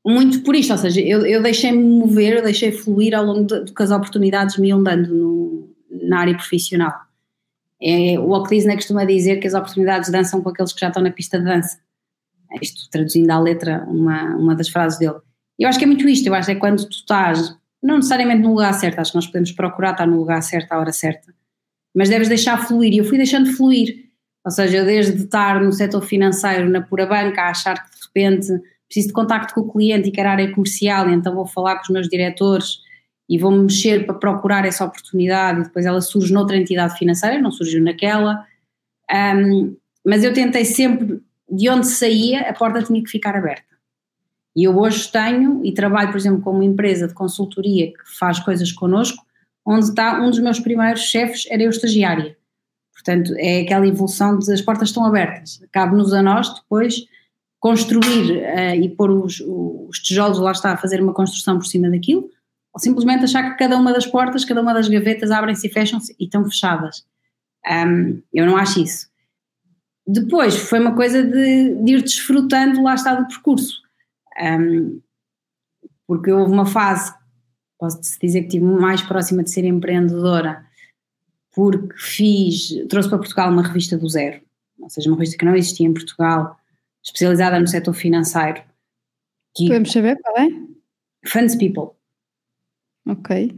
muito 0.05 0.42
por 0.42 0.57
isto, 0.57 0.73
ou 0.73 0.79
seja, 0.79 1.01
eu, 1.01 1.25
eu 1.25 1.42
deixei-me 1.42 1.83
mover, 1.83 2.38
eu 2.38 2.42
deixei 2.42 2.73
fluir 2.73 3.14
ao 3.14 3.25
longo 3.25 3.44
do 3.44 3.73
que 3.73 3.83
as 3.83 3.90
oportunidades 3.90 4.57
me 4.57 4.68
iam 4.68 4.83
dando 4.83 5.14
no, 5.14 5.68
na 5.90 6.21
área 6.21 6.35
profissional. 6.35 6.92
É, 7.81 8.18
o 8.18 8.29
Walt 8.29 8.49
Disney 8.49 8.75
costuma 8.75 9.05
dizer 9.05 9.38
que 9.38 9.47
as 9.47 9.55
oportunidades 9.55 10.11
dançam 10.11 10.42
com 10.42 10.49
aqueles 10.49 10.73
que 10.73 10.81
já 10.81 10.88
estão 10.88 11.03
na 11.03 11.12
pista 11.12 11.38
de 11.38 11.44
dança. 11.44 11.79
É 12.51 12.57
isto 12.61 12.88
traduzindo 12.90 13.31
à 13.31 13.38
letra 13.38 13.85
uma, 13.87 14.35
uma 14.37 14.57
das 14.57 14.68
frases 14.68 14.99
dele. 14.99 15.18
Eu 15.59 15.68
acho 15.68 15.79
que 15.79 15.85
é 15.85 15.88
muito 15.88 16.09
isto, 16.09 16.27
eu 16.27 16.35
acho 16.35 16.47
que 16.47 16.53
é 16.53 16.55
quando 16.55 16.85
tu 16.85 16.92
estás, 16.92 17.57
não 17.83 17.97
necessariamente 17.97 18.42
no 18.42 18.51
lugar 18.51 18.73
certo, 18.75 19.01
acho 19.01 19.11
que 19.11 19.16
nós 19.16 19.27
podemos 19.27 19.53
procurar 19.53 19.92
estar 19.92 20.07
no 20.07 20.16
lugar 20.16 20.42
certo 20.42 20.73
à 20.73 20.79
hora 20.79 20.92
certa, 20.92 21.35
mas 21.94 22.09
deves 22.09 22.29
deixar 22.29 22.66
fluir, 22.66 22.92
e 22.92 22.99
eu 22.99 23.05
fui 23.05 23.16
deixando 23.16 23.51
fluir, 23.53 24.09
ou 24.44 24.51
seja, 24.51 24.85
desde 24.85 25.25
estar 25.25 25.61
no 25.61 25.73
setor 25.73 26.03
financeiro, 26.03 26.71
na 26.71 26.81
pura 26.81 27.07
banca, 27.07 27.42
a 27.42 27.51
achar 27.51 27.75
que 27.85 27.90
de 27.90 28.07
repente 28.07 28.62
preciso 28.88 29.09
de 29.09 29.12
contacto 29.12 29.55
com 29.55 29.61
o 29.61 29.71
cliente 29.71 30.09
e 30.09 30.12
quero 30.12 30.31
área 30.31 30.51
comercial, 30.51 31.11
então 31.11 31.35
vou 31.35 31.47
falar 31.47 31.77
com 31.77 31.83
os 31.83 31.90
meus 31.90 32.09
diretores 32.09 32.79
e 33.29 33.38
vou 33.38 33.51
mexer 33.51 34.07
para 34.07 34.14
procurar 34.14 34.64
essa 34.64 34.85
oportunidade 34.85 35.61
e 35.61 35.62
depois 35.64 35.85
ela 35.85 36.01
surge 36.01 36.33
noutra 36.33 36.57
entidade 36.57 36.97
financeira, 36.97 37.38
não 37.38 37.51
surgiu 37.51 37.83
naquela. 37.83 38.47
Um, 39.12 39.77
mas 40.05 40.25
eu 40.25 40.33
tentei 40.33 40.64
sempre, 40.64 41.21
de 41.51 41.68
onde 41.68 41.87
saía, 41.87 42.49
a 42.49 42.55
porta 42.55 42.83
tinha 42.83 43.03
que 43.03 43.11
ficar 43.11 43.37
aberta. 43.37 43.67
E 44.59 44.64
eu 44.64 44.77
hoje 44.77 45.09
tenho 45.12 45.64
e 45.64 45.73
trabalho, 45.73 46.11
por 46.11 46.16
exemplo, 46.16 46.42
com 46.42 46.51
uma 46.51 46.64
empresa 46.64 47.07
de 47.07 47.14
consultoria 47.14 47.92
que 47.92 48.18
faz 48.18 48.40
coisas 48.40 48.73
connosco, 48.73 49.25
onde 49.64 49.85
está 49.85 50.21
um 50.21 50.31
dos 50.31 50.40
meus 50.40 50.59
primeiros 50.59 51.03
chefes, 51.03 51.47
era 51.49 51.62
eu 51.62 51.71
estagiária. 51.71 52.37
Portanto, 52.92 53.35
é 53.37 53.61
aquela 53.61 53.87
evolução 53.87 54.37
de 54.37 54.53
as 54.53 54.61
portas 54.61 54.88
estão 54.88 55.05
abertas. 55.05 55.61
Cabe-nos 55.71 56.12
a 56.12 56.21
nós 56.25 56.53
depois 56.53 57.07
construir 57.61 58.33
uh, 58.33 58.75
e 58.75 58.88
pôr 58.88 59.12
os, 59.12 59.40
os 59.47 60.01
tijolos, 60.01 60.40
lá 60.40 60.51
está, 60.51 60.73
a 60.73 60.77
fazer 60.77 61.01
uma 61.01 61.14
construção 61.14 61.57
por 61.57 61.64
cima 61.64 61.88
daquilo, 61.88 62.29
ou 62.75 62.81
simplesmente 62.81 63.23
achar 63.23 63.53
que 63.53 63.59
cada 63.59 63.77
uma 63.77 63.92
das 63.92 64.07
portas, 64.07 64.44
cada 64.44 64.61
uma 64.61 64.75
das 64.75 64.88
gavetas 64.88 65.31
abrem-se 65.31 65.68
e 65.68 65.71
fecham-se 65.71 66.16
e 66.18 66.25
estão 66.25 66.44
fechadas. 66.44 67.07
Um, 67.64 68.21
eu 68.35 68.44
não 68.44 68.57
acho 68.57 68.81
isso. 68.81 69.07
Depois 70.05 70.57
foi 70.57 70.81
uma 70.81 70.97
coisa 70.97 71.23
de, 71.23 71.77
de 71.77 71.92
ir 71.92 72.03
desfrutando, 72.03 72.83
lá 72.83 72.97
está, 72.97 73.14
do 73.14 73.29
percurso. 73.29 73.87
Um, 74.40 75.01
porque 76.07 76.31
houve 76.33 76.53
uma 76.53 76.66
fase, 76.66 77.12
posso 77.79 78.01
dizer 78.20 78.40
que 78.40 78.46
estive 78.46 78.64
mais 78.64 79.03
próxima 79.03 79.42
de 79.42 79.51
ser 79.51 79.64
empreendedora, 79.64 80.64
porque 81.55 81.94
fiz, 81.96 82.70
trouxe 82.88 83.09
para 83.09 83.18
Portugal 83.18 83.53
uma 83.53 83.62
revista 83.62 83.98
do 83.98 84.09
zero, 84.09 84.40
ou 84.81 84.88
seja, 84.88 85.11
uma 85.11 85.16
revista 85.16 85.37
que 85.37 85.44
não 85.44 85.55
existia 85.55 85.87
em 85.87 85.92
Portugal, 85.92 86.57
especializada 87.05 87.61
no 87.61 87.66
setor 87.66 87.94
financeiro. 87.94 88.62
Podemos 89.57 89.92
saber 89.92 90.18
qual 90.22 90.38
é? 90.38 90.48
Funds 91.27 91.57
People. 91.57 91.96
Ok. 93.07 93.55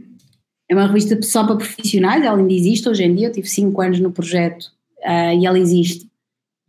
É 0.69 0.75
uma 0.75 0.87
revista 0.87 1.21
só 1.21 1.45
para 1.45 1.57
profissionais, 1.57 2.23
ela 2.23 2.37
ainda 2.37 2.53
existe 2.53 2.87
hoje 2.87 3.03
em 3.03 3.13
dia, 3.13 3.27
eu 3.27 3.31
tive 3.31 3.47
5 3.47 3.81
anos 3.81 3.99
no 3.99 4.11
projeto 4.11 4.71
uh, 4.99 5.37
e 5.37 5.45
ela 5.45 5.59
existe. 5.59 6.09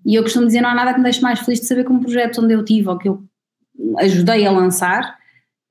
E 0.04 0.16
eu 0.16 0.22
costumo 0.22 0.46
dizer, 0.46 0.60
não 0.60 0.70
há 0.70 0.74
nada 0.74 0.92
que 0.92 0.98
me 0.98 1.04
deixe 1.04 1.20
mais 1.20 1.38
feliz 1.40 1.60
de 1.60 1.66
saber 1.66 1.84
que 1.84 1.92
um 1.92 2.00
projeto 2.00 2.42
onde 2.42 2.52
eu 2.52 2.64
tive 2.64 2.88
ou 2.88 2.98
que 2.98 3.08
eu 3.08 3.22
ajudei 3.98 4.46
a 4.46 4.50
lançar 4.50 5.18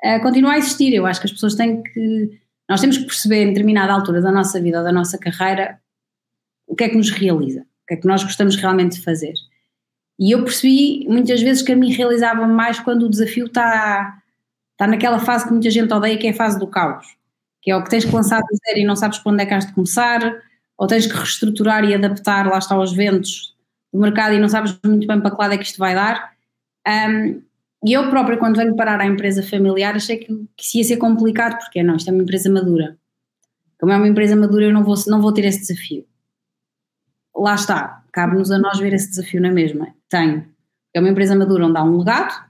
uh, 0.04 0.22
continua 0.22 0.54
a 0.54 0.58
existir. 0.58 0.94
Eu 0.94 1.06
acho 1.06 1.20
que 1.20 1.28
as 1.28 1.32
pessoas 1.32 1.56
têm 1.56 1.82
que. 1.82 2.40
Nós 2.70 2.82
temos 2.82 2.98
que 2.98 3.06
perceber 3.06 3.44
em 3.44 3.48
determinada 3.50 3.94
altura 3.94 4.22
da 4.22 4.32
nossa 4.32 4.60
vida 4.62 4.80
ou 4.80 4.84
da 4.84 4.92
nossa 4.92 5.18
carreira 5.18 5.80
o 6.68 6.76
que 6.76 6.86
é 6.86 6.90
que 6.90 6.96
nos 6.96 7.10
realiza, 7.10 7.62
o 7.62 7.88
que 7.88 7.96
é 7.96 7.98
que 7.98 8.08
nós 8.08 8.24
gostamos 8.24 8.56
realmente 8.56 8.98
de 8.98 9.04
fazer. 9.04 9.34
E 10.18 10.32
eu 10.32 10.44
percebi 10.44 11.06
muitas 11.10 11.42
vezes 11.42 11.62
que 11.62 11.72
a 11.74 11.76
mim 11.76 11.92
realizava 11.92 12.48
mais 12.48 12.80
quando 12.80 13.04
o 13.04 13.10
desafio 13.10 13.48
está, 13.48 14.22
está 14.72 14.88
naquela 14.88 15.20
fase 15.20 15.46
que 15.46 15.52
muita 15.52 15.70
gente 15.70 15.94
odeia, 15.94 16.18
que 16.18 16.28
é 16.28 16.30
a 16.30 16.34
fase 16.36 16.58
do 16.58 16.68
caos, 16.68 17.18
que 17.62 17.72
é 17.72 17.76
o 17.76 17.84
que 17.84 17.90
tens 17.90 18.06
que 18.06 18.16
lançar 18.16 18.40
do 18.40 18.58
zero 18.66 18.80
e 18.80 18.86
não 18.86 18.96
sabes 18.96 19.20
para 19.20 19.34
onde 19.34 19.44
é 19.44 19.46
que 19.46 19.54
has 19.54 19.66
de 19.66 19.74
começar, 19.74 20.42
ou 20.78 20.88
tens 20.88 21.06
que 21.06 21.14
reestruturar 21.14 21.84
e 21.84 21.94
adaptar, 21.94 22.48
lá 22.48 22.58
está, 22.58 22.76
aos 22.76 22.94
ventos 22.94 23.54
do 23.92 24.00
mercado 24.00 24.34
e 24.34 24.40
não 24.40 24.48
sabes 24.48 24.78
muito 24.86 25.06
bem 25.06 25.20
para 25.20 25.32
que 25.32 25.42
lado 25.42 25.54
é 25.54 25.58
que 25.58 25.66
isto 25.66 25.78
vai 25.78 25.94
dar. 25.94 26.32
Um, 26.88 27.42
e 27.84 27.94
eu 27.94 28.10
própria, 28.10 28.38
quando 28.38 28.58
venho 28.58 28.76
parar 28.76 29.00
à 29.02 29.06
empresa 29.06 29.42
familiar, 29.42 29.96
achei 29.96 30.18
que, 30.18 30.28
que 30.56 30.78
ia 30.78 30.84
ser 30.84 30.98
complicado, 30.98 31.58
porque 31.58 31.82
não, 31.82 31.96
isto 31.96 32.10
é 32.10 32.14
uma 32.14 32.22
empresa 32.22 32.50
madura. 32.50 32.98
Como 33.80 33.92
é 33.92 33.98
uma 33.98 34.08
empresa 34.08 34.36
madura, 34.36 34.66
eu 34.66 34.74
não 34.74 34.84
vou, 34.84 34.96
não 35.08 35.20
vou 35.20 35.34
ter 35.34 35.46
esse 35.46 35.62
desafio. 35.62 36.06
Lá 37.36 37.56
está, 37.56 38.04
cabe-nos 38.14 38.52
a 38.52 38.60
nós 38.60 38.78
ver 38.78 38.94
esse 38.94 39.10
desafio 39.10 39.42
na 39.42 39.52
mesma. 39.52 39.88
Tenho. 40.08 40.46
É 40.94 41.00
uma 41.00 41.10
empresa 41.10 41.36
madura 41.36 41.66
onde 41.66 41.78
há 41.78 41.84
um 41.84 41.98
legado, 41.98 42.46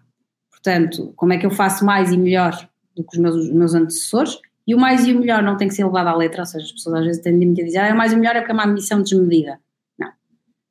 portanto, 0.50 1.14
como 1.16 1.32
é 1.32 1.38
que 1.38 1.46
eu 1.46 1.52
faço 1.52 1.86
mais 1.86 2.12
e 2.12 2.18
melhor 2.18 2.52
do 2.96 3.04
que 3.04 3.16
os 3.16 3.22
meus, 3.22 3.36
os 3.36 3.52
meus 3.52 3.74
antecessores? 3.74 4.38
E 4.68 4.76
o 4.76 4.80
mais 4.80 5.08
e 5.08 5.14
o 5.14 5.20
melhor 5.20 5.42
não 5.42 5.56
tem 5.56 5.70
que 5.70 5.74
ser 5.74 5.86
levado 5.86 6.08
à 6.08 6.16
letra, 6.16 6.42
ou 6.42 6.46
seja, 6.46 6.66
as 6.66 6.72
pessoas 6.72 6.96
às 7.00 7.06
vezes 7.06 7.22
tendem 7.22 7.52
a 7.52 7.66
dizer, 7.66 7.78
ah, 7.78 7.94
o 7.94 7.98
mais 7.98 8.12
e 8.12 8.16
o 8.16 8.20
melhor 8.20 8.36
é 8.36 8.40
porque 8.40 8.52
é 8.52 8.54
uma 8.54 8.66
ambição 8.66 9.02
desmedida. 9.02 9.60
Não. 9.98 10.10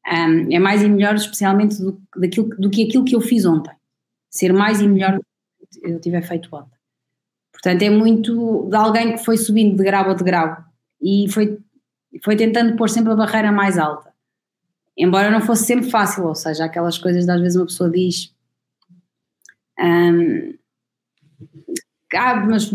Um, 0.06 0.52
é 0.52 0.58
mais 0.58 0.82
e 0.82 0.88
melhor, 0.88 1.14
especialmente 1.14 1.80
do, 1.80 2.00
daquilo, 2.16 2.48
do 2.58 2.68
que 2.68 2.84
aquilo 2.84 3.04
que 3.04 3.16
eu 3.16 3.20
fiz 3.20 3.46
ontem. 3.46 3.72
Ser 4.30 4.52
mais 4.52 4.80
e 4.80 4.88
melhor 4.88 5.18
do 5.18 5.24
que 5.68 5.86
eu 5.86 6.00
tiver 6.00 6.22
feito 6.22 6.48
ontem. 6.54 6.78
Portanto, 7.52 7.82
é 7.82 7.90
muito 7.90 8.68
de 8.70 8.76
alguém 8.76 9.12
que 9.16 9.24
foi 9.24 9.36
subindo 9.36 9.76
de 9.76 9.84
grau 9.84 10.10
a 10.10 10.14
de 10.14 10.24
grau 10.24 10.56
e 11.02 11.26
foi, 11.30 11.58
foi 12.24 12.36
tentando 12.36 12.76
pôr 12.76 12.88
sempre 12.88 13.12
a 13.12 13.16
barreira 13.16 13.52
mais 13.52 13.76
alta 13.76 14.10
embora 15.00 15.30
não 15.30 15.40
fosse 15.40 15.64
sempre 15.64 15.90
fácil, 15.90 16.26
ou 16.26 16.34
seja, 16.34 16.66
aquelas 16.66 16.98
coisas 16.98 17.24
de 17.24 17.30
às 17.30 17.40
vezes 17.40 17.56
uma 17.56 17.64
pessoa 17.64 17.90
diz 17.90 18.34
um, 19.78 20.54
ah, 22.14 22.36
mas 22.46 22.70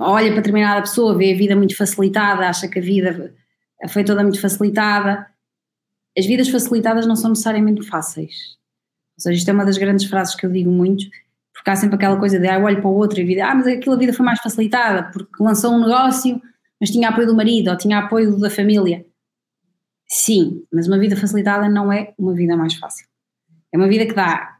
olha 0.00 0.32
para 0.32 0.36
determinada 0.36 0.80
pessoa, 0.80 1.16
vê 1.16 1.32
a 1.32 1.36
vida 1.36 1.54
muito 1.54 1.76
facilitada, 1.76 2.48
acha 2.48 2.66
que 2.66 2.80
a 2.80 2.82
vida 2.82 3.32
foi 3.90 4.02
toda 4.02 4.22
muito 4.22 4.40
facilitada. 4.40 5.26
As 6.18 6.26
vidas 6.26 6.48
facilitadas 6.48 7.06
não 7.06 7.14
são 7.14 7.30
necessariamente 7.30 7.86
fáceis. 7.86 8.58
Ou 9.16 9.22
seja, 9.22 9.38
isto 9.38 9.48
é 9.48 9.52
uma 9.52 9.64
das 9.64 9.78
grandes 9.78 10.06
frases 10.06 10.34
que 10.34 10.46
eu 10.46 10.50
digo 10.50 10.70
muito, 10.70 11.04
porque 11.52 11.70
há 11.70 11.76
sempre 11.76 11.96
aquela 11.96 12.18
coisa 12.18 12.38
de 12.38 12.48
ah, 12.48 12.58
olho 12.58 12.80
para 12.80 12.90
o 12.90 12.94
outro 12.94 13.20
e 13.20 13.24
vida, 13.24 13.46
ah, 13.46 13.54
mas 13.54 13.66
aquela 13.66 13.96
vida 13.96 14.12
foi 14.12 14.24
mais 14.24 14.40
facilitada 14.40 15.10
porque 15.12 15.42
lançou 15.42 15.72
um 15.72 15.80
negócio, 15.80 16.40
mas 16.80 16.90
tinha 16.90 17.08
apoio 17.08 17.26
do 17.26 17.36
marido 17.36 17.70
ou 17.70 17.76
tinha 17.76 17.98
apoio 17.98 18.38
da 18.38 18.50
família. 18.50 19.04
Sim, 20.08 20.64
mas 20.72 20.86
uma 20.86 20.98
vida 20.98 21.16
facilitada 21.16 21.68
não 21.68 21.92
é 21.92 22.12
uma 22.18 22.34
vida 22.34 22.56
mais 22.56 22.74
fácil. 22.74 23.06
É 23.72 23.76
uma 23.78 23.88
vida 23.88 24.04
que 24.04 24.14
dá 24.14 24.58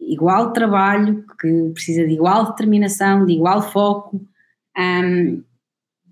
igual 0.00 0.52
trabalho, 0.52 1.24
que 1.40 1.70
precisa 1.72 2.06
de 2.06 2.14
igual 2.14 2.46
determinação, 2.46 3.26
de 3.26 3.32
igual 3.32 3.60
foco 3.60 4.20
um, 4.76 5.42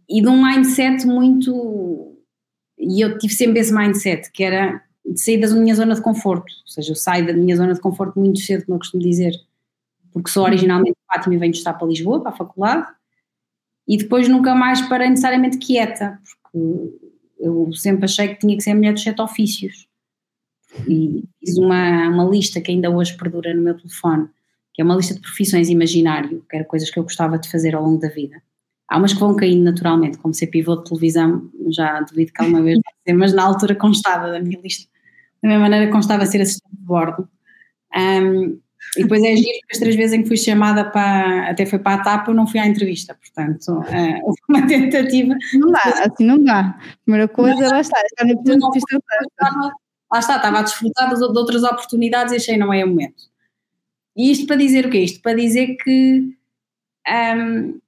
e 0.09 0.21
de 0.21 0.29
um 0.29 0.45
mindset 0.45 1.07
muito. 1.07 2.19
E 2.79 3.01
eu 3.01 3.17
tive 3.19 3.33
sempre 3.33 3.61
esse 3.61 3.73
mindset, 3.73 4.31
que 4.33 4.45
era 4.45 4.83
de 5.05 5.23
sair 5.23 5.39
da 5.39 5.49
minha 5.49 5.75
zona 5.75 5.95
de 5.95 6.01
conforto. 6.01 6.53
Ou 6.63 6.69
seja, 6.69 6.93
eu 6.93 6.97
saio 6.97 7.27
da 7.27 7.33
minha 7.33 7.57
zona 7.57 7.75
de 7.75 7.81
conforto 7.81 8.19
muito 8.19 8.41
cedo, 8.41 8.65
como 8.65 8.77
eu 8.77 8.79
costumo 8.81 9.03
dizer, 9.03 9.35
porque 10.13 10.31
sou 10.31 10.45
originalmente 10.45 10.93
de 10.93 11.07
Fátima 11.07 11.35
e 11.35 11.39
venho 11.39 11.53
estar 11.53 11.75
para 11.75 11.87
Lisboa, 11.89 12.21
para 12.21 12.31
a 12.31 12.37
faculdade, 12.37 12.87
e 13.87 13.97
depois 13.97 14.29
nunca 14.29 14.55
mais 14.55 14.81
parei 14.83 15.11
necessariamente 15.11 15.59
quieta, 15.59 16.19
porque 16.43 16.95
eu 17.39 17.71
sempre 17.75 18.07
achei 18.07 18.29
que 18.29 18.39
tinha 18.39 18.57
que 18.57 18.63
ser 18.63 18.71
a 18.71 18.75
mulher 18.75 18.95
dos 18.95 19.03
sete 19.03 19.21
ofícios. 19.21 19.87
E 20.89 21.25
fiz 21.39 21.59
uma, 21.59 22.09
uma 22.09 22.25
lista 22.25 22.61
que 22.61 22.71
ainda 22.71 22.91
hoje 22.91 23.17
perdura 23.17 23.55
no 23.55 23.63
meu 23.63 23.77
telefone, 23.77 24.29
que 24.73 24.83
é 24.83 24.85
uma 24.85 24.97
lista 24.97 25.15
de 25.15 25.21
profissões 25.21 25.69
imaginário, 25.69 26.45
que 26.49 26.57
era 26.57 26.65
coisas 26.65 26.91
que 26.91 26.99
eu 26.99 27.03
gostava 27.03 27.39
de 27.39 27.51
fazer 27.51 27.75
ao 27.75 27.85
longo 27.85 28.01
da 28.01 28.09
vida. 28.09 28.43
Há 28.89 28.99
umas 28.99 29.13
que 29.13 29.21
vão 29.21 29.37
caindo 29.37 29.65
naturalmente, 29.65 30.19
como 30.19 30.35
ser 30.35 30.49
pivô 30.49 30.77
de 30.77 30.85
televisão, 30.85 31.51
já 31.69 32.01
duvido 32.01 32.33
que 32.33 32.43
alguma 32.43 32.63
vez 32.63 32.79
vai 32.85 32.95
ser, 33.07 33.13
mas 33.15 33.33
na 33.33 33.45
altura 33.45 33.75
constava 33.75 34.31
da 34.31 34.41
minha 34.41 34.61
lista. 34.61 34.89
Da 35.45 35.51
mesma 35.51 35.69
maneira 35.69 35.93
constava 35.93 36.25
ser 36.25 36.41
assistente 36.41 36.75
de 36.75 36.87
bordo. 36.87 37.29
Um, 37.95 38.59
e 38.97 39.03
depois 39.03 39.23
é 39.23 39.37
giro, 39.37 39.59
porque 39.61 39.75
as 39.75 39.79
três 39.79 39.95
vezes 39.95 40.15
em 40.15 40.23
que 40.23 40.29
fui 40.29 40.39
chamada 40.39 40.87
para, 40.87 41.51
até 41.51 41.67
foi 41.67 41.79
para 41.79 42.01
a 42.01 42.03
TAP, 42.03 42.29
eu 42.29 42.35
não 42.35 42.47
fui 42.47 42.59
à 42.59 42.67
entrevista, 42.67 43.15
portanto, 43.15 43.69
uh, 43.69 44.25
houve 44.25 44.41
uma 44.49 44.67
tentativa. 44.67 45.35
Não 45.53 45.71
dá, 45.71 45.81
assim 45.81 46.25
não 46.25 46.43
dá. 46.43 46.81
Primeira 47.05 47.29
coisa, 47.29 47.61
não, 47.61 47.71
lá 47.73 47.81
está, 47.81 48.01
está 48.01 48.25
na 48.25 48.57
não, 48.57 48.71
pista 48.71 48.99
Lá 50.11 50.19
está, 50.19 50.37
estava 50.37 50.61
a 50.61 50.63
desfrutar 50.63 51.15
de 51.15 51.23
outras 51.23 51.63
oportunidades 51.63 52.33
e 52.33 52.37
achei 52.37 52.57
não 52.57 52.73
é 52.73 52.83
o 52.83 52.89
momento. 52.89 53.25
E 54.17 54.31
isto 54.31 54.47
para 54.47 54.57
dizer 54.57 54.87
o 54.87 54.91
quê? 54.91 55.01
Isto 55.01 55.21
para 55.21 55.37
dizer 55.37 55.77
que 55.77 56.35
um, 57.37 57.81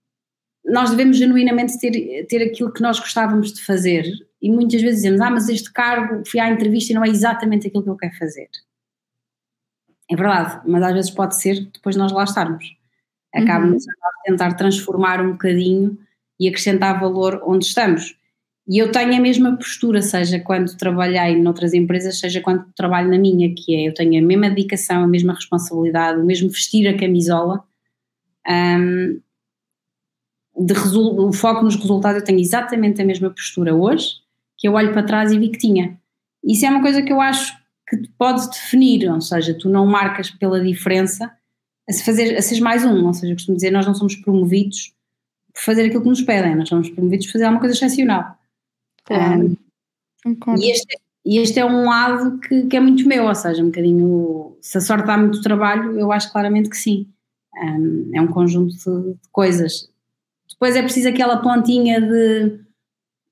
nós 0.67 0.91
devemos 0.91 1.17
genuinamente 1.17 1.79
ter, 1.79 2.27
ter 2.27 2.43
aquilo 2.43 2.71
que 2.71 2.83
nós 2.83 2.99
gostávamos 2.99 3.53
de 3.55 3.65
fazer 3.65 4.05
e 4.47 4.51
muitas 4.51 4.81
vezes 4.81 4.99
dizemos, 4.99 5.21
ah, 5.21 5.29
mas 5.29 5.49
este 5.49 5.73
cargo, 5.73 6.23
fui 6.25 6.39
à 6.39 6.49
entrevista 6.49 6.93
e 6.93 6.95
não 6.95 7.05
é 7.05 7.09
exatamente 7.09 7.67
aquilo 7.67 7.83
que 7.83 7.91
eu 7.91 7.97
quero 7.97 8.17
fazer. 8.17 8.49
É 10.09 10.15
verdade, 10.15 10.61
mas 10.65 10.85
às 10.85 10.93
vezes 10.93 11.11
pode 11.11 11.35
ser 11.35 11.69
depois 11.75 11.97
nós 11.97 12.13
lá 12.13 12.23
estarmos. 12.23 12.65
Acaba-nos 13.35 13.85
uhum. 13.85 13.93
a 13.93 14.23
tentar 14.25 14.55
transformar 14.55 15.21
um 15.21 15.33
bocadinho 15.33 15.99
e 16.39 16.47
acrescentar 16.47 17.01
valor 17.01 17.43
onde 17.45 17.67
estamos. 17.67 18.17
E 18.69 18.79
eu 18.79 18.93
tenho 18.93 19.17
a 19.17 19.21
mesma 19.21 19.57
postura, 19.57 20.01
seja 20.01 20.39
quando 20.39 20.77
trabalhei 20.77 21.43
noutras 21.43 21.75
empresas, 21.75 22.21
seja 22.21 22.41
quando 22.41 22.73
trabalho 22.77 23.11
na 23.11 23.19
minha, 23.19 23.53
que 23.53 23.75
é 23.75 23.89
eu 23.89 23.95
tenho 23.95 24.23
a 24.23 24.25
mesma 24.25 24.49
dedicação, 24.49 25.03
a 25.03 25.09
mesma 25.09 25.35
responsabilidade, 25.35 26.21
o 26.21 26.25
mesmo 26.25 26.49
vestir 26.51 26.87
a 26.87 26.97
camisola. 26.97 27.65
Um, 28.49 29.21
de 30.57 30.73
o 30.73 31.33
foco 31.33 31.65
nos 31.65 31.75
resultados, 31.75 32.21
eu 32.21 32.25
tenho 32.25 32.39
exatamente 32.39 33.03
a 33.03 33.05
mesma 33.05 33.29
postura 33.29 33.75
hoje 33.75 34.25
que 34.57 34.69
eu 34.69 34.73
olho 34.73 34.93
para 34.93 35.03
trás 35.03 35.33
e 35.33 35.39
vi 35.39 35.51
que 35.51 35.59
tinha. 35.59 35.99
Isso 36.45 36.65
é 36.65 36.71
uma 36.71 36.83
coisa 36.83 37.03
que 37.03 37.13
eu 37.13 37.21
acho 37.21 37.57
que 37.89 37.97
te 37.97 38.09
pode 38.19 38.49
definir, 38.51 39.11
ou 39.11 39.21
seja, 39.21 39.55
tu 39.55 39.69
não 39.69 39.87
marcas 39.87 40.31
pela 40.31 40.61
diferença 40.61 41.33
a, 41.89 41.93
fazer, 41.93 42.37
a 42.37 42.43
seres 42.43 42.61
mais 42.61 42.85
um, 42.85 43.07
ou 43.07 43.15
seja, 43.15 43.33
eu 43.33 43.37
costumo 43.37 43.57
dizer, 43.57 43.71
nós 43.71 43.87
não 43.87 43.95
somos 43.95 44.17
promovidos 44.17 44.93
por 45.53 45.63
fazer 45.63 45.85
aquilo 45.85 46.03
que 46.03 46.09
nos 46.09 46.23
pedem, 46.23 46.57
nós 46.57 46.69
somos 46.69 46.91
promovidos 46.91 47.27
por 47.27 47.33
fazer 47.33 47.45
alguma 47.45 47.61
coisa 47.61 47.75
excepcional. 47.75 48.37
Claro. 49.05 49.57
Um, 50.27 50.57
e, 50.59 50.71
este, 50.71 50.99
e 51.25 51.39
este 51.39 51.61
é 51.61 51.65
um 51.65 51.85
lado 51.85 52.39
que, 52.41 52.67
que, 52.67 52.77
é 52.77 52.81
muito 52.81 53.07
meu, 53.07 53.27
ou 53.27 53.35
seja, 53.35 53.63
um 53.63 53.67
bocadinho, 53.67 54.57
se 54.61 54.79
a 54.79 54.81
sorte 54.81 55.07
dá 55.07 55.17
muito 55.17 55.41
trabalho, 55.41 55.99
eu 55.99 56.11
acho 56.11 56.31
claramente 56.33 56.69
que 56.69 56.77
sim. 56.77 57.09
Um, 57.57 58.11
é 58.13 58.21
um 58.21 58.27
conjunto 58.27 58.75
de, 58.75 59.13
de 59.15 59.29
coisas. 59.31 59.89
Depois 60.51 60.77
é 60.77 60.83
preciso 60.83 61.09
aquela 61.09 61.39
pontinha 61.39 62.01
de 62.01 62.66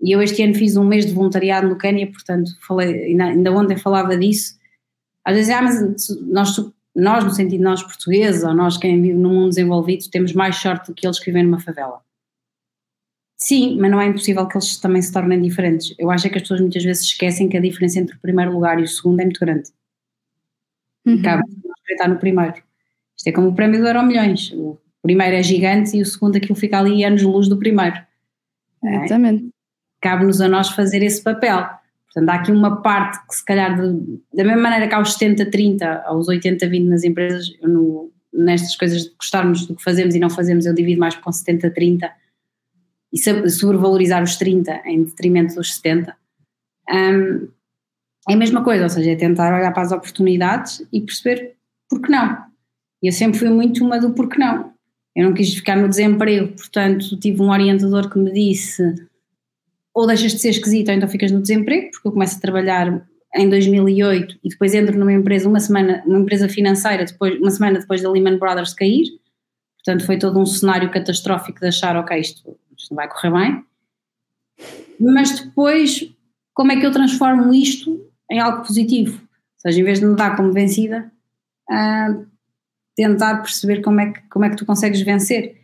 e 0.05 0.13
eu 0.13 0.21
este 0.21 0.43
ano 0.43 0.55
fiz 0.55 0.77
um 0.77 0.85
mês 0.85 1.07
de 1.07 1.15
voluntariado 1.15 1.67
no 1.67 1.79
Quênia, 1.79 2.07
portanto, 2.07 2.51
falei, 2.61 3.05
ainda, 3.05 3.25
ainda 3.25 3.53
ontem 3.53 3.79
falava 3.79 4.15
disso. 4.15 4.59
Às 5.25 5.35
vezes, 5.35 5.51
ah, 5.51 5.63
mas 5.63 6.09
nós, 6.27 6.73
nós, 6.95 7.25
no 7.25 7.31
sentido 7.31 7.61
de 7.61 7.65
nós 7.65 7.83
portugueses, 7.83 8.45
ou 8.45 8.53
nós 8.53 8.77
quem 8.77 9.01
vive 9.01 9.17
num 9.17 9.33
mundo 9.33 9.49
desenvolvido, 9.49 10.11
temos 10.11 10.35
mais 10.35 10.57
sorte 10.57 10.89
do 10.89 10.95
que 10.95 11.07
eles 11.07 11.19
que 11.19 11.25
vivem 11.25 11.45
numa 11.45 11.59
favela. 11.59 12.03
Sim, 13.35 13.79
mas 13.81 13.91
não 13.91 13.99
é 13.99 14.05
impossível 14.05 14.47
que 14.47 14.59
eles 14.59 14.77
também 14.77 15.01
se 15.01 15.11
tornem 15.11 15.41
diferentes. 15.41 15.95
Eu 15.99 16.11
acho 16.11 16.27
é 16.27 16.31
que 16.31 16.37
as 16.37 16.43
pessoas 16.43 16.61
muitas 16.61 16.85
vezes 16.85 17.05
esquecem 17.05 17.49
que 17.49 17.57
a 17.57 17.61
diferença 17.61 17.99
entre 17.99 18.15
o 18.15 18.21
primeiro 18.21 18.53
lugar 18.53 18.79
e 18.79 18.83
o 18.83 18.89
segundo 18.89 19.21
é 19.21 19.25
muito 19.25 19.41
grande. 19.41 19.71
Uhum. 21.07 21.23
Cabe 21.23 21.45
acreditar 21.81 22.09
no 22.09 22.19
primeiro. 22.19 22.63
Isto 23.17 23.29
é 23.29 23.33
como 23.33 23.49
o 23.49 23.55
prémio 23.55 23.81
do 23.81 23.87
Euro 23.87 24.03
Milhões. 24.03 24.53
O 24.53 24.79
primeiro 25.01 25.35
é 25.35 25.43
gigante 25.43 25.97
e 25.97 26.03
o 26.03 26.07
segundo 26.07 26.37
aquilo 26.37 26.55
fica 26.55 26.79
ali 26.79 27.05
anos-luz 27.05 27.49
do 27.49 27.59
primeiro. 27.59 27.97
Exatamente. 28.83 29.54
Cabe-nos 30.05 30.39
a 30.43 30.49
nós 30.49 30.69
fazer 30.69 31.03
esse 31.03 31.23
papel. 31.23 31.67
Portanto, 32.13 32.29
há 32.29 32.35
aqui 32.35 32.53
uma 32.53 32.83
parte 32.83 33.27
que, 33.27 33.37
se 33.37 33.43
calhar, 33.43 33.75
de, 33.75 34.21
da 34.35 34.45
mesma 34.45 34.61
maneira 34.61 34.87
que 34.87 34.95
os 34.95 35.17
70-30, 35.17 36.03
aos 36.05 36.29
80-20 36.29 36.89
nas 36.89 37.05
empresas, 37.05 37.51
no, 37.63 38.13
nestas 38.31 38.77
coisas 38.77 39.05
de 39.05 39.15
gostarmos 39.19 39.67
do 39.67 39.75
que 39.75 39.83
fazemos 39.83 40.15
e 40.15 40.19
não 40.19 40.29
fazemos, 40.29 40.67
eu 40.67 40.75
divido 40.75 41.01
mais 41.01 41.17
com 41.17 41.31
70-30 41.31 42.11
e 43.11 43.51
sobrevalorizar 43.51 44.23
os 44.23 44.37
30 44.37 44.83
em 44.85 45.05
detrimento 45.05 45.55
dos 45.55 45.75
70. 45.77 46.15
Um, 46.93 47.49
é 48.29 48.35
a 48.35 48.37
mesma 48.37 48.63
coisa, 48.63 48.85
ou 48.85 48.91
seja, 48.91 49.13
é 49.13 49.17
tentar 49.17 49.59
olhar 49.59 49.73
para 49.73 49.85
as 49.85 49.93
oportunidades 49.93 50.87
e 50.93 51.01
perceber 51.01 51.55
por 51.89 52.03
que 52.03 52.11
não. 52.11 52.45
E 53.03 53.09
eu 53.09 53.13
sempre 53.13 53.39
fui 53.39 53.49
muito 53.49 53.83
uma 53.83 53.99
do 53.99 54.13
por 54.13 54.29
que 54.29 54.39
não. 54.39 54.71
Eu 55.17 55.25
não 55.25 55.33
quis 55.33 55.55
ficar 55.55 55.77
no 55.77 55.89
desemprego, 55.89 56.49
portanto, 56.49 57.19
tive 57.19 57.41
um 57.41 57.51
orientador 57.51 58.11
que 58.11 58.19
me 58.19 58.31
disse 58.31 58.83
ou 59.95 60.07
deixas 60.07 60.33
de 60.33 60.41
ser 60.41 60.51
esquisito 60.51 60.89
ou 60.89 60.95
então 60.95 61.09
ficas 61.09 61.31
no 61.31 61.41
desemprego, 61.41 61.91
porque 61.93 62.09
eu 62.09 62.13
começo 62.13 62.37
a 62.37 62.41
trabalhar 62.41 63.07
em 63.37 63.49
2008 63.49 64.39
e 64.43 64.49
depois 64.49 64.75
entro 64.75 64.99
numa 64.99 65.13
empresa 65.13 65.49
uma 65.49 65.61
semana, 65.61 66.03
uma 66.07 66.19
empresa 66.19 66.49
financeira, 66.49 67.05
depois, 67.05 67.39
uma 67.41 67.51
semana 67.51 67.79
depois 67.79 68.03
da 68.03 68.11
Lehman 68.11 68.39
Brothers 68.39 68.75
cair, 68.75 69.07
portanto 69.77 70.05
foi 70.05 70.19
todo 70.19 70.39
um 70.39 70.47
cenário 70.47 70.91
catastrófico 70.91 71.61
de 71.61 71.69
achar, 71.69 71.97
ok, 71.97 72.19
isto, 72.19 72.59
isto 72.77 72.91
não 72.91 72.97
vai 72.97 73.09
correr 73.09 73.31
bem, 73.33 73.65
mas 74.99 75.41
depois 75.41 76.13
como 76.53 76.73
é 76.73 76.77
que 76.79 76.87
eu 76.87 76.93
transformo 76.93 77.53
isto 77.53 78.09
em 78.31 78.39
algo 78.39 78.65
positivo? 78.65 79.21
Ou 79.21 79.71
seja, 79.71 79.81
em 79.81 79.85
vez 79.85 80.01
de 80.01 80.07
me 80.07 80.15
dar 80.15 80.37
como 80.37 80.53
vencida, 80.53 81.11
uh, 81.69 82.27
tentar 82.95 83.43
perceber 83.43 83.83
como 83.83 84.01
é, 84.01 84.13
que, 84.13 84.23
como 84.29 84.45
é 84.45 84.51
que 84.51 84.57
tu 84.57 84.65
consegues 84.65 85.01
vencer 85.03 85.64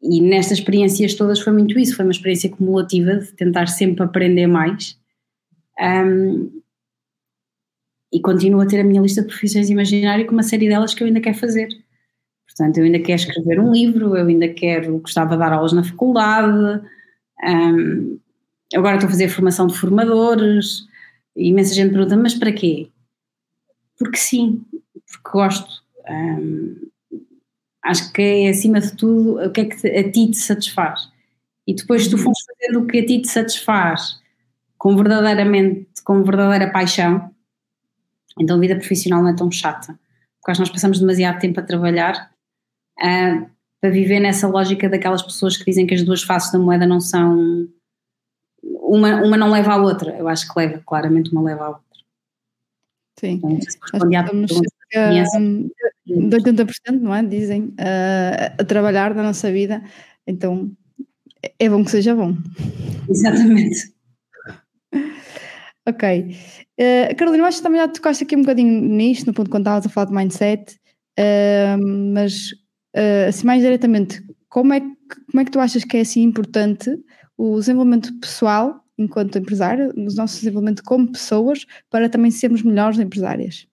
e 0.00 0.20
nestas 0.20 0.58
experiências 0.58 1.14
todas 1.14 1.40
foi 1.40 1.52
muito 1.52 1.78
isso, 1.78 1.96
foi 1.96 2.04
uma 2.04 2.12
experiência 2.12 2.50
cumulativa 2.50 3.16
de 3.16 3.32
tentar 3.32 3.66
sempre 3.66 4.04
aprender 4.04 4.46
mais. 4.46 4.98
Um, 5.80 6.62
e 8.12 8.20
continuo 8.20 8.60
a 8.60 8.66
ter 8.66 8.80
a 8.80 8.84
minha 8.84 9.02
lista 9.02 9.22
de 9.22 9.28
profissões 9.28 9.68
imaginárias 9.68 10.26
com 10.26 10.32
uma 10.32 10.42
série 10.42 10.68
delas 10.68 10.94
que 10.94 11.02
eu 11.02 11.06
ainda 11.06 11.20
quero 11.20 11.36
fazer. 11.36 11.68
Portanto, 12.46 12.78
eu 12.78 12.84
ainda 12.84 12.98
quero 13.00 13.20
escrever 13.20 13.60
um 13.60 13.72
livro, 13.72 14.16
eu 14.16 14.26
ainda 14.26 14.48
quero, 14.48 14.98
gostava 14.98 15.32
de 15.32 15.38
dar 15.38 15.52
aulas 15.52 15.72
na 15.72 15.84
faculdade, 15.84 16.82
um, 17.44 18.18
agora 18.74 18.96
estou 18.96 19.08
a 19.08 19.10
fazer 19.10 19.28
formação 19.28 19.66
de 19.66 19.76
formadores, 19.76 20.86
e 21.36 21.48
imensa 21.48 21.74
gente 21.74 21.92
pergunta, 21.92 22.16
mas 22.16 22.34
para 22.34 22.52
quê? 22.52 22.88
Porque 23.98 24.16
sim, 24.16 24.64
porque 24.72 25.30
gosto. 25.30 25.82
Um, 26.08 26.88
Acho 27.84 28.12
que 28.12 28.22
é, 28.22 28.48
acima 28.48 28.80
de 28.80 28.96
tudo, 28.96 29.44
o 29.44 29.50
que 29.50 29.60
é 29.60 29.64
que 29.64 29.86
a 29.88 30.10
ti 30.10 30.30
te 30.30 30.36
satisfaz. 30.36 31.10
E 31.66 31.74
depois, 31.74 32.04
se 32.04 32.10
tu 32.10 32.18
fores 32.18 32.38
fazendo 32.46 32.82
o 32.82 32.86
que 32.86 32.98
a 32.98 33.06
ti 33.06 33.20
te 33.20 33.28
satisfaz 33.28 34.20
com 34.76 34.96
verdadeiramente, 34.96 36.02
com 36.04 36.22
verdadeira 36.22 36.72
paixão, 36.72 37.30
então 38.40 38.56
a 38.56 38.60
vida 38.60 38.76
profissional 38.76 39.22
não 39.22 39.30
é 39.30 39.36
tão 39.36 39.50
chata. 39.50 39.98
Porque 40.40 40.60
nós 40.60 40.70
passamos 40.70 40.98
demasiado 40.98 41.40
tempo 41.40 41.60
a 41.60 41.62
trabalhar 41.62 42.30
uh, 42.98 43.50
para 43.80 43.90
viver 43.90 44.20
nessa 44.20 44.48
lógica 44.48 44.88
daquelas 44.88 45.22
pessoas 45.22 45.56
que 45.56 45.64
dizem 45.64 45.86
que 45.86 45.94
as 45.94 46.02
duas 46.02 46.22
faces 46.22 46.52
da 46.52 46.58
moeda 46.58 46.86
não 46.86 47.00
são. 47.00 47.68
Uma, 48.62 49.22
uma 49.22 49.36
não 49.36 49.50
leva 49.50 49.74
à 49.74 49.76
outra. 49.76 50.16
Eu 50.16 50.28
acho 50.28 50.50
que 50.50 50.58
leva, 50.58 50.82
claramente, 50.86 51.30
uma 51.30 51.42
leva 51.42 51.64
à 51.64 51.68
outra. 51.68 51.84
Sim. 53.18 53.32
Então, 53.32 53.60
se 53.60 53.78
à 54.16 54.22
pergunta 54.22 54.54
de 54.90 56.36
80%, 56.36 57.00
não 57.00 57.14
é? 57.14 57.22
Dizem, 57.22 57.74
uh, 57.78 58.54
a 58.58 58.64
trabalhar 58.64 59.14
na 59.14 59.22
nossa 59.22 59.50
vida, 59.52 59.82
então 60.26 60.70
é 61.58 61.68
bom 61.68 61.84
que 61.84 61.90
seja 61.90 62.14
bom. 62.14 62.36
Exatamente. 63.08 63.92
ok. 65.86 66.36
Uh, 66.80 67.16
Carolina, 67.16 67.46
acho 67.46 67.58
que 67.58 67.62
também 67.62 67.80
já 67.80 67.88
tocaste 67.88 68.24
aqui 68.24 68.36
um 68.36 68.42
bocadinho 68.42 68.80
nisto, 68.80 69.26
no 69.26 69.34
ponto 69.34 69.50
quando 69.50 69.62
estavas 69.62 69.86
a 69.86 69.88
falar 69.88 70.06
de 70.06 70.14
mindset, 70.14 70.76
uh, 71.18 72.12
mas 72.14 72.52
uh, 72.96 73.28
assim 73.28 73.46
mais 73.46 73.62
diretamente, 73.62 74.22
como 74.48 74.72
é, 74.72 74.80
que, 74.80 74.86
como 75.30 75.40
é 75.40 75.44
que 75.44 75.50
tu 75.50 75.60
achas 75.60 75.84
que 75.84 75.96
é 75.96 76.00
assim 76.00 76.22
importante 76.22 76.90
o 77.36 77.58
desenvolvimento 77.58 78.12
pessoal 78.20 78.82
enquanto 78.98 79.38
empresário, 79.38 79.92
o 79.96 80.14
nosso 80.16 80.38
desenvolvimento 80.38 80.82
como 80.82 81.12
pessoas, 81.12 81.64
para 81.88 82.08
também 82.08 82.32
sermos 82.32 82.62
melhores 82.62 82.98
empresárias? 82.98 83.67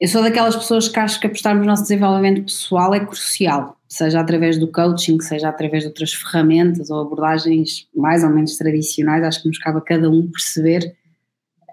Eu 0.00 0.06
sou 0.06 0.22
daquelas 0.22 0.54
pessoas 0.54 0.88
que 0.88 0.98
acho 0.98 1.18
que 1.18 1.26
apostar 1.26 1.56
no 1.56 1.64
nosso 1.64 1.82
desenvolvimento 1.82 2.44
pessoal 2.44 2.94
é 2.94 3.04
crucial, 3.04 3.76
seja 3.88 4.20
através 4.20 4.56
do 4.56 4.70
coaching, 4.70 5.20
seja 5.20 5.48
através 5.48 5.82
de 5.82 5.88
outras 5.88 6.14
ferramentas 6.14 6.88
ou 6.88 7.00
abordagens 7.00 7.88
mais 7.94 8.22
ou 8.22 8.30
menos 8.30 8.56
tradicionais, 8.56 9.24
acho 9.24 9.42
que 9.42 9.48
nos 9.48 9.58
cabe 9.58 9.78
a 9.78 9.80
cada 9.80 10.08
um 10.08 10.30
perceber, 10.30 10.94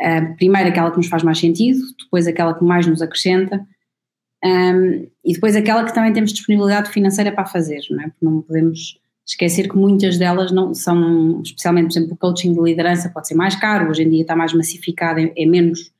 uh, 0.02 0.36
primeiro 0.38 0.70
aquela 0.70 0.90
que 0.90 0.98
nos 0.98 1.08
faz 1.08 1.22
mais 1.22 1.38
sentido, 1.38 1.80
depois 2.00 2.26
aquela 2.26 2.58
que 2.58 2.64
mais 2.64 2.88
nos 2.88 3.00
acrescenta 3.00 3.64
um, 4.44 5.08
e 5.24 5.34
depois 5.34 5.56
aquela 5.56 5.84
que 5.84 5.94
também 5.94 6.14
temos 6.14 6.34
disponibilidade 6.34 6.90
financeira 6.90 7.32
para 7.32 7.46
fazer, 7.46 7.82
não 7.92 8.02
é? 8.02 8.08
Porque 8.08 8.26
não 8.26 8.42
podemos 8.42 9.00
esquecer 9.26 9.70
que 9.70 9.76
muitas 9.76 10.18
delas 10.18 10.52
não 10.52 10.74
são, 10.74 11.42
especialmente, 11.42 11.88
por 11.88 11.92
exemplo, 11.94 12.14
o 12.14 12.18
coaching 12.18 12.54
de 12.54 12.62
liderança 12.62 13.10
pode 13.10 13.28
ser 13.28 13.36
mais 13.36 13.56
caro, 13.56 13.90
hoje 13.90 14.04
em 14.04 14.10
dia 14.10 14.22
está 14.22 14.36
mais 14.36 14.54
massificado, 14.54 15.20
é, 15.20 15.32
é 15.36 15.46
menos 15.46 15.92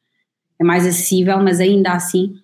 é 0.60 0.64
mais 0.64 0.86
acessível, 0.86 1.38
mas 1.40 1.60
ainda 1.60 1.92
assim, 1.92 2.36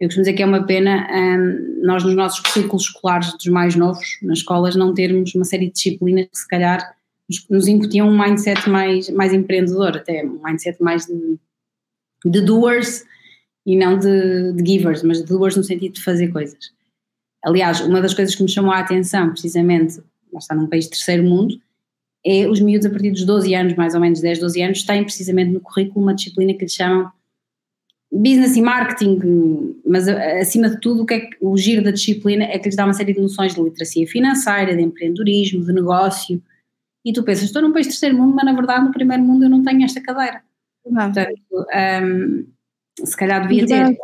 eu 0.00 0.06
costumo 0.06 0.22
dizer 0.22 0.34
que 0.34 0.42
é 0.42 0.46
uma 0.46 0.64
pena 0.64 1.08
um, 1.10 1.84
nós 1.84 2.04
nos 2.04 2.14
nossos 2.14 2.52
círculos 2.52 2.84
escolares 2.84 3.32
dos 3.32 3.46
mais 3.46 3.74
novos, 3.74 4.18
nas 4.22 4.38
escolas, 4.38 4.76
não 4.76 4.94
termos 4.94 5.34
uma 5.34 5.44
série 5.44 5.66
de 5.66 5.72
disciplinas 5.72 6.26
que 6.26 6.38
se 6.38 6.48
calhar 6.48 6.96
nos, 7.50 7.66
incutiam 7.66 8.08
um 8.08 8.18
mindset 8.18 8.68
mais, 8.68 9.10
mais 9.10 9.32
empreendedor, 9.32 9.96
até 9.96 10.24
um 10.24 10.40
mindset 10.42 10.82
mais 10.82 11.06
de, 11.06 11.38
de 12.24 12.40
doers 12.40 13.04
e 13.66 13.76
não 13.76 13.98
de, 13.98 14.52
de 14.54 14.66
givers, 14.66 15.02
mas 15.02 15.18
de 15.18 15.24
doers 15.24 15.56
no 15.56 15.64
sentido 15.64 15.94
de 15.94 16.02
fazer 16.02 16.28
coisas. 16.28 16.72
Aliás, 17.44 17.80
uma 17.80 18.00
das 18.00 18.14
coisas 18.14 18.34
que 18.34 18.42
me 18.42 18.48
chamou 18.48 18.72
a 18.72 18.78
atenção, 18.78 19.30
precisamente, 19.30 20.00
nós 20.32 20.44
está 20.44 20.54
num 20.54 20.66
país 20.66 20.84
de 20.84 20.90
terceiro 20.90 21.22
mundo, 21.22 21.60
é 22.24 22.48
os 22.48 22.60
miúdos 22.60 22.86
a 22.86 22.90
partir 22.90 23.10
dos 23.10 23.24
12 23.24 23.54
anos, 23.54 23.74
mais 23.74 23.94
ou 23.94 24.00
menos 24.00 24.20
10, 24.20 24.40
12 24.40 24.62
anos, 24.62 24.82
têm 24.82 25.04
precisamente 25.04 25.50
no 25.50 25.60
currículo 25.60 26.02
uma 26.02 26.14
disciplina 26.14 26.54
que 26.54 26.62
lhes 26.62 26.74
chamam 26.74 27.10
business 28.10 28.56
e 28.56 28.62
marketing, 28.62 29.76
mas 29.86 30.08
acima 30.08 30.70
de 30.70 30.80
tudo 30.80 31.02
o 31.02 31.06
que 31.06 31.14
é 31.14 31.20
que 31.20 31.36
o 31.40 31.56
giro 31.56 31.82
da 31.82 31.90
disciplina 31.90 32.44
é 32.44 32.58
que 32.58 32.66
lhes 32.66 32.76
dá 32.76 32.84
uma 32.84 32.94
série 32.94 33.12
de 33.12 33.20
noções 33.20 33.54
de 33.54 33.62
literacia 33.62 34.06
financeira, 34.06 34.74
de 34.74 34.82
empreendedorismo, 34.82 35.64
de 35.64 35.72
negócio, 35.72 36.42
e 37.04 37.12
tu 37.12 37.22
pensas, 37.22 37.44
estou 37.44 37.62
num 37.62 37.72
país 37.72 37.86
terceiro 37.86 38.16
mundo, 38.16 38.34
mas 38.34 38.44
na 38.44 38.52
verdade 38.52 38.84
no 38.84 38.92
primeiro 38.92 39.22
mundo 39.22 39.44
eu 39.44 39.50
não 39.50 39.62
tenho 39.62 39.84
esta 39.84 40.00
cadeira. 40.00 40.42
Não. 40.86 41.12
Portanto, 41.12 41.40
um, 42.02 42.46
se 43.04 43.16
calhar 43.16 43.42
devia 43.42 43.66
ter. 43.66 43.96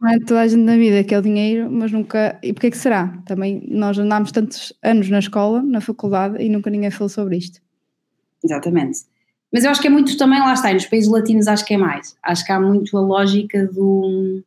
Não 0.00 0.08
é 0.08 0.18
toda 0.20 0.40
a 0.40 0.48
gente 0.48 0.62
na 0.62 0.76
vida 0.76 1.04
que 1.04 1.14
é 1.14 1.18
o 1.18 1.22
dinheiro, 1.22 1.70
mas 1.70 1.92
nunca. 1.92 2.38
E 2.42 2.52
porquê 2.52 2.70
que 2.70 2.76
será? 2.76 3.08
Também 3.26 3.62
nós 3.68 3.98
andámos 3.98 4.32
tantos 4.32 4.72
anos 4.82 5.08
na 5.10 5.18
escola, 5.18 5.62
na 5.62 5.80
faculdade, 5.80 6.42
e 6.42 6.48
nunca 6.48 6.70
ninguém 6.70 6.90
falou 6.90 7.08
sobre 7.08 7.36
isto. 7.36 7.60
Exatamente. 8.42 9.00
Mas 9.52 9.64
eu 9.64 9.70
acho 9.70 9.80
que 9.80 9.88
é 9.88 9.90
muito 9.90 10.16
também, 10.16 10.38
lá 10.38 10.52
está, 10.52 10.72
nos 10.72 10.86
países 10.86 11.10
latinos 11.10 11.48
acho 11.48 11.64
que 11.64 11.74
é 11.74 11.76
mais. 11.76 12.16
Acho 12.22 12.44
que 12.44 12.52
há 12.52 12.60
muito 12.60 12.96
a 12.96 13.00
lógica 13.00 13.66
do, 13.66 14.42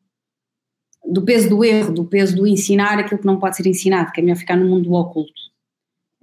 do 1.06 1.22
peso 1.24 1.50
do 1.50 1.64
erro, 1.64 1.94
do 1.94 2.06
peso 2.06 2.36
do 2.36 2.48
ensinar 2.48 3.00
aquilo 3.00 3.20
que 3.20 3.26
não 3.26 3.40
pode 3.40 3.58
ser 3.58 3.68
ensinado, 3.68 4.12
que 4.12 4.22
é 4.22 4.24
melhor 4.24 4.38
ficar 4.38 4.56
no 4.56 4.68
mundo 4.68 4.86
do 4.86 4.94
oculto. 4.94 5.44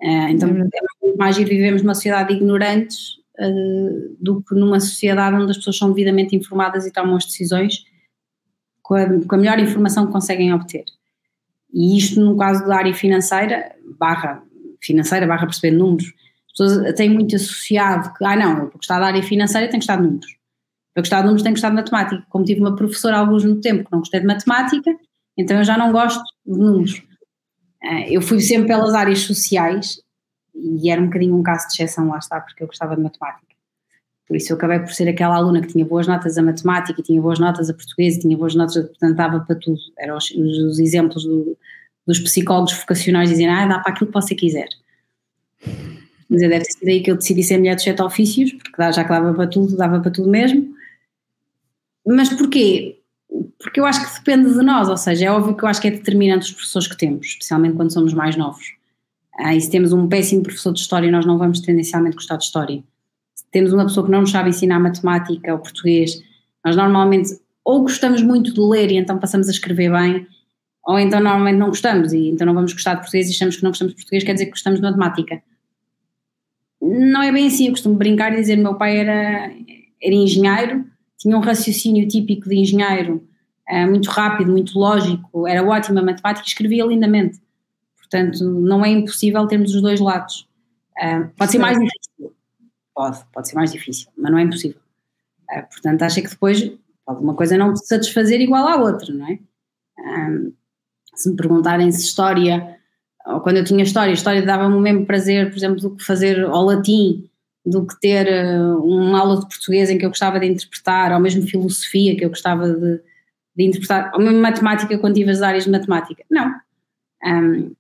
Uh, 0.01 0.29
então 0.31 0.49
é, 0.49 0.61
é 0.63 1.17
mais 1.17 1.37
ir 1.37 1.45
vivemos 1.45 1.83
numa 1.83 1.95
sociedade 1.95 2.31
de 2.31 2.37
ignorantes 2.37 3.19
uh, 3.39 4.17
do 4.19 4.43
que 4.43 4.55
numa 4.55 4.81
sociedade 4.81 5.37
onde 5.37 5.51
as 5.51 5.59
pessoas 5.59 5.77
são 5.77 5.91
devidamente 5.91 6.35
informadas 6.35 6.87
e 6.87 6.93
tomam 6.93 7.17
as 7.17 7.27
decisões 7.27 7.85
com 8.83 8.95
a, 8.95 9.07
com 9.07 9.35
a 9.35 9.39
melhor 9.39 9.59
informação 9.59 10.07
que 10.07 10.13
conseguem 10.13 10.55
obter. 10.55 10.85
E 11.73 11.99
isto 11.99 12.19
no 12.21 12.37
caso 12.37 12.67
da 12.67 12.77
área 12.77 12.95
financeira, 12.95 13.77
barra 13.99 14.43
financeira, 14.81 15.27
barra 15.27 15.47
perceber 15.47 15.77
números, 15.77 16.13
as 16.51 16.59
pessoas 16.59 16.95
têm 16.95 17.11
muito 17.11 17.37
associado 17.37 18.13
que, 18.15 18.25
ah 18.25 18.37
não, 18.37 18.59
eu 18.59 18.67
para 18.69 18.77
gostar 18.77 19.01
da 19.01 19.07
área 19.07 19.23
financeira 19.23 19.69
tenho 19.69 19.81
que 19.81 19.87
gostar 19.87 19.97
de 19.97 20.03
números. 20.03 20.37
Para 20.93 21.03
gostar 21.03 21.17
de 21.19 21.23
números 21.25 21.43
tenho 21.43 21.55
que 21.55 21.61
gostar 21.61 21.71
de 21.71 21.77
matemática. 21.77 22.27
Como 22.29 22.45
tive 22.45 22.61
uma 22.61 22.75
professora 22.75 23.17
há 23.17 23.21
alguns 23.21 23.45
no 23.45 23.61
tempo 23.61 23.85
que 23.85 23.93
não 23.93 24.01
gostei 24.01 24.21
de 24.21 24.27
matemática, 24.27 24.97
então 25.37 25.59
eu 25.59 25.65
já 25.65 25.79
não 25.79 25.93
gosto 25.93 26.23
de 26.45 26.59
números. 26.59 27.03
Eh, 27.83 28.17
eu 28.17 28.21
fui 28.21 28.41
sempre 28.41 28.69
pelas 28.69 28.95
áreas 28.95 29.21
sociais 29.21 30.03
e 30.55 30.91
era 30.91 31.01
um 31.01 31.07
bocadinho 31.07 31.37
um 31.37 31.43
caso 31.43 31.69
de 31.69 31.75
exceção, 31.75 32.09
lá 32.09 32.19
está, 32.19 32.41
porque 32.41 32.63
eu 32.63 32.67
gostava 32.67 32.97
de 32.97 33.03
matemática. 33.03 33.51
Por 34.27 34.37
isso 34.37 34.53
eu 34.53 34.57
acabei 34.57 34.79
por 34.79 34.93
ser 34.93 35.09
aquela 35.09 35.37
aluna 35.37 35.61
que 35.61 35.69
tinha 35.69 35.85
boas 35.85 36.07
notas 36.07 36.39
a 36.39 36.43
matemática, 36.43 37.03
tinha 37.03 37.21
boas 37.21 37.39
notas 37.39 37.69
a 37.69 37.75
português, 37.75 38.19
tinha 38.19 38.37
boas 38.37 38.55
notas, 38.55 38.77
portanto 38.77 39.17
dava 39.17 39.41
para 39.41 39.57
tudo. 39.57 39.79
Eram 39.99 40.17
os, 40.17 40.31
os 40.31 40.79
exemplos 40.79 41.25
do, 41.25 41.57
dos 42.07 42.21
psicólogos 42.21 42.73
vocacionais 42.75 43.31
dizendo, 43.31 43.53
ah, 43.53 43.67
dá 43.67 43.79
para 43.81 43.93
aquilo 43.93 44.07
que 44.07 44.15
você 44.15 44.35
quiser. 44.35 44.69
Mas 46.31 46.41
deve 46.41 46.61
ter 46.61 46.73
sido 46.73 47.05
que 47.05 47.11
eu 47.11 47.17
decidi 47.17 47.43
ser 47.43 47.59
mulher 47.59 47.75
de 47.75 47.83
sete 47.83 48.01
ofícios, 48.01 48.53
porque 48.53 48.93
já 48.93 49.03
que 49.03 49.11
dava 49.11 49.35
para 49.35 49.49
tudo, 49.49 49.77
dava 49.77 49.99
para 50.01 50.13
tudo 50.13 50.29
mesmo. 50.31 50.73
Mas 52.07 52.29
porquê? 52.29 53.01
Porque 53.59 53.81
eu 53.81 53.85
acho 53.85 54.01
que 54.07 54.19
depende 54.21 54.55
de 54.55 54.63
nós, 54.63 54.89
ou 54.89 54.97
seja, 54.97 55.27
é 55.27 55.31
óbvio 55.31 55.57
que 55.57 55.65
eu 55.65 55.69
acho 55.69 55.81
que 55.81 55.89
é 55.89 55.91
determinante 55.91 56.47
os 56.47 56.53
professores 56.53 56.89
que 56.89 56.97
temos, 56.97 57.27
especialmente 57.27 57.75
quando 57.75 57.93
somos 57.93 58.15
mais 58.15 58.37
novos. 58.37 58.75
Ah, 59.39 59.55
e 59.55 59.61
se 59.61 59.71
temos 59.71 59.93
um 59.93 60.09
péssimo 60.09 60.43
professor 60.43 60.73
de 60.73 60.81
história, 60.81 61.11
nós 61.11 61.27
não 61.27 61.37
vamos 61.37 61.61
tendencialmente 61.61 62.17
gostar 62.17 62.37
de 62.37 62.45
história. 62.45 62.83
Se 63.35 63.45
temos 63.51 63.73
uma 63.73 63.85
pessoa 63.85 64.07
que 64.07 64.13
não 64.13 64.21
nos 64.21 64.31
sabe 64.31 64.51
ensinar 64.51 64.79
matemática 64.79 65.53
ou 65.53 65.59
português, 65.59 66.23
nós 66.65 66.77
normalmente 66.77 67.31
ou 67.65 67.83
gostamos 67.83 68.23
muito 68.23 68.53
de 68.53 68.61
ler 68.61 68.91
e 68.91 68.97
então 68.97 69.19
passamos 69.19 69.49
a 69.49 69.51
escrever 69.51 69.91
bem, 69.93 70.27
ou 70.85 70.99
então 70.99 71.21
normalmente 71.21 71.57
não 71.57 71.69
gostamos 71.69 72.13
e 72.13 72.29
então 72.29 72.47
não 72.47 72.55
vamos 72.55 72.73
gostar 72.73 72.95
de 72.95 73.01
português 73.01 73.29
e 73.29 73.33
achamos 73.33 73.57
que 73.57 73.63
não 73.63 73.71
gostamos 73.71 73.95
de 73.95 74.01
português, 74.01 74.25
quer 74.25 74.33
dizer 74.33 74.47
que 74.47 74.53
gostamos 74.53 74.81
de 74.81 74.87
matemática. 74.87 75.43
Não 76.81 77.23
é 77.23 77.31
bem 77.31 77.47
assim, 77.47 77.67
eu 77.67 77.73
costumo 77.73 77.97
brincar 77.97 78.33
e 78.33 78.37
dizer 78.37 78.57
meu 78.57 78.75
pai 78.75 78.99
era, 78.99 79.53
era 80.03 80.15
engenheiro, 80.15 80.85
tinha 81.19 81.37
um 81.37 81.41
raciocínio 81.41 82.09
típico 82.09 82.49
de 82.49 82.57
engenheiro, 82.57 83.29
uh, 83.71 83.87
muito 83.87 84.09
rápido, 84.09 84.51
muito 84.51 84.79
lógico, 84.79 85.47
era 85.47 85.63
ótima 85.63 86.01
matemática 86.01 86.47
e 86.47 86.49
escrevia 86.49 86.87
lindamente. 86.87 87.39
Portanto, 87.97 88.43
não 88.45 88.85
é 88.85 88.89
impossível 88.89 89.47
termos 89.47 89.75
os 89.75 89.83
dois 89.83 90.01
lados. 90.01 90.49
Uh, 90.99 91.29
pode 91.37 91.53
ser 91.53 91.59
mais 91.59 91.79
difícil, 91.79 92.35
pode, 92.95 93.25
pode 93.33 93.49
ser 93.49 93.55
mais 93.55 93.73
difícil, 93.73 94.09
mas 94.17 94.33
não 94.33 94.39
é 94.39 94.43
impossível. 94.43 94.81
Uh, 95.51 95.69
portanto, 95.69 96.03
acho 96.03 96.23
que 96.23 96.29
depois 96.29 96.73
pode 97.05 97.23
uma 97.23 97.35
coisa 97.35 97.59
não 97.59 97.77
satisfazer 97.77 98.41
igual 98.41 98.67
à 98.67 98.77
outra, 98.77 99.13
não 99.13 99.27
é? 99.27 99.39
se 101.15 101.29
me 101.29 101.37
perguntarem 101.37 101.93
se 101.93 102.03
história 102.05 102.80
ou 103.35 103.41
quando 103.41 103.57
eu 103.57 103.65
tinha 103.65 103.83
história, 103.83 104.13
história 104.13 104.43
dava-me 104.43 104.75
o 104.75 104.81
mesmo 104.81 105.07
prazer, 105.07 105.51
por 105.51 105.57
exemplo, 105.57 105.81
do 105.81 105.97
que 105.97 106.05
fazer 106.05 106.45
ao 106.45 106.65
latim, 106.65 107.29
do 107.65 107.87
que 107.87 107.99
ter 108.01 108.27
uh, 108.27 108.83
uma 108.85 109.21
aula 109.21 109.41
de 109.41 109.49
português 109.49 109.91
em 109.91 109.99
que 109.99 110.05
eu 110.05 110.11
gostava 110.11 110.41
de 110.41 110.47
interpretar, 110.47 111.13
ou 111.13 111.21
mesmo 111.21 111.47
filosofia 111.47 112.17
que 112.17 112.25
eu 112.25 112.31
gostava 112.31 112.69
de, 112.69 113.01
de 113.57 113.65
interpretar, 113.65 114.13
ou 114.15 114.21
mesmo 114.21 114.41
matemática 114.41 114.99
quando 114.99 115.15
tive 115.15 115.31
as 115.31 115.43
áreas 115.43 115.65
de 115.65 115.71
matemática. 115.71 116.25
Não. 116.31 116.55
Um, 117.25 117.73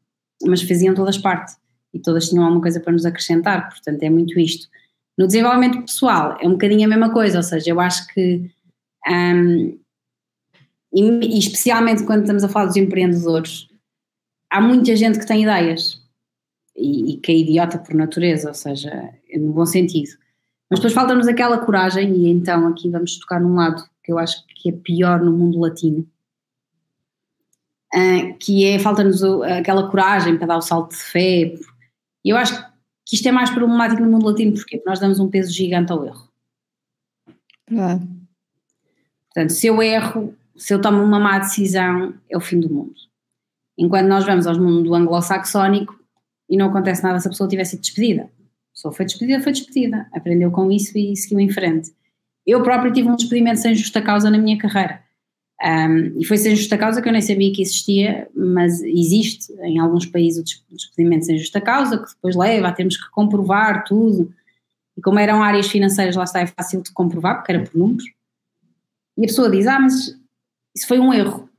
mas 0.46 0.62
faziam 0.62 0.94
todas 0.94 1.18
parte 1.18 1.54
e 1.92 1.98
todas 1.98 2.28
tinham 2.28 2.44
alguma 2.44 2.62
coisa 2.62 2.80
para 2.80 2.92
nos 2.92 3.04
acrescentar, 3.04 3.68
portanto 3.68 4.02
é 4.02 4.10
muito 4.10 4.38
isto. 4.38 4.68
No 5.18 5.26
desenvolvimento 5.26 5.82
pessoal 5.82 6.38
é 6.40 6.46
um 6.46 6.52
bocadinho 6.52 6.84
a 6.86 6.88
mesma 6.88 7.12
coisa, 7.12 7.38
ou 7.38 7.42
seja, 7.42 7.70
eu 7.70 7.80
acho 7.80 8.06
que, 8.08 8.50
um, 9.08 9.78
e 10.92 11.38
especialmente 11.38 12.04
quando 12.04 12.22
estamos 12.22 12.44
a 12.44 12.48
falar 12.48 12.66
dos 12.66 12.76
empreendedores, 12.76 13.69
há 14.50 14.60
muita 14.60 14.94
gente 14.96 15.18
que 15.18 15.26
tem 15.26 15.42
ideias 15.42 16.02
e, 16.76 17.14
e, 17.14 17.16
que 17.18 17.32
é 17.32 17.36
idiota 17.36 17.78
por 17.78 17.94
natureza, 17.94 18.48
ou 18.48 18.54
seja, 18.54 19.14
no 19.34 19.52
bom 19.52 19.64
sentido. 19.64 20.18
Mas 20.68 20.78
depois 20.80 20.92
falta-nos 20.92 21.28
aquela 21.28 21.58
coragem, 21.58 22.12
e 22.14 22.28
então 22.28 22.66
aqui 22.68 22.90
vamos 22.90 23.18
tocar 23.18 23.40
num 23.40 23.54
lado 23.54 23.82
que 24.02 24.12
eu 24.12 24.18
acho 24.18 24.44
que 24.46 24.70
é 24.70 24.72
pior 24.72 25.20
no 25.20 25.32
mundo 25.32 25.60
latino, 25.60 26.06
uh, 27.94 28.38
que 28.38 28.64
é 28.64 28.78
falta-nos 28.78 29.22
aquela 29.22 29.88
coragem 29.90 30.36
para 30.36 30.48
dar 30.48 30.58
o 30.58 30.62
salto 30.62 30.90
de 30.90 31.02
fé. 31.02 31.54
E 32.24 32.30
eu 32.30 32.36
acho 32.36 32.60
que 33.04 33.16
isto 33.16 33.28
é 33.28 33.32
mais 33.32 33.50
problemático 33.50 34.02
no 34.02 34.10
mundo 34.10 34.26
latino, 34.26 34.52
porquê? 34.52 34.76
Porque 34.76 34.88
nós 34.88 35.00
damos 35.00 35.18
um 35.18 35.28
peso 35.28 35.52
gigante 35.52 35.92
ao 35.92 36.04
erro. 36.04 36.28
Portanto, 39.26 39.50
se 39.50 39.66
eu 39.66 39.82
erro, 39.82 40.34
se 40.56 40.74
eu 40.74 40.80
tomo 40.80 41.02
uma 41.02 41.18
má 41.18 41.38
decisão, 41.38 42.14
é 42.28 42.36
o 42.36 42.40
fim 42.40 42.60
do 42.60 42.72
mundo. 42.72 43.09
Enquanto 43.80 44.08
nós 44.08 44.26
vamos 44.26 44.46
ao 44.46 44.54
mundo 44.60 44.94
anglo-saxónico 44.94 45.98
e 46.46 46.54
não 46.54 46.66
acontece 46.66 47.02
nada 47.02 47.18
se 47.18 47.26
a 47.26 47.30
pessoa 47.30 47.48
tivesse 47.48 47.70
sido 47.70 47.80
despedida. 47.80 48.24
A 48.24 48.74
pessoa 48.74 48.92
foi 48.92 49.06
despedida, 49.06 49.42
foi 49.42 49.52
despedida. 49.52 50.06
Aprendeu 50.12 50.50
com 50.50 50.70
isso 50.70 50.98
e 50.98 51.16
seguiu 51.16 51.40
em 51.40 51.48
frente. 51.48 51.90
Eu 52.46 52.62
próprio 52.62 52.92
tive 52.92 53.08
um 53.08 53.16
despedimento 53.16 53.58
sem 53.58 53.74
justa 53.74 54.02
causa 54.02 54.30
na 54.30 54.36
minha 54.36 54.58
carreira. 54.58 55.02
Um, 55.62 56.20
e 56.20 56.24
foi 56.26 56.36
sem 56.36 56.54
justa 56.54 56.76
causa 56.76 57.00
que 57.00 57.08
eu 57.08 57.12
nem 57.12 57.22
sabia 57.22 57.50
que 57.54 57.62
existia, 57.62 58.28
mas 58.34 58.82
existe 58.82 59.50
em 59.62 59.78
alguns 59.78 60.04
países 60.04 60.60
o 60.70 60.76
despedimento 60.76 61.24
sem 61.24 61.38
justa 61.38 61.60
causa, 61.60 61.98
que 61.98 62.10
depois 62.14 62.36
leva 62.36 62.68
a 62.68 62.72
termos 62.72 62.98
que 62.98 63.10
comprovar 63.10 63.84
tudo. 63.84 64.30
E 64.94 65.00
como 65.00 65.18
eram 65.18 65.42
áreas 65.42 65.68
financeiras, 65.68 66.16
lá 66.16 66.24
está, 66.24 66.40
é 66.40 66.46
fácil 66.46 66.82
de 66.82 66.92
comprovar, 66.92 67.36
porque 67.36 67.52
era 67.52 67.64
por 67.64 67.74
números. 67.74 68.04
E 69.16 69.24
a 69.24 69.26
pessoa 69.26 69.50
diz: 69.50 69.66
Ah, 69.66 69.80
mas 69.80 70.18
isso 70.74 70.86
foi 70.86 70.98
um 70.98 71.14
erro 71.14 71.49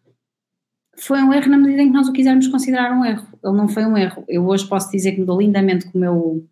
foi 1.01 1.21
um 1.21 1.33
erro 1.33 1.49
na 1.49 1.57
medida 1.57 1.81
em 1.81 1.87
que 1.87 1.93
nós 1.93 2.07
o 2.07 2.13
quisermos 2.13 2.47
considerar 2.47 2.91
um 2.91 3.03
erro. 3.03 3.27
Ele 3.43 3.57
não 3.57 3.67
foi 3.67 3.85
um 3.85 3.97
erro. 3.97 4.23
Eu 4.27 4.45
hoje 4.47 4.67
posso 4.67 4.91
dizer 4.91 5.13
que 5.13 5.19
me 5.19 5.25
dou 5.25 5.41
lindamente 5.41 5.85
com 5.85 5.97
o 5.97 6.01
meu. 6.01 6.47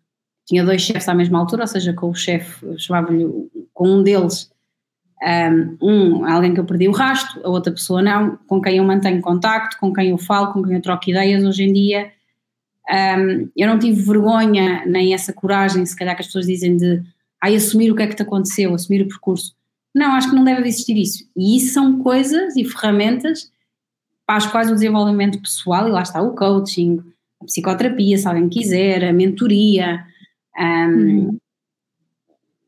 Tinha 0.46 0.64
dois 0.64 0.82
chefes 0.82 1.08
à 1.08 1.14
mesma 1.14 1.38
altura, 1.38 1.62
ou 1.62 1.66
seja, 1.68 1.92
com 1.92 2.10
o 2.10 2.14
chefe, 2.14 2.66
chamava-lhe 2.76 3.24
com 3.72 3.88
um 3.88 4.02
deles, 4.02 4.50
um, 5.80 6.24
alguém 6.26 6.52
que 6.52 6.58
eu 6.58 6.64
perdi 6.64 6.88
o 6.88 6.92
rasto, 6.92 7.40
a 7.44 7.48
outra 7.48 7.72
pessoa 7.72 8.02
não, 8.02 8.36
com 8.48 8.60
quem 8.60 8.78
eu 8.78 8.84
mantenho 8.84 9.20
contacto, 9.20 9.78
com 9.78 9.92
quem 9.92 10.08
eu 10.10 10.18
falo, 10.18 10.52
com 10.52 10.62
quem 10.62 10.74
eu 10.74 10.82
troco 10.82 11.08
ideias. 11.08 11.44
Hoje 11.44 11.62
em 11.62 11.72
dia, 11.72 12.10
um, 12.90 13.48
eu 13.56 13.68
não 13.68 13.78
tive 13.78 14.02
vergonha, 14.02 14.84
nem 14.86 15.14
essa 15.14 15.32
coragem, 15.32 15.86
se 15.86 15.94
calhar 15.94 16.16
que 16.16 16.22
as 16.22 16.26
pessoas 16.26 16.46
dizem 16.46 16.76
de 16.76 17.00
ai, 17.40 17.54
assumir 17.54 17.92
o 17.92 17.94
que 17.94 18.02
é 18.02 18.06
que 18.08 18.16
te 18.16 18.22
aconteceu, 18.22 18.74
assumir 18.74 19.02
o 19.02 19.08
percurso. 19.08 19.54
Não, 19.94 20.12
acho 20.14 20.30
que 20.30 20.36
não 20.36 20.44
deve 20.44 20.66
existir 20.66 20.96
isso. 20.96 21.28
E 21.36 21.56
isso 21.56 21.74
são 21.74 22.00
coisas 22.00 22.56
e 22.56 22.64
ferramentas 22.64 23.50
para 24.30 24.36
as 24.36 24.46
quais 24.46 24.70
o 24.70 24.74
desenvolvimento 24.74 25.40
pessoal, 25.42 25.88
e 25.88 25.90
lá 25.90 26.02
está 26.02 26.22
o 26.22 26.36
coaching, 26.36 27.02
a 27.42 27.44
psicoterapia, 27.46 28.16
se 28.16 28.28
alguém 28.28 28.48
quiser, 28.48 29.02
a 29.02 29.12
mentoria, 29.12 30.04
um, 30.56 30.62
uhum. 30.86 31.38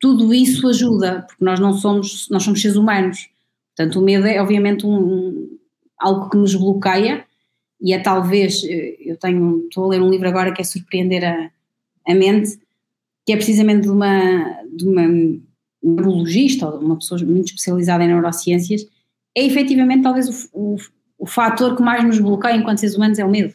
tudo 0.01 0.35
isso 0.35 0.67
ajuda, 0.67 1.23
porque 1.23 1.45
nós 1.45 1.61
não 1.61 1.73
somos, 1.73 2.29
nós 2.31 2.43
somos 2.43 2.61
seres 2.61 2.77
humanos. 2.77 3.31
Portanto, 3.77 4.01
o 4.01 4.03
medo 4.03 4.27
é 4.27 4.43
obviamente 4.43 4.85
um, 4.85 5.57
algo 5.97 6.29
que 6.31 6.37
nos 6.37 6.53
bloqueia 6.53 7.25
e 7.81 7.93
é 7.93 8.01
talvez, 8.01 8.65
eh, 8.65 8.97
eu 8.99 9.17
tenho, 9.17 9.65
estou 9.69 9.85
a 9.85 9.89
ler 9.91 10.03
um 10.03 10.11
livro 10.11 10.27
agora 10.27 10.53
que 10.53 10.61
é 10.61 10.65
Surpreender 10.65 11.23
a, 11.23 11.49
a 12.11 12.13
Mente, 12.13 12.59
que 13.25 13.33
é 13.33 13.37
precisamente 13.37 13.83
de 13.83 13.91
uma, 13.91 14.65
de 14.77 14.85
uma 14.85 15.05
neurologista, 15.81 16.69
ou 16.69 16.81
uma 16.81 16.97
pessoa 16.97 17.21
muito 17.23 17.51
especializada 17.51 18.03
em 18.03 18.09
neurociências, 18.09 18.85
é 19.33 19.47
efetivamente 19.47 20.03
talvez 20.03 20.51
o, 20.53 20.75
o 20.75 20.77
o 21.23 21.27
fator 21.27 21.77
que 21.77 21.83
mais 21.85 22.03
nos 22.03 22.19
bloqueia 22.19 22.57
enquanto 22.57 22.79
seres 22.79 22.97
humanos 22.97 23.17
é 23.17 23.25
o 23.25 23.31
medo. 23.31 23.55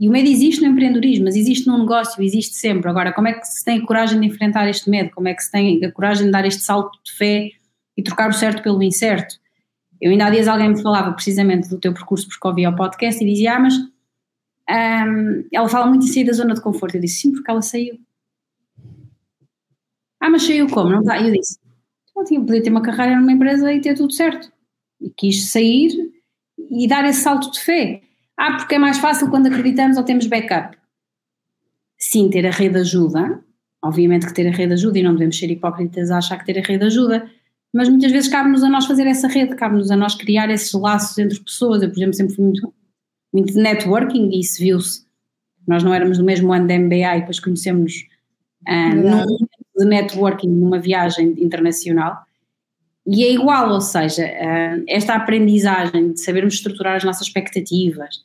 E 0.00 0.08
o 0.08 0.10
medo 0.10 0.28
existe 0.28 0.60
no 0.60 0.66
empreendedorismo, 0.66 1.26
mas 1.26 1.36
existe 1.36 1.64
num 1.68 1.78
negócio, 1.78 2.20
existe 2.20 2.56
sempre. 2.56 2.90
Agora, 2.90 3.12
como 3.12 3.28
é 3.28 3.34
que 3.34 3.46
se 3.46 3.64
tem 3.64 3.78
a 3.78 3.86
coragem 3.86 4.18
de 4.18 4.26
enfrentar 4.26 4.68
este 4.68 4.90
medo? 4.90 5.10
Como 5.12 5.28
é 5.28 5.34
que 5.34 5.40
se 5.40 5.48
tem 5.48 5.84
a 5.84 5.92
coragem 5.92 6.26
de 6.26 6.32
dar 6.32 6.44
este 6.44 6.60
salto 6.60 6.98
de 7.04 7.12
fé 7.12 7.50
e 7.96 8.02
trocar 8.02 8.28
o 8.28 8.32
certo 8.32 8.64
pelo 8.64 8.82
incerto? 8.82 9.36
Eu 10.00 10.10
ainda 10.10 10.26
há 10.26 10.30
dias 10.30 10.48
alguém 10.48 10.70
me 10.70 10.82
falava 10.82 11.12
precisamente 11.12 11.68
do 11.68 11.78
teu 11.78 11.94
percurso 11.94 12.26
porque 12.26 12.48
ouvia 12.48 12.68
o 12.68 12.74
podcast 12.74 13.22
e 13.22 13.26
dizia, 13.28 13.54
ah, 13.54 13.60
mas 13.60 13.74
um, 13.76 15.44
ela 15.52 15.68
fala 15.68 15.86
muito 15.86 16.04
em 16.04 16.08
sair 16.08 16.24
da 16.24 16.32
zona 16.32 16.54
de 16.54 16.60
conforto. 16.60 16.96
Eu 16.96 17.00
disse, 17.00 17.20
sim, 17.20 17.30
porque 17.30 17.48
ela 17.48 17.62
saiu. 17.62 17.96
Ah, 20.20 20.30
mas 20.30 20.42
saiu 20.42 20.66
como? 20.68 20.90
Não 20.90 20.98
está? 20.98 21.22
Eu 21.22 21.32
disse, 21.32 21.60
ela 22.16 22.24
tinha, 22.24 22.40
podia 22.40 22.60
ter 22.60 22.70
uma 22.70 22.82
carreira 22.82 23.20
numa 23.20 23.30
empresa 23.30 23.72
e 23.72 23.80
ter 23.80 23.94
tudo 23.94 24.12
certo. 24.12 24.50
e 25.00 25.10
quis 25.10 25.52
sair 25.52 26.17
e 26.70 26.86
dar 26.86 27.04
esse 27.04 27.20
salto 27.20 27.50
de 27.50 27.60
fé. 27.60 28.02
Ah, 28.36 28.56
porque 28.56 28.76
é 28.76 28.78
mais 28.78 28.98
fácil 28.98 29.28
quando 29.30 29.46
acreditamos 29.46 29.96
ou 29.96 30.04
temos 30.04 30.26
backup. 30.26 30.76
Sim, 31.98 32.30
ter 32.30 32.46
a 32.46 32.50
rede 32.50 32.78
ajuda, 32.78 33.42
obviamente 33.82 34.26
que 34.26 34.34
ter 34.34 34.46
a 34.46 34.52
rede 34.52 34.74
ajuda 34.74 34.98
e 34.98 35.02
não 35.02 35.12
devemos 35.12 35.36
ser 35.36 35.50
hipócritas 35.50 36.10
a 36.10 36.18
achar 36.18 36.38
que 36.38 36.46
ter 36.46 36.58
a 36.58 36.62
rede 36.62 36.84
ajuda, 36.84 37.28
mas 37.72 37.88
muitas 37.88 38.12
vezes 38.12 38.30
cabe-nos 38.30 38.62
a 38.62 38.68
nós 38.68 38.86
fazer 38.86 39.06
essa 39.06 39.28
rede, 39.28 39.54
cabe-nos 39.56 39.90
a 39.90 39.96
nós 39.96 40.14
criar 40.14 40.48
esses 40.50 40.72
laços 40.72 41.18
entre 41.18 41.38
pessoas. 41.40 41.82
Eu, 41.82 41.90
por 41.90 41.98
exemplo, 41.98 42.14
sempre 42.14 42.34
fui 42.34 42.44
muito, 42.44 42.74
muito 43.32 43.52
de 43.52 43.60
networking 43.60 44.30
e 44.30 44.40
isso 44.40 44.62
viu-se. 44.62 45.06
Nós 45.66 45.82
não 45.82 45.92
éramos 45.92 46.18
do 46.18 46.24
mesmo 46.24 46.52
ano 46.52 46.66
de 46.66 46.78
MBA 46.78 47.16
e 47.16 47.20
depois 47.20 47.40
conhecemos 47.40 48.06
uh, 48.66 48.94
num 48.94 49.36
de 49.78 49.84
networking 49.84 50.48
numa 50.48 50.78
viagem 50.78 51.34
internacional. 51.38 52.24
E 53.10 53.24
é 53.24 53.32
igual, 53.32 53.72
ou 53.72 53.80
seja, 53.80 54.26
uh, 54.26 54.84
esta 54.86 55.14
aprendizagem 55.14 56.12
de 56.12 56.20
sabermos 56.20 56.54
estruturar 56.54 56.96
as 56.96 57.04
nossas 57.04 57.26
expectativas, 57.26 58.22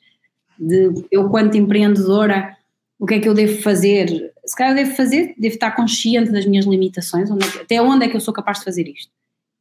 de 0.60 1.06
eu, 1.10 1.30
quanto 1.30 1.56
empreendedora, 1.56 2.58
o 3.00 3.06
que 3.06 3.14
é 3.14 3.20
que 3.20 3.30
eu 3.30 3.34
devo 3.34 3.62
fazer? 3.62 4.34
Se 4.46 4.54
calhar 4.54 4.74
eu 4.74 4.84
devo 4.84 4.94
fazer, 4.94 5.36
devo 5.38 5.54
estar 5.54 5.72
consciente 5.72 6.32
das 6.32 6.46
minhas 6.46 6.66
limitações, 6.66 7.32
onde 7.32 7.46
é 7.46 7.62
até 7.62 7.82
onde 7.82 8.06
é 8.06 8.10
que 8.10 8.18
eu 8.18 8.20
sou 8.20 8.34
capaz 8.34 8.60
de 8.60 8.66
fazer 8.66 8.86
isto. 8.86 9.10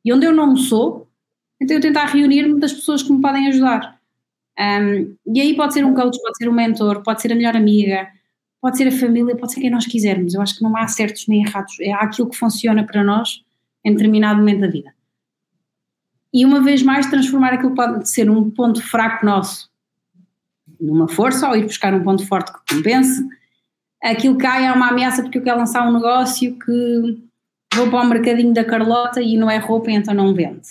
E 0.04 0.12
onde 0.12 0.26
eu 0.26 0.32
não 0.32 0.56
sou, 0.56 1.08
então 1.60 1.76
eu 1.76 1.80
tentar 1.80 2.06
reunir-me 2.06 2.58
das 2.58 2.72
pessoas 2.72 3.00
que 3.00 3.12
me 3.12 3.20
podem 3.20 3.46
ajudar. 3.46 4.00
Um, 4.58 5.14
e 5.32 5.40
aí 5.40 5.54
pode 5.54 5.74
ser 5.74 5.84
um 5.84 5.94
coach, 5.94 6.20
pode 6.20 6.36
ser 6.36 6.48
um 6.48 6.52
mentor, 6.52 7.00
pode 7.04 7.22
ser 7.22 7.30
a 7.30 7.36
melhor 7.36 7.56
amiga, 7.56 8.08
pode 8.60 8.76
ser 8.76 8.88
a 8.88 8.92
família, 8.92 9.36
pode 9.36 9.52
ser 9.52 9.60
quem 9.60 9.70
nós 9.70 9.86
quisermos. 9.86 10.34
Eu 10.34 10.42
acho 10.42 10.56
que 10.56 10.64
não 10.64 10.76
há 10.76 10.88
certos 10.88 11.28
nem 11.28 11.44
errados, 11.44 11.78
é 11.80 11.92
aquilo 11.92 12.28
que 12.28 12.36
funciona 12.36 12.84
para 12.84 13.04
nós 13.04 13.44
em 13.84 13.92
determinado 13.92 14.40
momento 14.40 14.62
da 14.62 14.66
vida. 14.66 14.92
E 16.32 16.46
uma 16.46 16.62
vez 16.62 16.82
mais, 16.82 17.06
transformar 17.06 17.52
aquilo 17.52 17.74
pode 17.74 18.08
ser 18.08 18.30
um 18.30 18.50
ponto 18.50 18.82
fraco 18.82 19.24
nosso 19.24 19.70
numa 20.80 21.06
força 21.06 21.48
ou 21.48 21.56
ir 21.56 21.64
buscar 21.64 21.94
um 21.94 22.02
ponto 22.02 22.26
forte 22.26 22.52
que 22.52 22.74
compense. 22.74 23.24
Aquilo 24.02 24.36
cai 24.36 24.66
é 24.66 24.72
uma 24.72 24.88
ameaça 24.88 25.22
porque 25.22 25.38
eu 25.38 25.42
quero 25.42 25.58
lançar 25.58 25.88
um 25.88 25.92
negócio 25.92 26.58
que 26.58 27.18
vou 27.74 27.88
para 27.88 28.04
o 28.04 28.08
mercadinho 28.08 28.52
da 28.52 28.64
Carlota 28.64 29.22
e 29.22 29.36
não 29.36 29.48
é 29.48 29.58
roupa, 29.58 29.90
então 29.90 30.12
não 30.12 30.34
vende. 30.34 30.68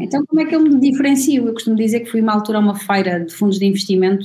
Então, 0.00 0.24
como 0.24 0.40
é 0.40 0.46
que 0.46 0.56
eu 0.56 0.60
me 0.60 0.80
diferencio? 0.80 1.46
Eu 1.46 1.52
costumo 1.52 1.76
dizer 1.76 2.00
que 2.00 2.10
fui 2.10 2.22
uma 2.22 2.32
altura 2.32 2.58
a 2.58 2.60
uma 2.62 2.74
feira 2.74 3.22
de 3.22 3.34
fundos 3.34 3.58
de 3.58 3.66
investimento 3.66 4.24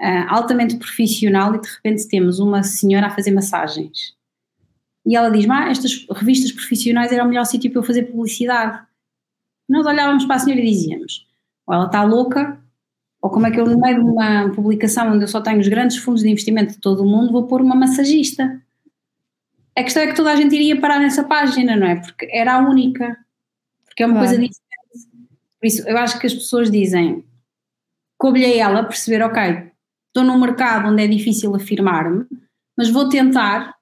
uh, 0.00 0.26
altamente 0.28 0.76
profissional 0.76 1.54
e 1.54 1.60
de 1.60 1.68
repente 1.68 2.08
temos 2.08 2.40
uma 2.40 2.64
senhora 2.64 3.06
a 3.06 3.10
fazer 3.10 3.30
massagens. 3.30 4.14
E 5.06 5.14
ela 5.14 5.30
diz: 5.30 5.48
ah, 5.48 5.70
estas 5.70 6.04
revistas 6.10 6.50
profissionais 6.50 7.12
era 7.12 7.24
o 7.24 7.28
melhor 7.28 7.44
sítio 7.44 7.70
para 7.70 7.80
eu 7.80 7.84
fazer 7.84 8.02
publicidade. 8.04 8.80
Nós 9.72 9.86
olhávamos 9.86 10.26
para 10.26 10.36
a 10.36 10.38
senhora 10.38 10.60
e 10.60 10.70
dizíamos: 10.70 11.26
ou 11.66 11.74
ela 11.74 11.86
está 11.86 12.04
louca, 12.04 12.62
ou 13.22 13.30
como 13.30 13.46
é 13.46 13.50
que 13.50 13.58
eu, 13.58 13.64
no 13.64 13.80
meio 13.80 14.04
de 14.04 14.10
uma 14.10 14.50
publicação 14.50 15.14
onde 15.14 15.24
eu 15.24 15.28
só 15.28 15.40
tenho 15.40 15.60
os 15.60 15.68
grandes 15.68 15.96
fundos 15.96 16.22
de 16.22 16.28
investimento 16.28 16.74
de 16.74 16.78
todo 16.78 17.02
o 17.02 17.06
mundo, 17.06 17.32
vou 17.32 17.46
pôr 17.46 17.62
uma 17.62 17.74
massagista. 17.74 18.60
A 19.74 19.82
questão 19.82 20.02
é 20.02 20.08
que 20.08 20.14
toda 20.14 20.30
a 20.30 20.36
gente 20.36 20.54
iria 20.54 20.78
parar 20.78 21.00
nessa 21.00 21.24
página, 21.24 21.74
não 21.74 21.86
é? 21.86 21.96
Porque 21.96 22.28
era 22.30 22.54
a 22.54 22.58
única. 22.58 23.16
Porque 23.86 24.02
é 24.02 24.06
uma 24.06 24.16
claro. 24.16 24.28
coisa 24.28 24.42
diferente. 24.42 24.62
Por 25.58 25.66
isso, 25.66 25.88
eu 25.88 25.96
acho 25.96 26.18
que 26.18 26.26
as 26.26 26.34
pessoas 26.34 26.70
dizem: 26.70 27.24
coube 28.18 28.44
a 28.44 28.54
ela 28.54 28.84
perceber, 28.84 29.22
ok, 29.22 29.70
estou 30.08 30.22
num 30.22 30.38
mercado 30.38 30.90
onde 30.90 31.02
é 31.02 31.06
difícil 31.06 31.54
afirmar-me, 31.54 32.26
mas 32.76 32.90
vou 32.90 33.08
tentar 33.08 33.74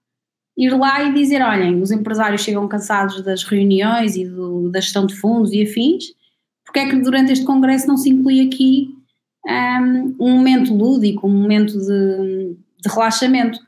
ir 0.60 0.76
lá 0.76 1.02
e 1.02 1.14
dizer: 1.14 1.42
olhem, 1.42 1.80
os 1.80 1.90
empresários 1.90 2.42
chegam 2.42 2.68
cansados 2.68 3.22
das 3.22 3.42
reuniões 3.42 4.14
e 4.14 4.26
do, 4.26 4.68
da 4.68 4.80
gestão 4.80 5.06
de 5.06 5.14
fundos 5.14 5.52
e 5.52 5.62
afins, 5.62 6.12
porque 6.64 6.80
é 6.80 6.88
que 6.88 6.96
durante 6.96 7.32
este 7.32 7.46
congresso 7.46 7.88
não 7.88 7.96
se 7.96 8.10
inclui 8.10 8.46
aqui 8.46 8.94
um, 9.46 10.16
um 10.20 10.36
momento 10.36 10.74
lúdico, 10.74 11.26
um 11.26 11.42
momento 11.42 11.78
de, 11.78 12.56
de, 12.82 12.88
relaxamento? 12.88 13.58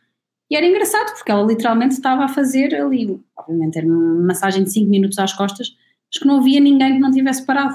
E 0.51 0.55
era 0.55 0.67
engraçado, 0.67 1.15
porque 1.15 1.33
ela 1.33 1.47
literalmente 1.47 1.95
estava 1.95 2.25
a 2.25 2.29
fazer 2.29 2.75
ali, 2.75 3.19
obviamente 3.37 3.79
era 3.79 3.87
uma 3.87 4.27
massagem 4.27 4.65
de 4.65 4.71
5 4.71 4.91
minutos 4.91 5.19
às 5.19 5.33
costas, 5.33 5.75
mas 6.13 6.21
que 6.21 6.27
não 6.27 6.41
havia 6.41 6.61
ninguém 6.61 6.95
que 6.95 7.01
não 7.01 7.11
tivesse 7.11 7.47
parado. 7.47 7.75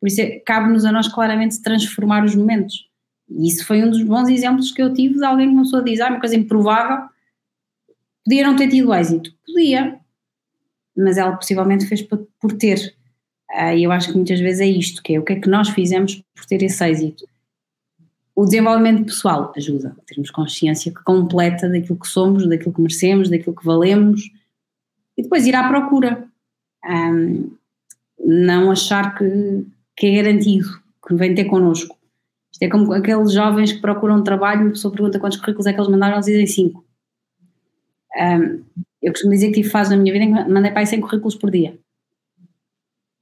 Por 0.00 0.06
isso 0.06 0.20
é, 0.20 0.38
cabe-nos 0.46 0.84
a 0.84 0.92
nós 0.92 1.08
claramente 1.08 1.60
transformar 1.60 2.24
os 2.24 2.36
momentos. 2.36 2.88
E 3.28 3.48
isso 3.48 3.66
foi 3.66 3.82
um 3.82 3.90
dos 3.90 4.02
bons 4.04 4.28
exemplos 4.28 4.70
que 4.70 4.80
eu 4.80 4.92
tive 4.94 5.14
de 5.14 5.24
alguém 5.24 5.48
que 5.48 5.54
começou 5.54 5.80
a 5.80 5.82
dizer, 5.82 6.02
ah, 6.02 6.10
uma 6.10 6.20
coisa 6.20 6.36
improvável, 6.36 7.08
podia 8.28 8.46
não 8.46 8.56
ter 8.56 8.68
tido 8.68 8.94
êxito. 8.94 9.32
Podia, 9.46 9.98
mas 10.94 11.16
ela 11.16 11.34
possivelmente 11.34 11.86
fez 11.86 12.02
por 12.02 12.52
ter. 12.58 12.94
Ah, 13.50 13.74
e 13.74 13.84
eu 13.84 13.90
acho 13.90 14.08
que 14.08 14.16
muitas 14.16 14.38
vezes 14.38 14.60
é 14.60 14.66
isto, 14.66 15.02
que 15.02 15.14
é 15.14 15.18
o 15.18 15.24
que 15.24 15.32
é 15.32 15.40
que 15.40 15.48
nós 15.48 15.70
fizemos 15.70 16.22
por 16.34 16.44
ter 16.44 16.62
esse 16.62 16.84
êxito. 16.84 17.26
O 18.36 18.44
desenvolvimento 18.44 19.06
pessoal 19.06 19.52
ajuda 19.56 19.96
a 19.98 20.02
termos 20.06 20.30
consciência 20.30 20.92
completa 21.04 21.68
daquilo 21.68 21.98
que 21.98 22.06
somos, 22.06 22.46
daquilo 22.46 22.74
que 22.74 22.82
merecemos, 22.82 23.30
daquilo 23.30 23.56
que 23.56 23.64
valemos 23.64 24.30
e 25.16 25.22
depois 25.22 25.46
ir 25.46 25.56
à 25.56 25.66
procura. 25.66 26.24
Um, 26.84 27.50
não 28.24 28.70
achar 28.70 29.16
que, 29.16 29.66
que 29.96 30.06
é 30.06 30.22
garantido, 30.22 30.68
que 31.06 31.14
vem 31.14 31.34
ter 31.34 31.46
connosco. 31.46 31.96
Isto 32.52 32.62
é 32.62 32.68
como 32.68 32.92
aqueles 32.92 33.32
jovens 33.32 33.72
que 33.72 33.80
procuram 33.80 34.22
trabalho, 34.22 34.62
uma 34.62 34.70
pessoa 34.70 34.92
pergunta 34.92 35.18
quantos 35.18 35.38
currículos 35.38 35.66
é 35.66 35.72
que 35.72 35.80
eles 35.80 35.90
mandaram, 35.90 36.16
eles 36.16 36.26
dizem 36.26 36.46
cinco. 36.46 36.87
Um, 38.16 38.64
eu 39.02 39.12
costumo 39.12 39.32
dizer 39.32 39.48
que 39.48 39.54
tive 39.54 39.70
fase 39.70 39.90
na 39.90 39.96
minha 39.96 40.12
vida 40.12 40.24
em 40.24 40.34
que 40.34 40.50
mandei 40.50 40.70
para 40.70 40.80
aí 40.80 40.86
100 40.86 41.00
currículos 41.00 41.34
por 41.34 41.50
dia. 41.50 41.78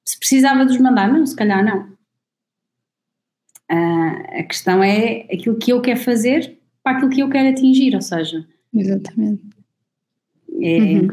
Se 0.04 0.18
precisava 0.18 0.64
de 0.64 0.72
os 0.72 0.78
mandar, 0.78 1.12
não, 1.12 1.26
se 1.26 1.34
calhar 1.34 1.64
não. 1.64 1.96
Uh, 3.70 4.40
a 4.40 4.42
questão 4.44 4.82
é 4.82 5.26
aquilo 5.32 5.58
que 5.58 5.72
eu 5.72 5.80
quero 5.80 5.98
fazer 5.98 6.58
para 6.82 6.96
aquilo 6.96 7.10
que 7.10 7.20
eu 7.20 7.28
quero 7.28 7.48
atingir, 7.48 7.94
ou 7.94 8.00
seja. 8.00 8.46
Exatamente. 8.72 9.42
É, 10.62 10.78
uhum. 10.78 11.08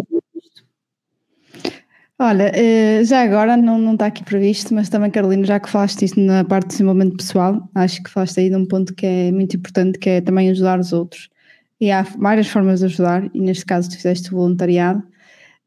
Olha, 2.20 2.52
eh, 2.56 3.04
já 3.04 3.22
agora 3.24 3.58
não, 3.58 3.78
não 3.78 3.94
está 3.94 4.06
aqui 4.06 4.24
previsto, 4.24 4.74
mas 4.74 4.88
também, 4.88 5.10
Carolina, 5.10 5.44
já 5.44 5.60
que 5.60 5.70
falaste 5.70 6.06
isso 6.06 6.20
na 6.20 6.44
parte 6.46 6.68
do 6.68 6.70
desenvolvimento 6.70 7.18
pessoal, 7.18 7.70
acho 7.76 8.02
que 8.04 8.10
falaste 8.10 8.40
aí 8.40 8.50
de 8.50 8.56
um 8.56 8.66
ponto 8.66 8.94
que 8.94 9.06
é 9.06 9.32
muito 9.32 9.58
importante, 9.58 10.00
que 10.00 10.10
é 10.10 10.22
também 10.22 10.50
ajudar 10.50 10.80
os 10.80 10.94
outros. 10.94 11.30
E 11.80 11.92
há 11.92 12.04
várias 12.04 12.48
formas 12.48 12.80
de 12.80 12.86
ajudar, 12.86 13.30
e 13.34 13.40
neste 13.42 13.66
caso 13.66 13.90
tu 13.90 13.96
fizeste 13.96 14.32
voluntariado. 14.32 15.00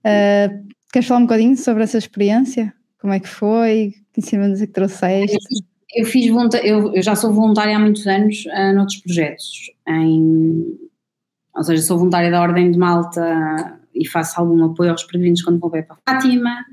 Uh, 0.00 0.66
queres 0.92 1.08
falar 1.08 1.20
um 1.20 1.24
bocadinho 1.24 1.56
sobre 1.56 1.82
essa 1.82 1.98
experiência? 1.98 2.72
Como 3.00 3.12
é 3.12 3.20
que 3.20 3.28
foi? 3.28 3.94
Que 4.12 4.20
ensinamentos 4.20 4.62
é 4.62 4.66
que 4.66 4.72
trouxeste? 4.72 5.36
Eu, 5.94 6.04
fiz 6.04 6.26
eu, 6.62 6.94
eu 6.94 7.02
já 7.02 7.14
sou 7.14 7.32
voluntária 7.32 7.76
há 7.76 7.78
muitos 7.78 8.06
anos 8.06 8.44
uh, 8.46 8.74
noutros 8.74 8.98
projetos. 8.98 9.70
Em, 9.88 10.78
ou 11.54 11.64
seja, 11.64 11.82
sou 11.82 11.98
voluntária 11.98 12.30
da 12.30 12.40
Ordem 12.40 12.70
de 12.70 12.78
Malta 12.78 13.78
e 13.94 14.06
faço 14.06 14.40
algum 14.40 14.64
apoio 14.64 14.90
aos 14.90 15.04
peregrinos 15.04 15.42
quando 15.42 15.58
vou 15.58 15.70
para 15.70 15.86
Fátima. 16.06 16.64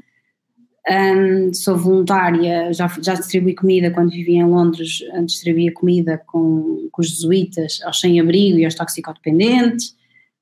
Um, 0.89 1.53
sou 1.53 1.77
voluntária, 1.77 2.73
já, 2.73 2.87
já 3.01 3.13
distribuí 3.13 3.55
comida 3.55 3.89
quando 3.89 4.11
vivia 4.11 4.39
em 4.39 4.45
Londres, 4.45 4.99
distribuía 5.25 5.71
comida 5.71 6.21
com, 6.27 6.89
com 6.91 7.01
os 7.01 7.09
jesuítas 7.09 7.79
aos 7.83 8.01
sem-abrigo 8.01 8.59
e 8.59 8.65
aos 8.65 8.75
toxicodependentes. 8.75 9.95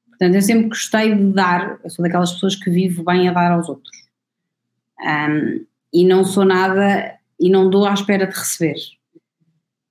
Portanto, 0.10 0.36
eu 0.36 0.42
sempre 0.42 0.68
gostei 0.70 1.14
de 1.14 1.34
dar, 1.34 1.80
eu 1.84 1.90
sou 1.90 2.04
daquelas 2.04 2.32
pessoas 2.34 2.56
que 2.56 2.72
vivo 2.72 3.04
bem 3.04 3.28
a 3.28 3.34
dar 3.34 3.52
aos 3.52 3.70
outros. 3.70 3.92
Um, 5.00 5.64
e 5.94 6.06
não 6.06 6.24
sou 6.24 6.46
nada, 6.46 7.16
e 7.40 7.50
não 7.50 7.70
dou 7.70 7.86
à 7.86 7.94
espera 7.94 8.26
de 8.26 8.36
receber. 8.36 8.78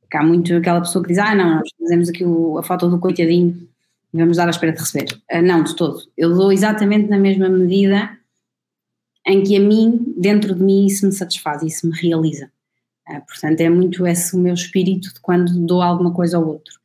Porque 0.01 0.17
há 0.17 0.23
muito 0.23 0.55
aquela 0.55 0.81
pessoa 0.81 1.03
que 1.03 1.11
diz, 1.11 1.19
ah 1.19 1.35
não, 1.35 1.57
nós 1.57 1.69
fazemos 1.79 2.09
aqui 2.09 2.25
o, 2.25 2.59
a 2.59 2.63
foto 2.63 2.89
do 2.89 2.99
coitadinho 2.99 3.69
vamos 4.13 4.37
dar 4.37 4.49
à 4.49 4.51
espera 4.51 4.73
de 4.73 4.81
receber. 4.81 5.21
Uh, 5.33 5.43
não, 5.43 5.63
de 5.63 5.77
todo. 5.77 6.01
Eu 6.17 6.35
dou 6.35 6.53
exatamente 6.53 7.09
na 7.09 7.19
mesma 7.19 7.49
medida 7.49 8.11
em 9.31 9.43
que 9.43 9.57
a 9.57 9.61
mim, 9.61 10.15
dentro 10.17 10.55
de 10.55 10.63
mim, 10.63 10.87
isso 10.87 11.07
me 11.07 11.13
satisfaz, 11.13 11.63
isso 11.63 11.87
me 11.87 11.97
realiza. 11.97 12.51
Uh, 13.09 13.21
portanto, 13.27 13.61
é 13.61 13.69
muito 13.69 14.07
esse 14.07 14.37
o 14.37 14.39
meu 14.39 14.55
espírito 14.55 15.13
de 15.13 15.21
quando 15.21 15.59
dou 15.67 15.83
alguma 15.83 16.13
coisa 16.13 16.37
ao 16.37 16.47
outro. 16.47 16.81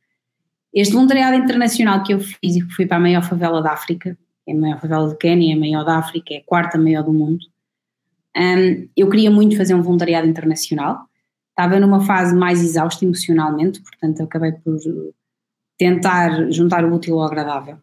Este 0.72 0.92
voluntariado 0.92 1.36
internacional 1.36 2.02
que 2.02 2.12
eu 2.12 2.20
fiz 2.20 2.56
e 2.56 2.60
que 2.60 2.74
fui 2.74 2.86
para 2.86 2.98
a 2.98 3.00
maior 3.00 3.22
favela 3.22 3.62
da 3.62 3.72
África, 3.72 4.16
é 4.46 4.52
a 4.52 4.56
maior 4.56 4.80
favela 4.80 5.08
de 5.08 5.16
Quênia, 5.16 5.54
é 5.54 5.56
a 5.56 5.60
maior 5.60 5.84
da 5.84 5.98
África, 5.98 6.34
é 6.34 6.38
a 6.38 6.44
quarta 6.44 6.78
maior 6.78 7.02
do 7.02 7.12
mundo. 7.12 7.44
Um, 8.36 8.88
eu 8.94 9.08
queria 9.08 9.30
muito 9.30 9.56
fazer 9.56 9.74
um 9.74 9.82
voluntariado 9.82 10.28
internacional. 10.28 11.06
Estava 11.50 11.80
numa 11.80 12.02
fase 12.02 12.34
mais 12.34 12.62
exausta 12.62 13.04
emocionalmente, 13.04 13.80
portanto, 13.80 14.22
acabei 14.22 14.52
por 14.52 14.78
tentar 15.78 16.50
juntar 16.50 16.84
o 16.84 16.94
útil 16.94 17.18
ao 17.18 17.26
agradável. 17.26 17.78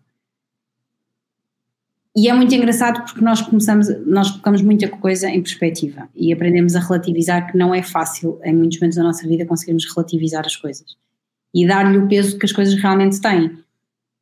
E 2.16 2.30
é 2.30 2.34
muito 2.34 2.54
engraçado 2.54 3.04
porque 3.06 3.22
nós 3.22 3.42
começamos, 3.42 3.88
nós 4.06 4.30
colocamos 4.30 4.62
muita 4.62 4.88
coisa 4.88 5.28
em 5.30 5.42
perspectiva 5.42 6.08
e 6.16 6.32
aprendemos 6.32 6.76
a 6.76 6.80
relativizar 6.80 7.52
que 7.52 7.58
não 7.58 7.74
é 7.74 7.82
fácil 7.82 8.40
em 8.44 8.54
muitos 8.54 8.78
momentos 8.78 8.98
da 8.98 9.04
nossa 9.04 9.28
vida 9.28 9.46
conseguirmos 9.46 9.86
relativizar 9.94 10.46
as 10.46 10.56
coisas 10.56 10.96
e 11.54 11.68
dar-lhe 11.68 11.98
o 11.98 12.08
peso 12.08 12.38
que 12.38 12.46
as 12.46 12.52
coisas 12.52 12.76
realmente 12.76 13.20
têm. 13.20 13.58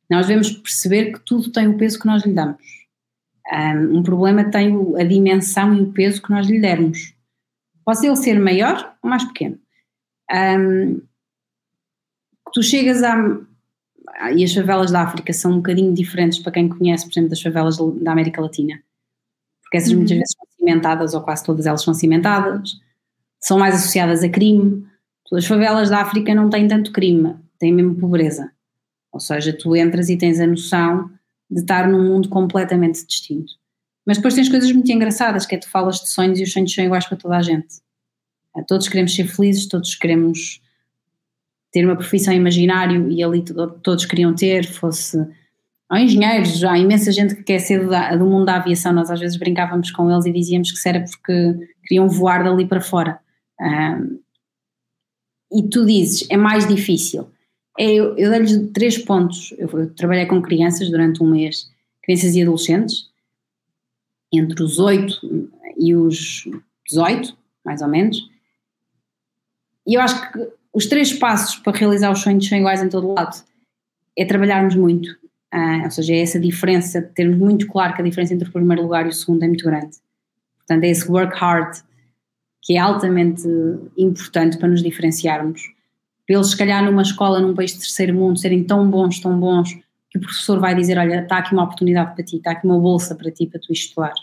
Nós 0.08 0.26
devemos 0.26 0.50
perceber 0.50 1.12
que 1.12 1.20
tudo 1.20 1.50
tem 1.50 1.68
o 1.68 1.76
peso 1.76 1.98
que 1.98 2.06
nós 2.06 2.24
lhe 2.24 2.32
damos. 2.32 2.62
Um 3.90 4.02
problema 4.02 4.44
tem 4.44 4.74
a 4.98 5.04
dimensão 5.04 5.74
e 5.74 5.82
o 5.82 5.92
peso 5.92 6.22
que 6.22 6.30
nós 6.30 6.46
lhe 6.46 6.60
dermos. 6.60 7.14
Pode 7.84 8.06
ele 8.06 8.16
ser 8.16 8.38
maior 8.38 8.96
ou 9.02 9.10
mais 9.10 9.24
pequeno. 9.24 9.58
Um, 10.32 11.02
tu 12.52 12.62
chegas 12.62 13.02
a. 13.02 13.16
E 14.34 14.44
as 14.44 14.52
favelas 14.52 14.90
da 14.90 15.02
África 15.02 15.32
são 15.32 15.52
um 15.52 15.56
bocadinho 15.56 15.92
diferentes 15.92 16.38
para 16.38 16.52
quem 16.52 16.68
conhece, 16.68 17.04
por 17.04 17.12
exemplo, 17.12 17.30
das 17.30 17.40
favelas 17.40 17.76
da 17.76 18.12
América 18.12 18.40
Latina. 18.40 18.82
Porque 19.62 19.78
essas 19.78 19.90
uhum. 19.90 19.98
muitas 19.98 20.16
vezes 20.16 20.34
são 20.36 20.46
cimentadas, 20.56 21.14
ou 21.14 21.22
quase 21.22 21.44
todas 21.44 21.66
elas 21.66 21.82
são 21.82 21.94
cimentadas, 21.94 22.74
são 23.40 23.58
mais 23.58 23.74
associadas 23.74 24.22
a 24.22 24.28
crime. 24.28 24.86
As 25.32 25.46
favelas 25.46 25.88
da 25.88 26.00
África 26.00 26.34
não 26.34 26.50
têm 26.50 26.68
tanto 26.68 26.92
crime, 26.92 27.34
têm 27.58 27.72
mesmo 27.72 27.94
pobreza. 27.94 28.52
Ou 29.10 29.20
seja, 29.20 29.52
tu 29.52 29.74
entras 29.74 30.08
e 30.08 30.16
tens 30.16 30.38
a 30.40 30.46
noção 30.46 31.10
de 31.50 31.60
estar 31.60 31.88
num 31.88 32.02
mundo 32.02 32.28
completamente 32.28 33.06
distinto. 33.06 33.52
Mas 34.06 34.16
depois 34.16 34.34
tens 34.34 34.48
coisas 34.48 34.72
muito 34.72 34.90
engraçadas, 34.90 35.46
que 35.46 35.54
é 35.54 35.58
tu 35.58 35.68
falas 35.70 36.00
de 36.00 36.08
sonhos 36.10 36.38
e 36.38 36.42
os 36.42 36.52
sonhos 36.52 36.72
são 36.74 36.84
iguais 36.84 37.06
para 37.06 37.16
toda 37.16 37.36
a 37.36 37.42
gente. 37.42 37.76
Todos 38.66 38.88
queremos 38.88 39.14
ser 39.14 39.26
felizes, 39.26 39.66
todos 39.66 39.94
queremos 39.94 40.61
ter 41.72 41.84
uma 41.84 41.96
profissão 41.96 42.34
imaginário 42.34 43.10
e 43.10 43.22
ali 43.22 43.42
todos 43.82 44.04
queriam 44.04 44.34
ter, 44.34 44.66
fosse 44.66 45.18
há 45.88 46.00
engenheiros, 46.00 46.62
há 46.64 46.78
imensa 46.78 47.10
gente 47.10 47.34
que 47.34 47.42
quer 47.42 47.58
ser 47.58 47.80
do, 47.80 48.18
do 48.18 48.26
mundo 48.26 48.46
da 48.46 48.56
aviação, 48.56 48.92
nós 48.92 49.10
às 49.10 49.20
vezes 49.20 49.36
brincávamos 49.36 49.90
com 49.90 50.10
eles 50.10 50.26
e 50.26 50.32
dizíamos 50.32 50.70
que 50.70 50.88
era 50.88 51.04
porque 51.04 51.68
queriam 51.82 52.08
voar 52.08 52.44
dali 52.44 52.66
para 52.66 52.80
fora. 52.80 53.18
Um, 53.60 54.20
e 55.52 55.68
tu 55.68 55.84
dizes, 55.84 56.26
é 56.30 56.36
mais 56.36 56.66
difícil. 56.66 57.28
É, 57.78 57.92
eu, 57.92 58.16
eu 58.16 58.30
dei-lhes 58.30 58.70
três 58.72 58.98
pontos. 58.98 59.52
Eu, 59.58 59.68
eu, 59.68 59.94
trabalhei 59.94 60.26
com 60.26 60.40
crianças 60.40 60.90
durante 60.90 61.22
um 61.22 61.30
mês, 61.30 61.70
crianças 62.02 62.34
e 62.34 62.42
adolescentes, 62.42 63.10
entre 64.32 64.62
os 64.62 64.78
8 64.78 65.50
e 65.78 65.94
os 65.94 66.48
18, 66.88 67.36
mais 67.64 67.82
ou 67.82 67.88
menos. 67.88 68.16
E 69.86 69.94
eu 69.94 70.00
acho 70.00 70.32
que 70.32 70.48
os 70.72 70.86
três 70.86 71.12
passos 71.12 71.56
para 71.56 71.76
realizar 71.76 72.10
os 72.10 72.20
sonhos 72.20 72.48
são 72.48 72.56
iguais 72.56 72.82
em 72.82 72.88
todo 72.88 73.12
lado. 73.12 73.44
É 74.16 74.24
trabalharmos 74.24 74.74
muito, 74.74 75.08
uh, 75.54 75.84
ou 75.84 75.90
seja, 75.90 76.14
é 76.14 76.20
essa 76.20 76.40
diferença, 76.40 77.02
termos 77.02 77.38
muito 77.38 77.66
claro 77.66 77.94
que 77.94 78.02
a 78.02 78.04
diferença 78.04 78.34
entre 78.34 78.48
o 78.48 78.52
primeiro 78.52 78.82
lugar 78.82 79.06
e 79.06 79.10
o 79.10 79.12
segundo 79.12 79.42
é 79.42 79.48
muito 79.48 79.64
grande. 79.64 79.96
Portanto, 80.58 80.84
é 80.84 80.88
esse 80.88 81.10
work 81.10 81.36
hard 81.36 81.82
que 82.62 82.76
é 82.76 82.78
altamente 82.78 83.46
importante 83.98 84.56
para 84.56 84.68
nos 84.68 84.82
diferenciarmos. 84.82 85.62
Para 86.26 86.36
eles, 86.36 86.48
se 86.48 86.56
calhar, 86.56 86.84
numa 86.84 87.02
escola, 87.02 87.40
num 87.40 87.54
país 87.54 87.72
de 87.72 87.78
terceiro 87.78 88.14
mundo, 88.14 88.38
serem 88.38 88.62
tão 88.62 88.88
bons, 88.88 89.18
tão 89.18 89.38
bons, 89.38 89.74
que 90.08 90.18
o 90.18 90.20
professor 90.20 90.60
vai 90.60 90.74
dizer: 90.74 90.96
Olha, 90.96 91.22
está 91.22 91.38
aqui 91.38 91.52
uma 91.52 91.64
oportunidade 91.64 92.14
para 92.14 92.24
ti, 92.24 92.36
está 92.36 92.52
aqui 92.52 92.64
uma 92.64 92.78
bolsa 92.78 93.14
para 93.14 93.30
ti, 93.30 93.46
para 93.46 93.60
tu 93.60 93.72
estudar. 93.72 94.14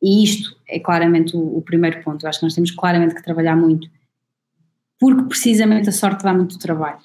E 0.00 0.24
isto 0.24 0.56
é 0.68 0.80
claramente 0.80 1.36
o, 1.36 1.58
o 1.58 1.62
primeiro 1.62 2.02
ponto. 2.02 2.24
Eu 2.24 2.28
acho 2.28 2.40
que 2.40 2.46
nós 2.46 2.54
temos 2.54 2.70
claramente 2.70 3.14
que 3.14 3.22
trabalhar 3.22 3.54
muito, 3.54 3.88
porque 5.02 5.24
precisamente 5.24 5.88
a 5.88 5.92
sorte 5.92 6.22
dá 6.22 6.32
muito 6.32 6.60
trabalho. 6.60 7.02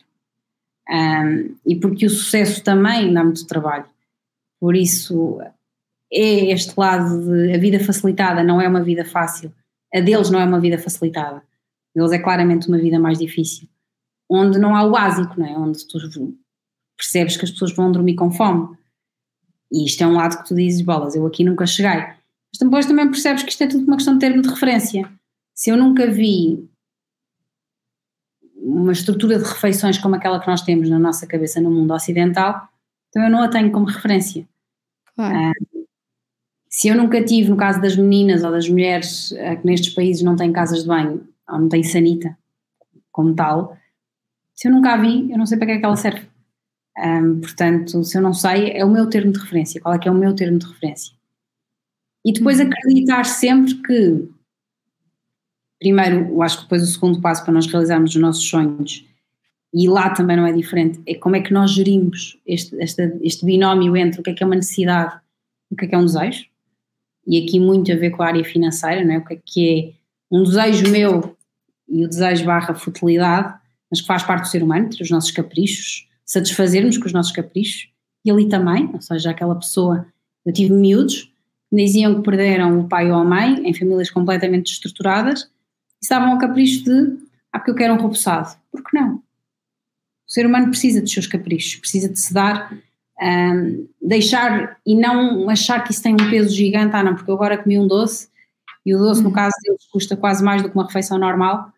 Um, 0.87 1.55
e 1.65 1.75
porque 1.75 2.05
o 2.05 2.09
sucesso 2.11 2.63
também 2.63 3.11
dá 3.11 3.23
muito 3.23 3.47
trabalho. 3.47 3.87
Por 4.59 4.75
isso, 4.75 5.41
é 6.13 6.51
este 6.51 6.73
lado 6.77 7.25
de 7.25 7.55
a 7.55 7.57
vida 7.57 7.79
facilitada 7.79 8.43
não 8.43 8.61
é 8.61 8.67
uma 8.67 8.83
vida 8.83 9.03
fácil 9.03 9.51
a 9.93 9.99
deles 9.99 10.29
não 10.29 10.39
é 10.39 10.45
uma 10.45 10.59
vida 10.59 10.77
facilitada. 10.77 11.41
Deles 11.95 12.11
é 12.11 12.19
claramente 12.19 12.67
uma 12.67 12.77
vida 12.77 12.99
mais 12.99 13.17
difícil. 13.17 13.67
Onde 14.29 14.59
não 14.59 14.75
há 14.75 14.83
o 14.83 14.91
básico, 14.91 15.39
não 15.39 15.47
é? 15.47 15.57
Onde 15.57 15.87
tu 15.87 15.97
percebes 16.95 17.37
que 17.37 17.45
as 17.45 17.51
pessoas 17.51 17.73
vão 17.73 17.91
dormir 17.91 18.15
com 18.15 18.31
fome. 18.31 18.77
E 19.71 19.85
isto 19.85 20.03
é 20.03 20.07
um 20.07 20.13
lado 20.13 20.37
que 20.37 20.47
tu 20.47 20.55
dizes, 20.55 20.81
bolas, 20.81 21.15
eu 21.15 21.25
aqui 21.25 21.43
nunca 21.43 21.65
cheguei. 21.65 21.99
Mas 21.99 22.59
depois 22.59 22.85
também 22.85 23.09
percebes 23.09 23.43
que 23.43 23.49
isto 23.49 23.63
é 23.63 23.67
tudo 23.67 23.85
uma 23.85 23.95
questão 23.95 24.13
de 24.13 24.19
termo 24.19 24.41
de 24.41 24.49
referência. 24.49 25.09
Se 25.53 25.69
eu 25.69 25.77
nunca 25.77 26.09
vi 26.11 26.69
uma 28.78 28.91
estrutura 28.91 29.38
de 29.38 29.43
refeições 29.43 29.97
como 29.97 30.15
aquela 30.15 30.39
que 30.39 30.47
nós 30.47 30.61
temos 30.61 30.89
na 30.89 30.99
nossa 30.99 31.25
cabeça 31.25 31.59
no 31.59 31.71
mundo 31.71 31.93
ocidental, 31.93 32.67
então 33.09 33.23
eu 33.23 33.30
não 33.30 33.41
a 33.41 33.47
tenho 33.47 33.71
como 33.71 33.86
referência. 33.86 34.47
Claro. 35.15 35.36
Ah, 35.36 35.53
se 36.69 36.88
eu 36.88 36.95
nunca 36.95 37.23
tive, 37.23 37.49
no 37.49 37.57
caso 37.57 37.82
das 37.82 37.95
meninas 37.95 38.43
ou 38.43 38.51
das 38.51 38.69
mulheres 38.69 39.32
eh, 39.32 39.55
que 39.55 39.65
nestes 39.65 39.93
países 39.93 40.21
não 40.21 40.36
têm 40.36 40.51
casas 40.51 40.84
de 40.84 40.88
banho, 40.88 41.28
ou 41.49 41.59
não 41.59 41.69
têm 41.69 41.82
sanita 41.82 42.38
como 43.11 43.34
tal, 43.34 43.75
se 44.53 44.67
eu 44.67 44.71
nunca 44.71 44.93
a 44.93 44.97
vi, 44.97 45.32
eu 45.32 45.38
não 45.38 45.45
sei 45.45 45.57
para 45.57 45.67
que 45.67 45.73
é 45.73 45.80
que 45.80 45.86
ela 45.86 45.95
serve. 45.95 46.28
Um, 46.97 47.41
portanto, 47.41 48.03
se 48.03 48.17
eu 48.17 48.21
não 48.21 48.34
sei, 48.34 48.71
é 48.71 48.84
o 48.84 48.89
meu 48.89 49.07
termo 49.07 49.32
de 49.32 49.39
referência. 49.39 49.80
Qual 49.80 49.93
é 49.93 49.99
que 49.99 50.07
é 50.07 50.11
o 50.11 50.15
meu 50.15 50.36
termo 50.36 50.57
de 50.57 50.65
referência? 50.65 51.13
E 52.25 52.34
depois 52.34 52.59
uhum. 52.59 52.67
acreditar 52.67 53.23
sempre 53.23 53.75
que, 53.75 54.30
primeiro, 55.80 56.28
eu 56.30 56.41
acho 56.41 56.57
que 56.57 56.63
depois 56.63 56.84
o 56.84 56.88
segundo 56.88 57.21
passo 57.21 57.43
para 57.43 57.53
nós 57.53 57.67
realizarmos 57.67 58.15
os 58.15 58.21
nossos 58.21 58.43
sonhos, 58.43 59.05
e 59.73 59.88
lá 59.88 60.09
também 60.11 60.38
não 60.38 60.45
é 60.45 60.53
diferente, 60.53 60.99
é 61.05 61.15
como 61.15 61.36
é 61.36 61.41
que 61.41 61.53
nós 61.53 61.71
gerimos 61.71 62.39
este, 62.45 62.75
este, 62.78 63.17
este 63.21 63.45
binómio 63.45 63.95
entre 63.97 64.21
o 64.21 64.23
que 64.23 64.30
é 64.32 64.34
que 64.34 64.43
é 64.43 64.45
uma 64.45 64.55
necessidade 64.55 65.19
e 65.69 65.73
o 65.73 65.78
que 65.78 65.86
é 65.86 65.88
que 65.88 65.95
é 65.95 65.97
um 65.97 66.05
desejo 66.05 66.45
e 67.28 67.43
aqui 67.43 67.59
muito 67.59 67.91
a 67.91 67.95
ver 67.95 68.11
com 68.11 68.23
a 68.23 68.28
área 68.28 68.43
financeira, 68.43 69.03
não 69.03 69.15
é? 69.15 69.17
o 69.17 69.25
que 69.25 69.34
é 69.34 69.39
que 69.45 69.80
é 69.80 69.93
um 70.32 70.43
desejo 70.43 70.89
meu 70.89 71.36
e 71.89 72.05
o 72.05 72.07
desejo 72.07 72.45
barra 72.45 72.73
futilidade, 72.73 73.53
mas 73.91 73.99
que 73.99 74.07
faz 74.07 74.23
parte 74.23 74.43
do 74.43 74.47
ser 74.47 74.63
humano, 74.63 74.89
os 74.99 75.11
nossos 75.11 75.32
caprichos, 75.32 76.07
satisfazermos 76.25 76.97
com 76.97 77.05
os 77.05 77.13
nossos 77.13 77.34
caprichos, 77.34 77.89
e 78.23 78.32
ali 78.32 78.47
também, 78.47 78.89
ou 78.93 79.01
seja, 79.01 79.32
aquela 79.32 79.55
pessoa, 79.55 80.05
eu 80.45 80.53
tive 80.53 80.73
miúdos 80.73 81.32
diziam 81.69 82.15
que 82.15 82.21
perderam 82.21 82.80
o 82.80 82.88
pai 82.88 83.11
ou 83.11 83.17
a 83.17 83.25
mãe 83.25 83.67
em 83.67 83.73
famílias 83.73 84.09
completamente 84.09 84.71
estruturadas 84.71 85.49
estavam 86.01 86.31
ao 86.31 86.37
capricho 86.37 86.83
de, 86.83 87.17
ah, 87.51 87.59
porque 87.59 87.71
eu 87.71 87.75
quero 87.75 87.93
um 87.93 87.97
repousado. 87.97 88.55
Por 88.71 88.83
que 88.83 88.97
não? 88.97 89.15
O 89.15 90.31
ser 90.31 90.45
humano 90.45 90.69
precisa 90.69 91.01
dos 91.01 91.11
seus 91.11 91.27
caprichos, 91.27 91.79
precisa 91.79 92.09
de 92.09 92.19
se 92.19 92.33
dar 92.33 92.71
um, 93.21 93.87
deixar 94.01 94.77
e 94.85 94.95
não 94.95 95.49
achar 95.49 95.83
que 95.83 95.91
isso 95.91 96.03
tem 96.03 96.13
um 96.13 96.29
peso 96.29 96.53
gigante, 96.53 96.95
ah 96.95 97.03
não, 97.03 97.15
porque 97.15 97.31
eu 97.31 97.35
agora 97.35 97.57
comi 97.57 97.79
um 97.79 97.87
doce 97.87 98.29
e 98.85 98.93
o 98.93 98.97
doce 98.97 99.21
no 99.21 99.29
uhum. 99.29 99.33
caso 99.33 99.55
deles 99.63 99.85
custa 99.91 100.15
quase 100.15 100.43
mais 100.43 100.61
do 100.61 100.69
que 100.69 100.75
uma 100.75 100.85
refeição 100.85 101.17
normal, 101.17 101.71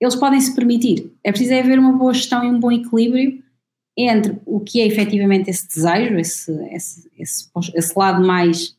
eles 0.00 0.16
podem 0.16 0.40
se 0.40 0.54
permitir. 0.54 1.12
É 1.22 1.30
preciso 1.30 1.52
é 1.52 1.60
haver 1.60 1.78
uma 1.78 1.92
boa 1.92 2.12
gestão 2.12 2.44
e 2.44 2.48
um 2.48 2.58
bom 2.58 2.72
equilíbrio 2.72 3.42
entre 3.96 4.40
o 4.44 4.58
que 4.58 4.80
é 4.80 4.86
efetivamente 4.86 5.48
esse 5.48 5.68
desejo, 5.68 6.16
esse, 6.16 6.52
esse, 6.70 7.10
esse, 7.18 7.50
esse 7.74 7.98
lado 7.98 8.26
mais 8.26 8.76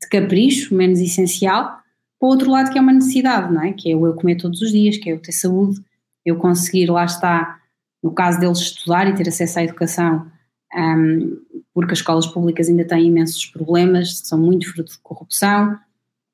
de 0.00 0.08
capricho, 0.08 0.74
menos 0.74 0.98
essencial, 1.00 1.81
para 2.22 2.28
o 2.28 2.30
outro 2.30 2.52
lado 2.52 2.70
que 2.70 2.78
é 2.78 2.80
uma 2.80 2.92
necessidade, 2.92 3.52
não 3.52 3.62
é? 3.62 3.72
Que 3.72 3.90
é 3.90 3.96
o 3.96 4.06
eu 4.06 4.14
comer 4.14 4.36
todos 4.36 4.62
os 4.62 4.70
dias, 4.70 4.96
que 4.96 5.10
é 5.10 5.12
eu 5.12 5.18
ter 5.18 5.32
saúde, 5.32 5.82
eu 6.24 6.36
conseguir, 6.36 6.88
lá 6.88 7.04
está, 7.04 7.58
no 8.00 8.12
caso 8.12 8.38
deles 8.38 8.58
estudar 8.58 9.08
e 9.08 9.14
ter 9.16 9.28
acesso 9.28 9.58
à 9.58 9.64
educação, 9.64 10.30
um, 10.72 11.36
porque 11.74 11.94
as 11.94 11.98
escolas 11.98 12.28
públicas 12.28 12.68
ainda 12.68 12.84
têm 12.84 13.08
imensos 13.08 13.46
problemas, 13.46 14.18
são 14.18 14.38
muito 14.38 14.72
fruto 14.72 14.92
de 14.92 14.98
corrupção, 15.00 15.76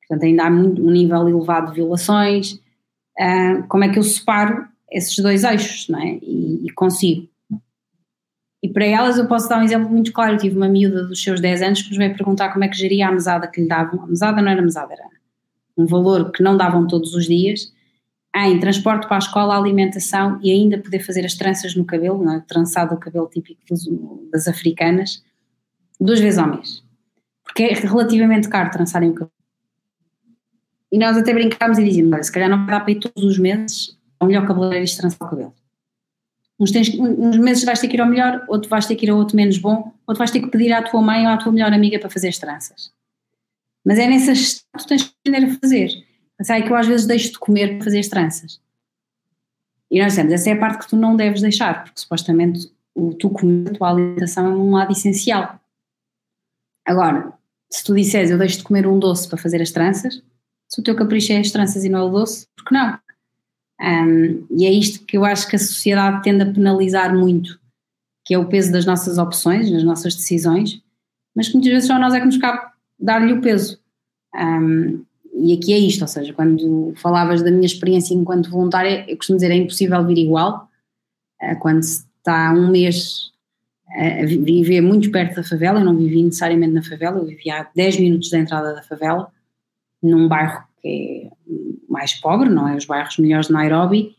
portanto 0.06 0.24
ainda 0.24 0.44
há 0.44 0.50
muito, 0.50 0.86
um 0.86 0.90
nível 0.90 1.26
elevado 1.26 1.68
de 1.68 1.76
violações. 1.76 2.60
Uh, 3.18 3.66
como 3.66 3.84
é 3.84 3.88
que 3.88 3.98
eu 3.98 4.02
separo 4.02 4.68
esses 4.92 5.18
dois 5.20 5.42
eixos, 5.42 5.88
não 5.88 6.00
é? 6.00 6.18
E, 6.20 6.66
e, 6.66 6.70
consigo. 6.74 7.26
E 8.62 8.68
para 8.68 8.84
elas 8.84 9.16
eu 9.16 9.26
posso 9.26 9.48
dar 9.48 9.58
um 9.58 9.64
exemplo 9.64 9.88
muito 9.88 10.12
claro. 10.12 10.34
Eu 10.34 10.38
tive 10.38 10.54
uma 10.54 10.68
miúda 10.68 11.04
dos 11.04 11.22
seus 11.22 11.40
10 11.40 11.62
anos 11.62 11.82
que 11.82 11.88
nos 11.88 11.96
veio 11.96 12.14
perguntar 12.14 12.52
como 12.52 12.64
é 12.64 12.68
que 12.68 12.76
geria 12.76 13.08
a 13.08 13.12
mesada 13.12 13.48
que 13.48 13.62
lhe 13.62 13.68
davam. 13.68 14.04
A 14.04 14.06
mesada 14.06 14.42
não 14.42 14.50
era 14.50 14.60
mesada, 14.60 14.92
era 14.92 15.17
um 15.78 15.86
valor 15.86 16.32
que 16.32 16.42
não 16.42 16.56
davam 16.56 16.86
todos 16.86 17.14
os 17.14 17.26
dias 17.26 17.72
em 18.36 18.60
transporte 18.60 19.06
para 19.06 19.16
a 19.16 19.18
escola, 19.18 19.56
alimentação 19.56 20.38
e 20.42 20.50
ainda 20.50 20.78
poder 20.78 21.00
fazer 21.00 21.24
as 21.24 21.34
tranças 21.34 21.74
no 21.74 21.84
cabelo, 21.84 22.28
é? 22.30 22.40
trançado 22.40 22.94
o 22.94 22.98
cabelo 22.98 23.28
típico 23.28 23.60
das 24.30 24.46
africanas, 24.46 25.24
duas 26.00 26.20
vezes 26.20 26.38
ao 26.38 26.48
mês. 26.48 26.82
Porque 27.42 27.62
é 27.64 27.72
relativamente 27.72 28.48
caro 28.48 28.70
trançarem 28.70 29.10
o 29.10 29.14
cabelo. 29.14 29.32
E 30.92 30.98
nós 30.98 31.16
até 31.16 31.32
brincámos 31.34 31.78
e 31.78 31.84
dizíamos, 31.84 32.12
olha, 32.12 32.22
se 32.22 32.32
calhar 32.32 32.48
não 32.48 32.64
dá 32.66 32.80
para 32.80 32.92
ir 32.92 33.00
todos 33.00 33.24
os 33.24 33.38
meses 33.38 33.98
ao 34.20 34.28
melhor 34.28 34.46
cabeleireiro 34.46 34.90
e 34.90 34.96
trançar 34.96 35.26
o 35.26 35.30
cabelo. 35.30 35.54
Uns, 36.60 36.70
tens, 36.70 36.88
uns 36.98 37.38
meses 37.38 37.64
vais 37.64 37.78
ter 37.78 37.88
que 37.88 37.96
ir 37.96 38.00
ao 38.00 38.08
melhor, 38.08 38.44
outro 38.48 38.68
vais 38.68 38.86
ter 38.86 38.96
que 38.96 39.06
ir 39.06 39.10
ao 39.10 39.18
outro 39.18 39.36
menos 39.36 39.58
bom, 39.58 39.92
outro 40.06 40.18
vais 40.18 40.30
ter 40.30 40.40
que 40.40 40.48
pedir 40.48 40.72
à 40.72 40.82
tua 40.82 41.00
mãe 41.00 41.26
ou 41.26 41.32
à 41.32 41.36
tua 41.36 41.52
melhor 41.52 41.72
amiga 41.72 41.98
para 41.98 42.10
fazer 42.10 42.28
as 42.28 42.38
tranças. 42.38 42.92
Mas 43.84 43.98
é 43.98 44.06
nessas 44.06 44.54
que 44.54 44.78
tu 44.78 44.86
tens 44.86 45.02
que 45.04 45.14
aprender 45.24 45.46
a 45.46 45.58
fazer 45.58 46.08
é 46.50 46.62
que 46.62 46.70
eu 46.70 46.76
às 46.76 46.86
vezes 46.86 47.06
deixo 47.06 47.32
de 47.32 47.38
comer 47.38 47.76
para 47.76 47.84
fazer 47.84 47.98
as 47.98 48.08
tranças. 48.08 48.60
E 49.90 50.00
nós 50.00 50.12
dizemos, 50.12 50.32
essa 50.32 50.50
é 50.50 50.52
a 50.52 50.58
parte 50.58 50.84
que 50.84 50.88
tu 50.88 50.96
não 50.96 51.16
deves 51.16 51.40
deixar, 51.40 51.82
porque 51.82 52.00
supostamente 52.00 52.70
o 52.94 53.14
tu 53.14 53.30
comer, 53.30 53.70
a 53.70 53.74
tua 53.74 53.90
alimentação 53.90 54.46
é 54.46 54.50
um 54.50 54.70
lado 54.70 54.92
essencial. 54.92 55.60
Agora, 56.84 57.32
se 57.70 57.82
tu 57.84 57.94
disseres 57.94 58.30
eu 58.30 58.38
deixo 58.38 58.58
de 58.58 58.64
comer 58.64 58.86
um 58.86 58.98
doce 58.98 59.28
para 59.28 59.38
fazer 59.38 59.60
as 59.60 59.70
tranças, 59.70 60.22
se 60.68 60.80
o 60.80 60.84
teu 60.84 60.94
capricho 60.94 61.32
é 61.32 61.38
as 61.38 61.50
tranças 61.50 61.84
e 61.84 61.88
não 61.88 62.00
é 62.00 62.02
o 62.02 62.10
doce, 62.10 62.46
por 62.56 62.66
que 62.66 62.74
não? 62.74 62.98
Um, 63.80 64.46
e 64.50 64.66
é 64.66 64.72
isto 64.72 65.04
que 65.04 65.16
eu 65.16 65.24
acho 65.24 65.48
que 65.48 65.56
a 65.56 65.58
sociedade 65.58 66.22
tende 66.22 66.42
a 66.42 66.52
penalizar 66.52 67.14
muito, 67.14 67.58
que 68.24 68.34
é 68.34 68.38
o 68.38 68.46
peso 68.46 68.72
das 68.72 68.84
nossas 68.84 69.16
opções, 69.18 69.70
das 69.70 69.84
nossas 69.84 70.14
decisões, 70.14 70.82
mas 71.34 71.48
que 71.48 71.54
muitas 71.54 71.72
vezes 71.72 71.86
só 71.86 71.98
nós 71.98 72.12
é 72.12 72.20
que 72.20 72.26
nos 72.26 72.36
cabe 72.36 72.60
dar-lhe 72.98 73.32
o 73.32 73.40
peso. 73.40 73.78
Um, 74.34 75.04
e 75.34 75.52
aqui 75.52 75.72
é 75.72 75.78
isto, 75.78 76.02
ou 76.02 76.08
seja, 76.08 76.32
quando 76.32 76.92
falavas 76.96 77.42
da 77.42 77.50
minha 77.50 77.66
experiência 77.66 78.14
enquanto 78.14 78.50
voluntária, 78.50 79.04
eu 79.08 79.16
costumo 79.16 79.38
dizer 79.38 79.52
é 79.52 79.56
impossível 79.56 80.04
vir 80.04 80.18
igual, 80.18 80.68
quando 81.60 81.82
se 81.82 82.04
está 82.18 82.52
um 82.52 82.70
mês 82.70 83.30
a 83.88 84.26
viver 84.26 84.80
muito 84.80 85.10
perto 85.10 85.36
da 85.36 85.44
favela, 85.44 85.80
eu 85.80 85.84
não 85.84 85.96
vivi 85.96 86.22
necessariamente 86.22 86.72
na 86.72 86.82
favela, 86.82 87.18
eu 87.18 87.24
vivia 87.24 87.60
a 87.60 87.70
10 87.74 88.00
minutos 88.00 88.30
da 88.30 88.38
entrada 88.38 88.74
da 88.74 88.82
favela, 88.82 89.30
num 90.02 90.28
bairro 90.28 90.64
que 90.82 91.30
é 91.46 91.52
mais 91.88 92.14
pobre, 92.14 92.48
não 92.48 92.68
é? 92.68 92.76
Os 92.76 92.84
bairros 92.84 93.16
melhores 93.18 93.46
de 93.46 93.52
Nairobi, 93.52 94.14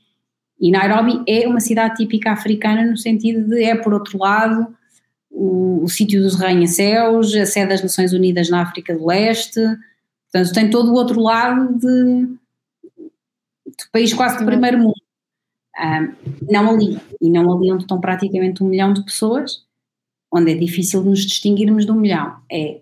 e 0.60 0.72
Nairobi 0.72 1.24
é 1.28 1.48
uma 1.48 1.60
cidade 1.60 1.96
típica 1.96 2.32
africana 2.32 2.86
no 2.86 2.98
sentido 2.98 3.48
de 3.48 3.64
é, 3.64 3.76
por 3.76 3.94
outro 3.94 4.18
lado, 4.18 4.76
o, 5.40 5.84
o 5.86 5.88
sítio 5.88 6.22
dos 6.22 6.42
arranha-céus, 6.42 7.34
a 7.34 7.46
sede 7.46 7.70
das 7.70 7.82
Nações 7.82 8.12
Unidas 8.12 8.50
na 8.50 8.62
África 8.62 8.94
do 8.94 9.06
Leste, 9.06 9.62
portanto 10.32 10.54
tem 10.54 10.70
todo 10.70 10.92
o 10.92 10.96
outro 10.96 11.22
lado 11.22 11.80
de, 11.80 12.26
de 13.66 13.90
país 13.92 14.14
quase 14.14 14.38
de 14.38 14.46
primeiro 14.46 14.78
mundo. 14.78 15.02
Um, 15.80 16.14
não 16.52 16.72
ali, 16.72 17.00
e 17.22 17.30
não 17.30 17.54
ali 17.54 17.72
onde 17.72 17.84
estão 17.84 18.02
praticamente 18.02 18.62
um 18.62 18.68
milhão 18.68 18.92
de 18.92 19.02
pessoas, 19.06 19.64
onde 20.30 20.52
é 20.52 20.56
difícil 20.56 21.02
nos 21.02 21.22
distinguirmos 21.26 21.86
de 21.86 21.92
um 21.94 21.96
milhão. 21.96 22.36
É, 22.52 22.82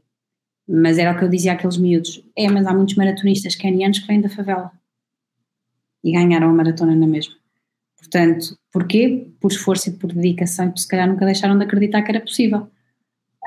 mas 0.67 0.97
era 0.97 1.15
o 1.15 1.17
que 1.17 1.23
eu 1.23 1.29
dizia 1.29 1.53
àqueles 1.53 1.77
miúdos: 1.77 2.23
é, 2.35 2.49
mas 2.49 2.65
há 2.65 2.73
muitos 2.73 2.95
maratonistas 2.95 3.55
canianos 3.55 3.99
que 3.99 4.07
vêm 4.07 4.19
da 4.19 4.29
favela 4.29 4.71
e 6.03 6.11
ganharam 6.11 6.49
a 6.49 6.53
maratona 6.53 6.95
na 6.95 7.05
mesma. 7.05 7.35
Portanto, 7.97 8.57
porquê? 8.71 9.27
Por 9.39 9.51
esforço 9.51 9.89
e 9.89 9.93
por 9.93 10.13
dedicação, 10.13 10.71
e 10.75 10.79
se 10.79 10.87
calhar 10.87 11.07
nunca 11.07 11.25
deixaram 11.25 11.57
de 11.57 11.63
acreditar 11.65 12.03
que 12.03 12.11
era 12.11 12.21
possível. 12.21 12.69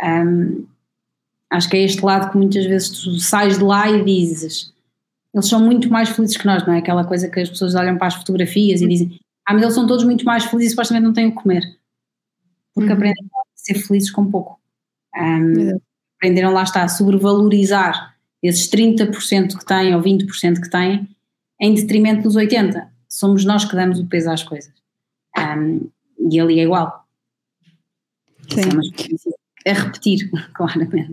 Um, 0.02 0.66
acho 1.50 1.68
que 1.68 1.76
é 1.76 1.84
este 1.84 2.04
lado 2.04 2.30
que 2.30 2.36
muitas 2.36 2.66
vezes 2.66 2.90
tu 2.90 3.18
sais 3.18 3.58
de 3.58 3.64
lá 3.64 3.88
e 3.88 4.04
dizes. 4.04 4.72
Eles 5.32 5.48
são 5.48 5.60
muito 5.60 5.88
mais 5.88 6.08
felizes 6.08 6.36
que 6.36 6.46
nós, 6.46 6.66
não 6.66 6.74
é? 6.74 6.78
Aquela 6.78 7.04
coisa 7.04 7.28
que 7.28 7.38
as 7.38 7.48
pessoas 7.48 7.74
olham 7.74 7.96
para 7.96 8.08
as 8.08 8.14
fotografias 8.16 8.82
e 8.82 8.88
dizem: 8.88 9.20
Ah, 9.46 9.54
mas 9.54 9.62
eles 9.62 9.74
são 9.74 9.86
todos 9.86 10.04
muito 10.04 10.24
mais 10.24 10.44
felizes 10.44 10.72
e 10.72 10.74
supostamente 10.74 11.06
não 11.06 11.12
têm 11.12 11.26
o 11.26 11.30
que 11.30 11.42
comer. 11.42 11.62
Porque 12.74 12.90
uhum. 12.90 12.96
aprendem 12.96 13.24
a 13.24 13.40
ser 13.54 13.74
felizes 13.74 14.10
com 14.10 14.28
pouco. 14.28 14.60
Um, 15.16 15.78
aprenderam 16.16 16.52
lá 16.52 16.64
está 16.64 16.82
a 16.82 16.88
sobrevalorizar 16.88 18.16
esses 18.42 18.68
30% 18.68 19.58
que 19.58 19.64
têm 19.64 19.94
ou 19.94 20.02
20% 20.02 20.60
que 20.60 20.70
têm 20.70 21.08
em 21.60 21.74
detrimento 21.74 22.22
dos 22.22 22.36
80% 22.36 22.89
somos 23.10 23.44
nós 23.44 23.64
que 23.64 23.74
damos 23.74 23.98
o 23.98 24.06
peso 24.06 24.30
às 24.30 24.42
coisas. 24.42 24.72
Um, 25.36 25.90
e 26.30 26.40
ali 26.40 26.60
é 26.60 26.64
igual. 26.64 27.04
Sim. 28.48 29.20
É 29.64 29.72
a 29.72 29.74
repetir, 29.74 30.30
claramente. 30.54 31.12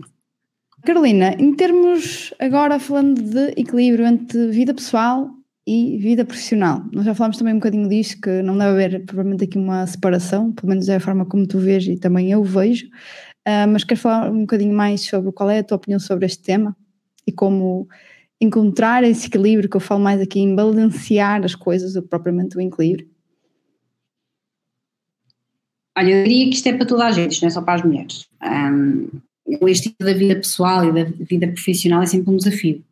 Carolina, 0.84 1.34
em 1.38 1.54
termos 1.54 2.32
agora 2.38 2.78
falando 2.78 3.20
de 3.20 3.60
equilíbrio 3.60 4.06
entre 4.06 4.48
vida 4.48 4.72
pessoal 4.72 5.30
e 5.66 5.98
vida 5.98 6.24
profissional, 6.24 6.82
nós 6.92 7.04
já 7.04 7.14
falámos 7.14 7.36
também 7.36 7.52
um 7.52 7.58
bocadinho 7.58 7.88
disso, 7.88 8.18
que 8.20 8.42
não 8.42 8.56
deve 8.56 8.84
haver 8.84 9.04
provavelmente 9.04 9.44
aqui 9.44 9.58
uma 9.58 9.86
separação, 9.86 10.52
pelo 10.52 10.68
menos 10.68 10.88
é 10.88 10.96
a 10.96 11.00
forma 11.00 11.26
como 11.26 11.46
tu 11.46 11.58
vês 11.58 11.86
e 11.86 11.96
também 11.96 12.30
eu 12.30 12.42
vejo, 12.42 12.86
uh, 12.86 13.68
mas 13.68 13.84
queres 13.84 14.02
falar 14.02 14.30
um 14.30 14.40
bocadinho 14.40 14.74
mais 14.74 15.02
sobre 15.02 15.30
qual 15.32 15.50
é 15.50 15.58
a 15.58 15.64
tua 15.64 15.76
opinião 15.76 16.00
sobre 16.00 16.26
este 16.26 16.42
tema 16.42 16.74
e 17.26 17.32
como 17.32 17.86
encontrar 18.40 19.02
esse 19.04 19.26
equilíbrio 19.26 19.68
que 19.68 19.76
eu 19.76 19.80
falo 19.80 20.00
mais 20.00 20.20
aqui 20.20 20.40
em 20.40 20.54
balancear 20.54 21.44
as 21.44 21.54
coisas 21.54 21.92
do 21.92 22.02
que 22.02 22.08
propriamente 22.08 22.56
o 22.56 22.60
equilíbrio? 22.60 23.08
Olha, 25.96 26.10
eu 26.10 26.24
diria 26.24 26.48
que 26.48 26.54
isto 26.54 26.68
é 26.68 26.76
para 26.76 26.86
toda 26.86 27.06
a 27.06 27.10
gente, 27.10 27.42
não 27.42 27.48
é 27.48 27.50
só 27.50 27.60
para 27.60 27.74
as 27.74 27.82
mulheres. 27.82 28.28
Um, 28.40 29.08
o 29.60 29.68
estilo 29.68 29.96
da 29.98 30.12
vida 30.12 30.36
pessoal 30.36 30.84
e 30.84 30.92
da 30.92 31.10
vida 31.10 31.48
profissional 31.48 32.02
é 32.02 32.06
sempre 32.06 32.32
um 32.32 32.36
desafio. 32.36 32.84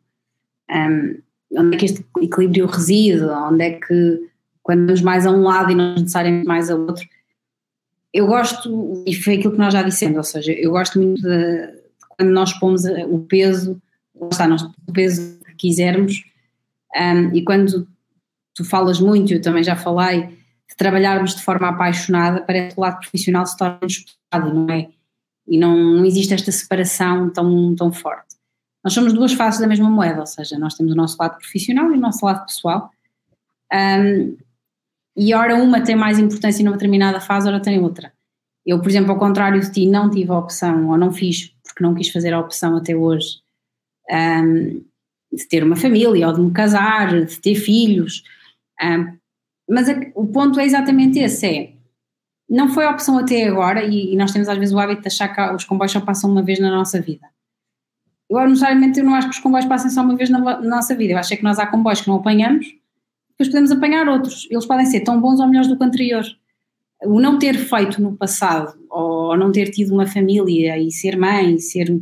Um, 0.69 1.17
onde 1.53 1.75
é 1.75 1.79
que 1.79 1.85
este 1.85 2.05
equilíbrio 2.21 2.65
reside? 2.65 3.23
Onde 3.23 3.63
é 3.63 3.71
que, 3.79 4.29
quando 4.61 4.87
vamos 4.87 5.01
mais 5.01 5.25
a 5.25 5.31
um 5.31 5.43
lado 5.43 5.71
e 5.71 5.75
não 5.75 5.93
necessariamente 5.93 6.45
mais 6.45 6.69
a 6.69 6.75
outro? 6.75 7.07
Eu 8.13 8.27
gosto, 8.27 9.03
e 9.07 9.13
foi 9.13 9.35
aquilo 9.35 9.53
que 9.53 9.59
nós 9.59 9.73
já 9.73 9.83
dissemos, 9.83 10.17
ou 10.17 10.23
seja, 10.23 10.51
eu 10.51 10.71
gosto 10.71 10.99
muito 10.99 11.21
de, 11.21 11.67
de 11.67 12.07
quando 12.09 12.31
nós 12.31 12.51
pomos 12.59 12.83
o 12.83 13.19
peso 13.19 13.81
está, 14.31 14.47
nós 14.47 14.61
o 14.63 14.93
peso 14.93 15.39
que 15.45 15.55
quisermos, 15.55 16.23
um, 16.95 17.35
e 17.35 17.43
quando 17.43 17.87
tu 18.55 18.65
falas 18.65 18.99
muito, 18.99 19.33
eu 19.33 19.41
também 19.41 19.63
já 19.63 19.75
falei, 19.75 20.27
de 20.67 20.75
trabalharmos 20.75 21.35
de 21.35 21.43
forma 21.43 21.69
apaixonada, 21.69 22.41
parece 22.41 22.73
que 22.73 22.79
o 22.79 22.81
lado 22.81 22.99
profissional 22.99 23.45
se 23.45 23.55
torna 23.55 23.79
pesado, 23.79 24.53
não 24.53 24.69
é? 24.73 24.89
E 25.47 25.57
não, 25.57 25.77
não 25.77 26.05
existe 26.05 26.33
esta 26.33 26.51
separação 26.51 27.29
tão, 27.29 27.75
tão 27.75 27.91
forte. 27.91 28.35
Nós 28.83 28.93
somos 28.93 29.13
duas 29.13 29.33
faces 29.33 29.59
da 29.59 29.67
mesma 29.67 29.89
moeda, 29.89 30.21
ou 30.21 30.25
seja, 30.25 30.57
nós 30.57 30.75
temos 30.75 30.93
o 30.93 30.95
nosso 30.95 31.17
lado 31.19 31.37
profissional 31.37 31.91
e 31.91 31.97
o 31.97 31.99
nosso 31.99 32.25
lado 32.25 32.45
pessoal. 32.45 32.91
Um, 33.73 34.37
e 35.15 35.33
ora 35.33 35.55
uma 35.55 35.81
tem 35.81 35.95
mais 35.95 36.19
importância 36.19 36.63
numa 36.63 36.75
determinada 36.75 37.19
fase, 37.19 37.47
ora 37.47 37.61
tem 37.61 37.79
outra. 37.79 38.13
Eu, 38.65 38.79
por 38.79 38.89
exemplo, 38.89 39.11
ao 39.11 39.19
contrário 39.19 39.59
de 39.59 39.71
ti, 39.71 39.87
não 39.87 40.09
tive 40.09 40.31
a 40.31 40.37
opção, 40.37 40.89
ou 40.89 40.97
não 40.97 41.11
fiz, 41.11 41.53
porque 41.63 41.83
não 41.83 41.95
quis 41.95 42.09
fazer 42.09 42.33
a 42.33 42.39
opção 42.39 42.75
até 42.75 42.95
hoje, 42.95 43.39
um, 44.11 44.83
de 45.31 45.47
ter 45.47 45.63
uma 45.63 45.75
família 45.75 46.27
ou 46.27 46.33
de 46.33 46.41
me 46.41 46.51
casar, 46.51 47.25
de 47.25 47.39
ter 47.39 47.55
filhos. 47.55 48.23
Um, 48.81 49.17
mas 49.69 49.89
a, 49.89 49.93
o 50.15 50.27
ponto 50.27 50.59
é 50.59 50.65
exatamente 50.65 51.19
esse: 51.19 51.45
é 51.45 51.77
não 52.49 52.69
foi 52.69 52.85
a 52.85 52.91
opção 52.91 53.17
até 53.17 53.47
agora, 53.47 53.83
e, 53.83 54.13
e, 54.13 54.15
nós 54.15 54.31
temos 54.31 54.47
às 54.47 54.57
vezes 54.57 54.73
o 54.73 54.79
hábito 54.79 55.01
de 55.01 55.07
achar 55.07 55.27
que 55.27 55.55
os 55.55 55.65
comboios 55.65 55.91
só 55.91 55.99
passam 55.99 56.31
uma 56.31 56.41
vez 56.41 56.59
na 56.59 56.71
nossa 56.71 57.01
vida. 57.01 57.27
Eu, 58.29 58.47
necessariamente, 58.47 58.99
eu 58.99 59.05
não 59.05 59.15
acho 59.15 59.29
que 59.29 59.35
os 59.35 59.41
comboios 59.41 59.65
passem 59.65 59.89
só 59.89 60.01
uma 60.01 60.15
vez 60.15 60.29
na, 60.29 60.39
na 60.39 60.61
nossa 60.61 60.95
vida. 60.95 61.13
Eu 61.13 61.17
acho 61.17 61.33
é 61.33 61.37
que 61.37 61.43
nós 61.43 61.59
há 61.59 61.67
comboios 61.67 62.01
que 62.01 62.07
não 62.07 62.17
apanhamos, 62.17 62.65
depois 63.31 63.49
podemos 63.49 63.71
apanhar 63.71 64.07
outros. 64.07 64.47
Eles 64.49 64.65
podem 64.65 64.85
ser 64.85 65.01
tão 65.01 65.19
bons 65.19 65.39
ou 65.39 65.47
melhores 65.47 65.67
do 65.67 65.77
que 65.77 65.83
o 65.83 65.87
anterior. 65.87 66.23
O 67.03 67.19
não 67.19 67.37
ter 67.37 67.55
feito 67.55 68.01
no 68.01 68.17
passado, 68.17 68.77
ou 68.89 69.37
não 69.37 69.51
ter 69.51 69.69
tido 69.69 69.93
uma 69.93 70.07
família 70.07 70.77
e 70.77 70.91
ser 70.91 71.17
mãe, 71.17 71.59
ser. 71.59 72.01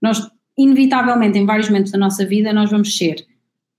Nós 0.00 0.30
inevitavelmente, 0.62 1.38
em 1.38 1.46
vários 1.46 1.68
momentos 1.68 1.92
da 1.92 1.98
nossa 1.98 2.24
vida, 2.24 2.52
nós 2.52 2.70
vamos 2.70 2.96
ser 2.96 3.24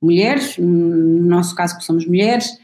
mulheres, 0.02 0.58
no 0.58 1.24
nosso 1.24 1.54
caso 1.56 1.78
que 1.78 1.84
somos 1.84 2.06
mulheres, 2.08 2.58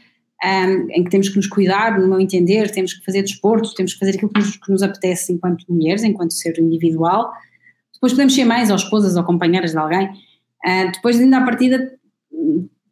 um, 0.44 0.90
em 0.90 1.04
que 1.04 1.10
temos 1.10 1.28
que 1.28 1.36
nos 1.36 1.46
cuidar, 1.46 1.98
no 1.98 2.08
meu 2.08 2.20
entender, 2.20 2.70
temos 2.70 2.94
que 2.94 3.04
fazer 3.04 3.22
desporto, 3.22 3.74
temos 3.74 3.92
que 3.92 3.98
fazer 3.98 4.16
aquilo 4.16 4.32
que 4.32 4.40
nos, 4.40 4.56
que 4.56 4.72
nos 4.72 4.82
apetece 4.82 5.32
enquanto 5.32 5.64
mulheres, 5.68 6.02
enquanto 6.02 6.32
ser 6.32 6.58
individual. 6.58 7.32
Depois 7.92 8.12
podemos 8.12 8.34
ser 8.34 8.44
mães 8.44 8.70
ou 8.70 8.76
esposas 8.76 9.16
ou 9.16 9.24
companheiras 9.24 9.72
de 9.72 9.78
alguém. 9.78 10.08
Uh, 10.66 10.92
depois, 10.92 11.18
ainda 11.18 11.38
à 11.38 11.44
partida, 11.44 11.92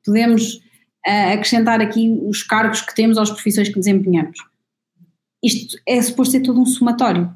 podemos 0.05 0.55
uh, 0.55 1.33
acrescentar 1.35 1.81
aqui 1.81 2.19
os 2.25 2.43
cargos 2.43 2.81
que 2.81 2.95
temos 2.95 3.19
às 3.19 3.31
profissões 3.31 3.69
que 3.69 3.79
desempenhamos. 3.79 4.39
Isto 5.43 5.77
é 5.87 6.01
suposto 6.03 6.33
ser 6.33 6.41
todo 6.41 6.61
um 6.61 6.67
somatório. 6.67 7.33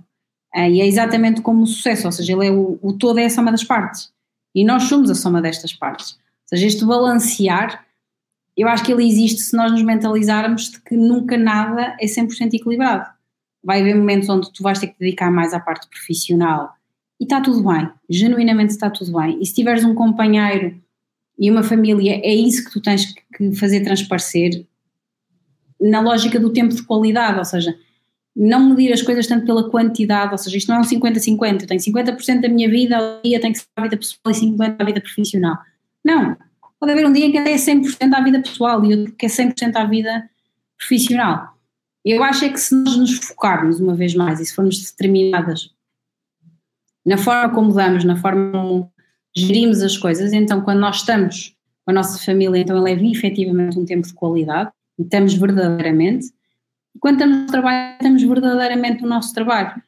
Uh, 0.54 0.68
e 0.70 0.80
é 0.80 0.86
exatamente 0.86 1.40
como 1.42 1.62
o 1.62 1.66
sucesso, 1.66 2.06
ou 2.06 2.12
seja, 2.12 2.32
ele 2.32 2.46
é 2.46 2.50
o, 2.50 2.78
o 2.82 2.92
todo 2.92 3.18
é 3.18 3.26
a 3.26 3.30
soma 3.30 3.50
das 3.50 3.64
partes. 3.64 4.12
E 4.54 4.64
nós 4.64 4.84
somos 4.84 5.10
a 5.10 5.14
soma 5.14 5.40
destas 5.40 5.72
partes. 5.72 6.12
Ou 6.12 6.18
seja, 6.56 6.66
este 6.66 6.84
balancear, 6.84 7.86
eu 8.56 8.68
acho 8.68 8.84
que 8.84 8.92
ele 8.92 9.06
existe 9.06 9.42
se 9.42 9.56
nós 9.56 9.70
nos 9.70 9.82
mentalizarmos 9.82 10.70
de 10.70 10.80
que 10.80 10.96
nunca 10.96 11.36
nada 11.36 11.96
é 12.00 12.06
100% 12.06 12.54
equilibrado. 12.54 13.08
Vai 13.62 13.80
haver 13.80 13.94
momentos 13.94 14.28
onde 14.28 14.52
tu 14.52 14.62
vais 14.62 14.78
ter 14.78 14.88
que 14.88 14.98
dedicar 14.98 15.30
mais 15.30 15.54
à 15.54 15.60
parte 15.60 15.88
profissional 15.88 16.74
e 17.20 17.24
está 17.24 17.38
tudo 17.40 17.62
bem, 17.62 17.88
genuinamente 18.08 18.72
está 18.72 18.88
tudo 18.88 19.12
bem. 19.12 19.38
E 19.40 19.46
se 19.46 19.54
tiveres 19.54 19.84
um 19.84 19.94
companheiro 19.94 20.80
e 21.38 21.50
uma 21.50 21.62
família, 21.62 22.18
é 22.24 22.34
isso 22.34 22.64
que 22.64 22.70
tu 22.70 22.80
tens 22.80 23.14
que 23.36 23.52
fazer 23.52 23.82
transparecer 23.82 24.66
na 25.78 26.00
lógica 26.00 26.40
do 26.40 26.52
tempo 26.52 26.74
de 26.74 26.82
qualidade, 26.82 27.38
ou 27.38 27.44
seja, 27.44 27.76
não 28.34 28.70
medir 28.70 28.92
as 28.92 29.02
coisas 29.02 29.26
tanto 29.26 29.44
pela 29.44 29.70
quantidade, 29.70 30.32
ou 30.32 30.38
seja, 30.38 30.56
isto 30.56 30.68
não 30.68 30.76
é 30.76 30.80
um 30.80 30.84
50-50, 30.84 31.62
eu 31.62 31.66
tenho 31.66 31.80
50% 31.80 32.40
da 32.40 32.48
minha 32.48 32.68
vida, 32.68 33.18
o 33.18 33.22
dia 33.22 33.40
tem 33.40 33.52
que 33.52 33.58
ser 33.58 33.66
a 33.76 33.82
vida 33.82 33.96
pessoal 33.96 34.20
e 34.28 34.32
50% 34.32 34.76
da 34.76 34.84
vida 34.84 35.00
profissional. 35.00 35.58
Não, 36.04 36.36
pode 36.78 36.92
haver 36.92 37.06
um 37.06 37.12
dia 37.12 37.26
em 37.26 37.32
que 37.32 37.38
até 37.38 37.52
é 37.52 37.56
100% 37.56 38.12
à 38.14 38.20
vida 38.22 38.40
pessoal 38.40 38.84
e 38.84 38.94
outro 38.94 39.14
que 39.14 39.26
é 39.26 39.28
100% 39.28 39.76
à 39.76 39.84
vida 39.84 40.30
profissional. 40.78 41.54
Eu 42.04 42.22
acho 42.22 42.44
é 42.44 42.48
que 42.48 42.58
se 42.58 42.74
nós 42.74 42.96
nos 42.96 43.16
focarmos 43.18 43.78
uma 43.78 43.94
vez 43.94 44.14
mais 44.14 44.40
e 44.40 44.46
se 44.46 44.54
formos 44.54 44.80
determinadas 44.80 45.70
na 47.04 47.18
forma 47.18 47.52
como 47.54 47.72
damos, 47.72 48.04
na 48.04 48.16
forma 48.16 48.52
como 48.52 48.92
gerimos 49.36 49.82
as 49.82 49.96
coisas, 49.96 50.32
então 50.32 50.62
quando 50.62 50.80
nós 50.80 50.96
estamos 50.96 51.54
com 51.84 51.90
a 51.90 51.94
nossa 51.94 52.22
família, 52.24 52.60
então 52.60 52.86
ele 52.86 53.06
é 53.06 53.10
efetivamente 53.10 53.78
um 53.78 53.84
tempo 53.84 54.06
de 54.06 54.14
qualidade 54.14 54.70
e 54.98 55.02
estamos 55.02 55.34
verdadeiramente, 55.34 56.32
quando 56.98 57.14
estamos 57.16 57.36
no 57.38 57.46
trabalho, 57.46 57.92
estamos 57.92 58.22
verdadeiramente 58.22 59.02
no 59.02 59.08
nosso 59.08 59.32
trabalho. 59.32 59.80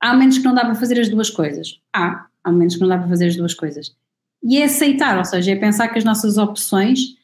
Há 0.00 0.12
momentos 0.12 0.38
que 0.38 0.44
não 0.44 0.54
dá 0.54 0.64
para 0.64 0.74
fazer 0.74 1.00
as 1.00 1.08
duas 1.08 1.30
coisas. 1.30 1.80
Há, 1.92 2.26
há 2.42 2.52
momentos 2.52 2.76
que 2.76 2.82
não 2.82 2.88
dá 2.88 2.98
para 2.98 3.08
fazer 3.08 3.26
as 3.26 3.36
duas 3.36 3.54
coisas. 3.54 3.94
E 4.42 4.58
é 4.58 4.64
aceitar, 4.64 5.16
ou 5.16 5.24
seja, 5.24 5.52
é 5.52 5.56
pensar 5.56 5.88
que 5.88 5.98
as 5.98 6.04
nossas 6.04 6.36
opções, 6.36 7.16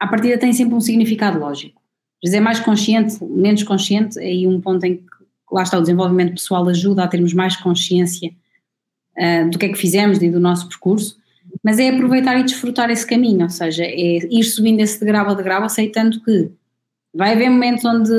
à 0.00 0.06
partida, 0.06 0.38
têm 0.38 0.52
sempre 0.52 0.74
um 0.74 0.80
significado 0.80 1.38
lógico. 1.38 1.80
Às 2.24 2.30
vezes 2.30 2.36
é 2.36 2.40
mais 2.40 2.60
consciente, 2.60 3.22
menos 3.22 3.62
consciente, 3.62 4.18
é 4.18 4.24
aí 4.24 4.46
um 4.46 4.60
ponto 4.60 4.84
em 4.84 4.96
que 4.96 5.04
lá 5.52 5.62
está 5.62 5.76
o 5.76 5.82
desenvolvimento 5.82 6.34
pessoal 6.34 6.66
ajuda 6.68 7.04
a 7.04 7.08
termos 7.08 7.34
mais 7.34 7.56
consciência 7.56 8.32
uh, 9.18 9.50
do 9.50 9.58
que 9.58 9.66
é 9.66 9.68
que 9.68 9.78
fizemos 9.78 10.22
e 10.22 10.30
do 10.30 10.40
nosso 10.40 10.68
percurso, 10.68 11.18
mas 11.62 11.78
é 11.78 11.90
aproveitar 11.90 12.38
e 12.38 12.44
desfrutar 12.44 12.90
esse 12.90 13.06
caminho, 13.06 13.42
ou 13.42 13.50
seja, 13.50 13.84
é 13.84 14.18
ir 14.30 14.44
subindo 14.44 14.80
esse 14.80 14.98
degrau 14.98 15.28
a 15.28 15.34
degrau, 15.34 15.62
aceitando 15.62 16.22
que 16.22 16.50
vai 17.14 17.32
haver 17.32 17.50
momentos 17.50 17.84
onde 17.84 18.12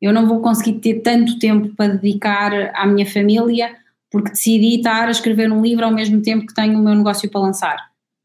eu 0.00 0.12
não 0.12 0.26
vou 0.26 0.40
conseguir 0.40 0.80
ter 0.80 1.00
tanto 1.00 1.38
tempo 1.38 1.74
para 1.76 1.94
dedicar 1.94 2.52
à 2.74 2.86
minha 2.86 3.06
família 3.06 3.76
porque 4.10 4.30
decidi 4.30 4.76
estar 4.76 5.08
a 5.08 5.10
escrever 5.10 5.50
um 5.50 5.62
livro 5.62 5.84
ao 5.84 5.90
mesmo 5.90 6.20
tempo 6.20 6.46
que 6.46 6.54
tenho 6.54 6.78
o 6.78 6.82
meu 6.82 6.94
negócio 6.94 7.30
para 7.30 7.40
lançar. 7.40 7.76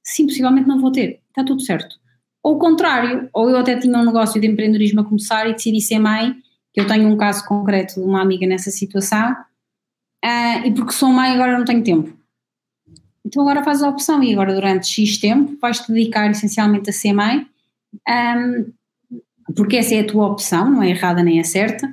Sim, 0.03 0.27
possivelmente 0.27 0.67
não 0.67 0.81
vou 0.81 0.91
ter, 0.91 1.21
está 1.29 1.43
tudo 1.45 1.61
certo. 1.61 1.95
Ou 2.43 2.55
o 2.55 2.59
contrário, 2.59 3.29
ou 3.33 3.49
eu 3.49 3.57
até 3.57 3.77
tinha 3.77 3.97
um 3.97 4.05
negócio 4.05 4.39
de 4.39 4.47
empreendedorismo 4.47 5.01
a 5.01 5.05
começar 5.05 5.47
e 5.47 5.53
decidi 5.53 5.79
ser 5.79 5.99
mãe, 5.99 6.35
que 6.73 6.81
eu 6.81 6.87
tenho 6.87 7.07
um 7.07 7.17
caso 7.17 7.45
concreto 7.45 7.95
de 7.95 8.01
uma 8.01 8.21
amiga 8.21 8.45
nessa 8.45 8.69
situação, 8.69 9.31
uh, 9.31 10.65
e 10.65 10.73
porque 10.73 10.91
sou 10.91 11.09
mãe 11.09 11.31
agora 11.31 11.57
não 11.57 11.65
tenho 11.65 11.83
tempo. 11.83 12.17
Então 13.25 13.41
agora 13.41 13.63
fazes 13.63 13.83
a 13.83 13.89
opção 13.89 14.23
e 14.23 14.33
agora 14.33 14.53
durante 14.53 14.87
X 14.87 15.17
tempo 15.17 15.57
vais-te 15.61 15.91
dedicar 15.91 16.29
essencialmente 16.29 16.89
a 16.89 16.93
ser 16.93 17.13
mãe, 17.13 17.47
um, 18.07 18.71
porque 19.55 19.77
essa 19.77 19.95
é 19.95 20.01
a 20.01 20.07
tua 20.07 20.27
opção, 20.27 20.69
não 20.69 20.83
é 20.83 20.89
errada 20.89 21.23
nem 21.23 21.39
é 21.39 21.43
certa, 21.43 21.87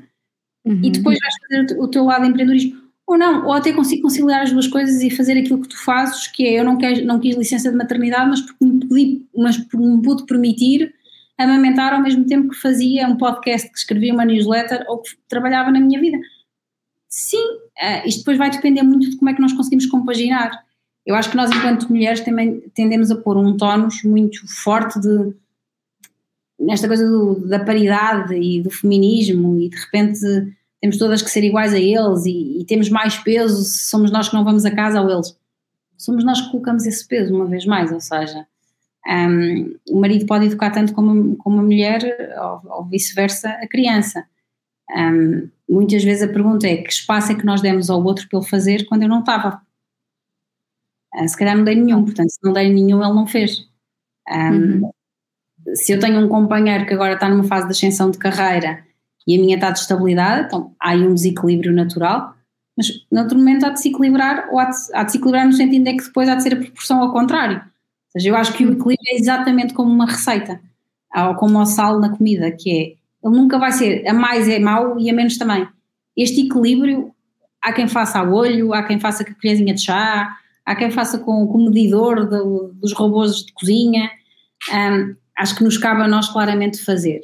uhum. 0.65 0.81
e 0.83 0.91
depois 0.91 1.19
vais 1.19 1.35
fazer 1.43 1.81
o 1.81 1.89
teu 1.89 2.05
lado 2.05 2.23
de 2.23 2.29
empreendedorismo. 2.29 2.85
Ou 3.07 3.19
não, 3.19 3.45
ou 3.47 3.53
até 3.53 3.73
consigo 3.73 4.03
conciliar 4.03 4.43
as 4.43 4.53
duas 4.53 4.67
coisas 4.67 5.03
e 5.03 5.11
fazer 5.11 5.39
aquilo 5.39 5.61
que 5.61 5.69
tu 5.69 5.77
fazes, 5.77 6.27
que 6.29 6.47
é 6.47 6.59
eu 6.59 6.65
não, 6.65 6.79
quer, 6.79 7.05
não 7.05 7.21
quis 7.21 7.37
licença 7.37 7.71
de 7.71 7.77
maternidade, 7.77 8.31
mas 8.31 8.41
porque 8.41 8.65
me, 8.65 8.81
pedi, 8.81 9.27
mas 9.37 9.59
me 9.59 10.03
pude 10.03 10.25
permitir 10.25 10.95
amamentar 11.37 11.93
ao 11.93 12.03
mesmo 12.03 12.25
tempo 12.25 12.49
que 12.49 12.57
fazia 12.57 13.07
um 13.07 13.17
podcast, 13.17 13.71
que 13.71 13.79
escrevia 13.79 14.15
uma 14.15 14.25
newsletter 14.25 14.85
ou 14.89 14.99
que 15.03 15.11
trabalhava 15.29 15.71
na 15.71 15.81
minha 15.81 16.01
vida. 16.01 16.19
Sim, 17.09 17.45
uh, 17.45 18.07
isto 18.07 18.21
depois 18.21 18.39
vai 18.39 18.51
depender 18.51 18.83
muito 18.83 19.11
de 19.11 19.17
como 19.17 19.31
é 19.31 19.35
que 19.35 19.43
nós 19.43 19.53
conseguimos 19.53 19.87
compaginar. 19.87 20.65
Eu 21.05 21.15
acho 21.15 21.31
que 21.31 21.37
nós, 21.37 21.51
enquanto 21.51 21.89
mulheres, 21.91 22.21
também 22.21 22.61
tendemos 22.75 23.11
a 23.11 23.17
pôr 23.17 23.37
um 23.37 23.57
tónus 23.57 24.03
muito 24.03 24.41
forte 24.63 24.99
de 24.99 25.35
nesta 26.59 26.87
coisa 26.87 27.07
do, 27.09 27.47
da 27.47 27.65
paridade 27.65 28.35
e 28.35 28.63
do 28.63 28.71
feminismo 28.71 29.59
e 29.61 29.69
de 29.69 29.77
repente 29.77 30.21
temos 30.81 30.99
todas 30.99 31.23
que 31.23 31.31
ser 31.31 31.43
iguais 31.43 31.73
a 31.73 31.79
eles 31.79 32.27
e, 32.27 32.61
e, 32.61 32.65
temos 32.67 32.89
mais 32.91 33.17
peso 33.17 33.63
se 33.65 33.87
somos 33.87 34.11
nós 34.11 34.29
que 34.29 34.35
não 34.35 34.45
vamos 34.45 34.65
a 34.65 34.71
casa 34.71 35.01
ou 35.01 35.11
eles. 35.11 35.37
Somos 35.97 36.25
nós 36.25 36.41
que 36.41 36.51
colocamos 36.51 36.87
esse 36.87 37.07
peso, 37.07 37.35
uma 37.35 37.47
vez 37.47 37.65
mais, 37.65 37.91
ou 37.91 38.01
seja, 38.01 38.47
um, 39.07 39.77
o 39.89 40.01
marido 40.01 40.27
pode 40.27 40.47
educar 40.47 40.71
tanto 40.71 40.93
como, 40.93 41.37
como 41.37 41.61
a 41.61 41.63
mulher 41.63 42.35
ou, 42.39 42.73
ou 42.73 42.85
vice-versa 42.85 43.49
a 43.49 43.69
criança. 43.69 44.27
Um, 44.95 45.49
muitas 45.69 46.05
vezes 46.05 46.23
a 46.23 46.33
pergunta 46.33 46.67
é 46.67 46.77
que 46.77 46.91
espaço 46.91 47.33
é 47.33 47.35
que 47.35 47.47
nós 47.47 47.61
demos 47.61 47.91
ao 47.91 48.03
outro 48.03 48.27
ele 48.33 48.45
fazer 48.45 48.87
quando 48.87 49.03
eu 49.03 49.09
não 49.09 49.21
estava? 49.21 49.63
Uh, 51.15 51.29
se 51.29 51.37
calhar 51.37 51.57
não 51.57 51.65
dei 51.65 51.77
nenhum, 51.77 52.05
portanto, 52.05 52.31
se 52.31 52.39
não 52.43 52.53
dei 52.53 52.73
nenhum, 52.73 53.03
ele 53.03 53.15
não 53.15 53.27
fez. 53.27 53.67
Um, 54.29 54.53
uhum. 54.53 54.91
Se 55.75 55.93
eu 55.93 55.99
tenho 55.99 56.21
um 56.21 56.29
companheiro 56.29 56.87
que 56.87 56.95
agora 56.95 57.15
está 57.15 57.29
numa 57.29 57.45
fase 57.45 57.67
de 57.67 57.73
ascensão 57.73 58.11
de 58.11 58.19
carreira 58.19 58.85
e 59.27 59.37
a 59.37 59.41
minha 59.41 59.57
está 59.57 59.71
de 59.71 59.81
estabilidade, 59.81 60.47
então 60.47 60.75
há 60.81 60.91
aí 60.91 61.07
um 61.07 61.15
desequilíbrio 61.15 61.73
natural, 61.73 62.35
mas 62.77 62.89
noutro 63.11 63.39
momento 63.39 63.65
há 63.65 63.71
de 63.71 63.81
se 63.81 63.89
equilibrar, 63.89 64.49
ou 64.51 64.59
há 64.59 64.67
de, 64.67 64.77
há 64.93 65.03
de 65.05 65.13
se 65.13 65.19
equilibrar 65.19 65.47
no 65.47 65.53
sentido 65.53 65.85
de 65.85 65.97
que 65.97 66.05
depois 66.05 66.29
há 66.29 66.35
de 66.35 66.43
ser 66.43 66.55
a 66.55 66.57
proporção 66.57 67.01
ao 67.01 67.13
contrário. 67.13 67.57
Ou 67.59 68.21
seja, 68.21 68.29
eu 68.29 68.37
acho 68.37 68.53
que 68.53 68.65
o 68.65 68.73
equilíbrio 68.73 69.13
é 69.13 69.17
exatamente 69.17 69.75
como 69.75 69.91
uma 69.91 70.07
receita, 70.07 70.61
ou 71.17 71.35
como 71.37 71.59
o 71.59 71.67
sal 71.67 71.99
na 72.01 72.11
comida, 72.17 72.51
que 72.51 72.71
é, 72.71 72.83
ele 73.27 73.37
nunca 73.37 73.59
vai 73.59 73.73
ser, 73.73 74.07
a 74.07 74.13
mais 74.13 74.49
é 74.49 74.59
mau 74.59 74.99
e 74.99 75.09
a 75.09 75.13
menos 75.13 75.39
também. 75.39 75.67
Este 76.17 76.47
equilíbrio, 76.47 77.13
há 77.63 77.73
quem 77.73 77.89
faça 77.89 78.19
a 78.19 78.23
olho, 78.23 78.75
há 78.75 78.83
quem 78.83 79.01
faça 79.01 79.25
com 79.25 79.31
a 79.31 79.35
colherzinha 79.35 79.75
de 79.75 79.83
chá, 79.83 80.37
há 80.65 80.75
quem 80.75 80.91
faça 80.91 81.19
com, 81.19 81.47
com 81.47 81.59
o 81.59 81.65
medidor 81.67 82.29
do, 82.29 82.73
dos 82.75 82.93
robôs 82.93 83.45
de 83.45 83.53
cozinha, 83.53 84.11
um, 84.73 85.15
acho 85.37 85.57
que 85.57 85.65
nos 85.65 85.79
cabe 85.79 86.03
a 86.03 86.09
nós 86.09 86.29
claramente 86.29 86.83
fazer. 86.85 87.21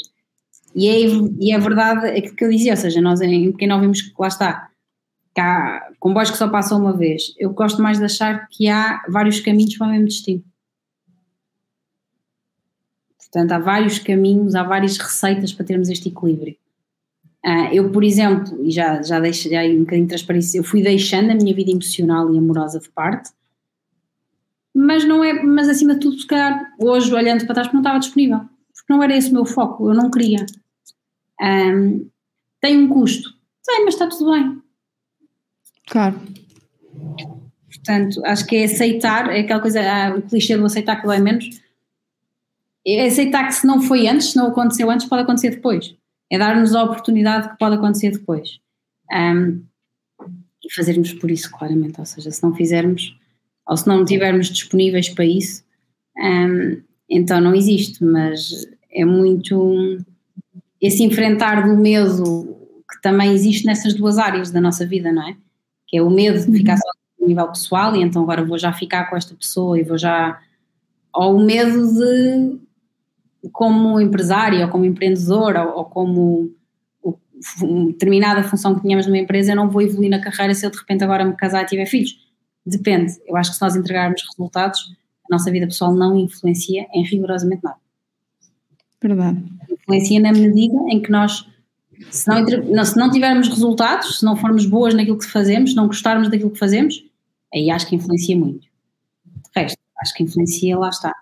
E 0.74 0.88
é, 0.88 1.00
e 1.38 1.52
é 1.52 1.58
verdade 1.58 2.06
aquilo 2.06 2.36
que 2.36 2.44
eu 2.44 2.50
dizia, 2.50 2.72
ou 2.72 2.76
seja, 2.76 3.00
nós 3.00 3.20
em 3.20 3.50
pequeno 3.52 3.80
vimos 3.80 4.02
que 4.02 4.14
lá 4.18 4.28
está, 4.28 4.70
que 5.34 5.40
há 5.40 5.88
comboios 5.98 6.30
que 6.30 6.36
só 6.36 6.48
passam 6.48 6.80
uma 6.80 6.96
vez. 6.96 7.34
Eu 7.38 7.50
gosto 7.50 7.82
mais 7.82 7.98
de 7.98 8.04
achar 8.04 8.48
que 8.48 8.68
há 8.68 9.02
vários 9.08 9.40
caminhos 9.40 9.76
para 9.76 9.88
o 9.88 9.90
mesmo 9.90 10.06
destino. 10.06 10.44
Portanto, 13.18 13.52
há 13.52 13.58
vários 13.58 13.98
caminhos, 13.98 14.54
há 14.54 14.62
várias 14.62 14.98
receitas 14.98 15.52
para 15.52 15.66
termos 15.66 15.88
este 15.88 16.08
equilíbrio. 16.08 16.56
Uh, 17.44 17.72
eu, 17.72 17.90
por 17.90 18.04
exemplo, 18.04 18.64
e 18.64 18.70
já, 18.70 19.00
já 19.02 19.18
deixei 19.18 19.56
aí 19.56 19.74
um 19.76 19.80
bocadinho 19.80 20.04
de 20.04 20.10
transparência, 20.10 20.58
eu 20.58 20.64
fui 20.64 20.82
deixando 20.82 21.30
a 21.30 21.34
minha 21.34 21.54
vida 21.54 21.70
emocional 21.70 22.34
e 22.34 22.36
amorosa 22.36 22.78
de 22.78 22.88
parte, 22.90 23.30
mas 24.74 25.04
não 25.04 25.22
é, 25.22 25.42
mas 25.42 25.68
acima 25.68 25.94
de 25.94 26.00
tudo, 26.00 26.18
se 26.18 26.26
calhar, 26.26 26.72
hoje, 26.78 27.12
olhando 27.14 27.44
para 27.44 27.54
trás, 27.54 27.72
não 27.72 27.80
estava 27.80 27.98
disponível 27.98 28.48
não 28.90 29.02
era 29.02 29.16
esse 29.16 29.30
o 29.30 29.34
meu 29.34 29.46
foco, 29.46 29.88
eu 29.88 29.94
não 29.94 30.10
queria. 30.10 30.44
Um, 31.40 32.10
tem 32.60 32.76
um 32.76 32.88
custo. 32.88 33.30
Tem, 33.64 33.84
mas 33.84 33.94
está 33.94 34.08
tudo 34.08 34.32
bem. 34.32 34.60
Claro. 35.86 36.20
Portanto, 37.68 38.20
acho 38.26 38.46
que 38.46 38.56
é 38.56 38.64
aceitar, 38.64 39.30
é 39.30 39.40
aquela 39.40 39.60
coisa, 39.60 39.80
ah, 39.80 40.16
o 40.16 40.22
clichê 40.22 40.56
do 40.56 40.66
aceitar 40.66 40.96
que 40.96 41.06
dói 41.06 41.20
menos. 41.20 41.48
É 42.84 43.06
aceitar 43.06 43.46
que 43.46 43.54
se 43.54 43.66
não 43.66 43.80
foi 43.80 44.08
antes, 44.08 44.32
se 44.32 44.36
não 44.36 44.48
aconteceu 44.48 44.90
antes, 44.90 45.06
pode 45.06 45.22
acontecer 45.22 45.50
depois. 45.50 45.94
É 46.28 46.36
dar-nos 46.36 46.74
a 46.74 46.82
oportunidade 46.82 47.50
que 47.50 47.58
pode 47.58 47.76
acontecer 47.76 48.10
depois. 48.10 48.58
Um, 49.12 49.62
e 50.64 50.74
fazermos 50.74 51.12
por 51.14 51.30
isso, 51.30 51.50
claramente. 51.50 52.00
Ou 52.00 52.06
seja, 52.06 52.30
se 52.30 52.42
não 52.42 52.54
fizermos, 52.54 53.16
ou 53.70 53.76
se 53.76 53.86
não 53.86 54.04
tivermos 54.04 54.48
disponíveis 54.48 55.08
para 55.08 55.24
isso, 55.24 55.62
um, 56.18 56.82
então 57.08 57.40
não 57.40 57.54
existe. 57.54 58.04
Mas 58.04 58.66
é 58.92 59.04
muito 59.04 59.98
esse 60.80 61.04
enfrentar 61.04 61.64
do 61.64 61.76
medo 61.76 62.56
que 62.90 63.00
também 63.00 63.32
existe 63.32 63.64
nessas 63.64 63.94
duas 63.94 64.18
áreas 64.18 64.50
da 64.50 64.60
nossa 64.60 64.84
vida, 64.84 65.12
não 65.12 65.22
é? 65.22 65.36
Que 65.86 65.98
é 65.98 66.02
o 66.02 66.10
medo 66.10 66.44
de 66.44 66.58
ficar 66.58 66.76
só 66.78 66.88
a 67.22 67.26
nível 67.28 67.46
pessoal 67.46 67.94
e 67.94 68.02
então 68.02 68.22
agora 68.22 68.44
vou 68.44 68.58
já 68.58 68.72
ficar 68.72 69.08
com 69.08 69.16
esta 69.16 69.36
pessoa 69.36 69.78
e 69.78 69.84
vou 69.84 69.96
já. 69.96 70.40
Ou 71.14 71.36
o 71.36 71.40
medo 71.40 71.94
de, 71.94 72.58
como 73.52 74.00
empresária 74.00 74.64
ou 74.64 74.72
como 74.72 74.84
empreendedora 74.84 75.64
ou, 75.64 75.78
ou 75.78 75.84
como 75.84 76.50
determinada 77.86 78.42
função 78.42 78.74
que 78.74 78.82
tínhamos 78.82 79.06
numa 79.06 79.18
empresa, 79.18 79.52
eu 79.52 79.56
não 79.56 79.70
vou 79.70 79.80
evoluir 79.80 80.10
na 80.10 80.20
carreira 80.20 80.54
se 80.54 80.66
eu 80.66 80.70
de 80.70 80.78
repente 80.78 81.04
agora 81.04 81.24
me 81.24 81.36
casar 81.36 81.62
e 81.62 81.66
tiver 81.66 81.86
filhos. 81.86 82.29
Depende. 82.64 83.12
Eu 83.26 83.36
acho 83.36 83.50
que 83.50 83.56
se 83.56 83.62
nós 83.62 83.76
entregarmos 83.76 84.22
resultados, 84.30 84.94
a 85.30 85.34
nossa 85.34 85.50
vida 85.50 85.66
pessoal 85.66 85.94
não 85.94 86.16
influencia 86.16 86.86
em 86.92 87.04
rigorosamente 87.04 87.62
nada. 87.64 87.78
Verdade. 89.02 89.42
Influencia 89.70 90.20
na 90.20 90.32
medida 90.32 90.76
em 90.88 91.00
que 91.00 91.10
nós, 91.10 91.46
se 92.10 92.28
não, 92.28 92.84
se 92.84 92.96
não 92.98 93.10
tivermos 93.10 93.48
resultados, 93.48 94.18
se 94.18 94.24
não 94.24 94.36
formos 94.36 94.66
boas 94.66 94.94
naquilo 94.94 95.18
que 95.18 95.26
fazemos, 95.26 95.70
se 95.70 95.76
não 95.76 95.86
gostarmos 95.86 96.28
daquilo 96.28 96.50
que 96.50 96.58
fazemos, 96.58 97.04
aí 97.52 97.70
acho 97.70 97.88
que 97.88 97.96
influencia 97.96 98.36
muito. 98.36 98.60
De 99.24 99.60
resto, 99.60 99.78
acho 100.02 100.14
que 100.14 100.22
influencia, 100.22 100.78
lá 100.78 100.90
está. 100.90 101.14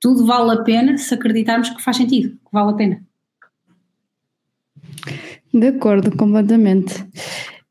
Tudo 0.00 0.26
vale 0.26 0.52
a 0.52 0.62
pena 0.62 0.96
se 0.98 1.14
acreditarmos 1.14 1.70
que 1.70 1.82
faz 1.82 1.96
sentido, 1.96 2.30
que 2.30 2.52
vale 2.52 2.70
a 2.70 2.74
pena. 2.74 3.02
De 5.52 5.66
acordo, 5.66 6.16
completamente. 6.16 7.06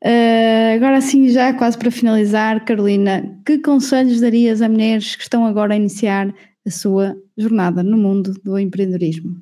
Uh, 0.04 0.76
agora 0.76 1.02
sim, 1.02 1.28
já 1.28 1.54
quase 1.54 1.78
para 1.78 1.92
finalizar, 1.92 2.64
Carolina, 2.64 3.38
que 3.46 3.58
conselhos 3.60 4.22
darias 4.22 4.62
a 4.62 4.70
mulheres 4.70 5.16
que 5.16 5.24
estão 5.24 5.46
agora 5.46 5.74
a 5.74 5.78
iniciar 5.78 6.34
a 6.66 6.72
sua 6.72 7.18
jornada 7.38 7.84
no 7.84 7.98
mundo 7.98 8.34
do 8.44 8.58
empreendedorismo? 8.58 9.42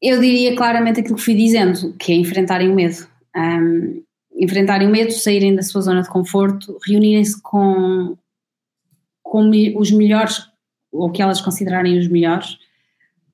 Eu 0.00 0.20
diria 0.20 0.56
claramente 0.56 1.00
aquilo 1.00 1.16
que 1.16 1.22
fui 1.22 1.34
dizendo, 1.34 1.94
que 1.98 2.12
é 2.12 2.14
enfrentarem 2.14 2.70
o 2.70 2.74
medo. 2.74 3.06
Um, 3.36 4.02
enfrentarem 4.34 4.88
o 4.88 4.90
medo, 4.90 5.12
saírem 5.12 5.54
da 5.54 5.62
sua 5.62 5.82
zona 5.82 6.02
de 6.02 6.08
conforto, 6.08 6.78
reunirem-se 6.86 7.40
com, 7.42 8.16
com 9.22 9.50
os 9.76 9.90
melhores, 9.90 10.48
ou 10.92 11.10
que 11.10 11.20
elas 11.20 11.40
considerarem 11.40 11.98
os 11.98 12.08
melhores, 12.08 12.56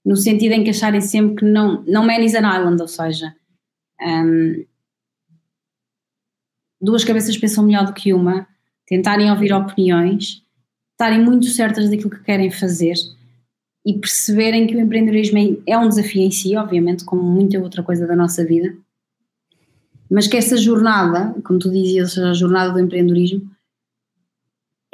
no 0.05 0.16
sentido 0.16 0.53
em 0.53 0.64
que 0.64 0.70
acharem 0.70 1.01
sempre 1.01 1.37
que 1.37 1.45
não, 1.45 1.82
não 1.87 2.05
man 2.05 2.20
is 2.20 2.34
an 2.34 2.49
island, 2.49 2.80
ou 2.80 2.89
seja, 2.89 3.34
um, 4.01 4.64
duas 6.81 7.05
cabeças 7.05 7.37
pensam 7.37 7.64
melhor 7.64 7.87
do 7.87 7.93
que 7.93 8.12
uma, 8.12 8.47
tentarem 8.87 9.31
ouvir 9.31 9.53
opiniões, 9.53 10.43
estarem 10.93 11.22
muito 11.22 11.47
certas 11.47 11.91
daquilo 11.91 12.11
que 12.11 12.22
querem 12.22 12.51
fazer 12.51 12.95
e 13.85 13.95
perceberem 13.95 14.66
que 14.66 14.74
o 14.74 14.81
empreendedorismo 14.81 15.62
é 15.66 15.79
um 15.79 15.89
desafio 15.89 16.22
em 16.22 16.31
si, 16.31 16.57
obviamente, 16.57 17.05
como 17.05 17.22
muita 17.22 17.59
outra 17.59 17.83
coisa 17.83 18.07
da 18.07 18.16
nossa 18.16 18.45
vida, 18.45 18.77
mas 20.11 20.27
que 20.27 20.37
essa 20.37 20.57
jornada, 20.57 21.35
como 21.45 21.59
tu 21.59 21.70
dizias, 21.70 22.16
a 22.18 22.33
jornada 22.33 22.72
do 22.72 22.81
empreendedorismo, 22.81 23.51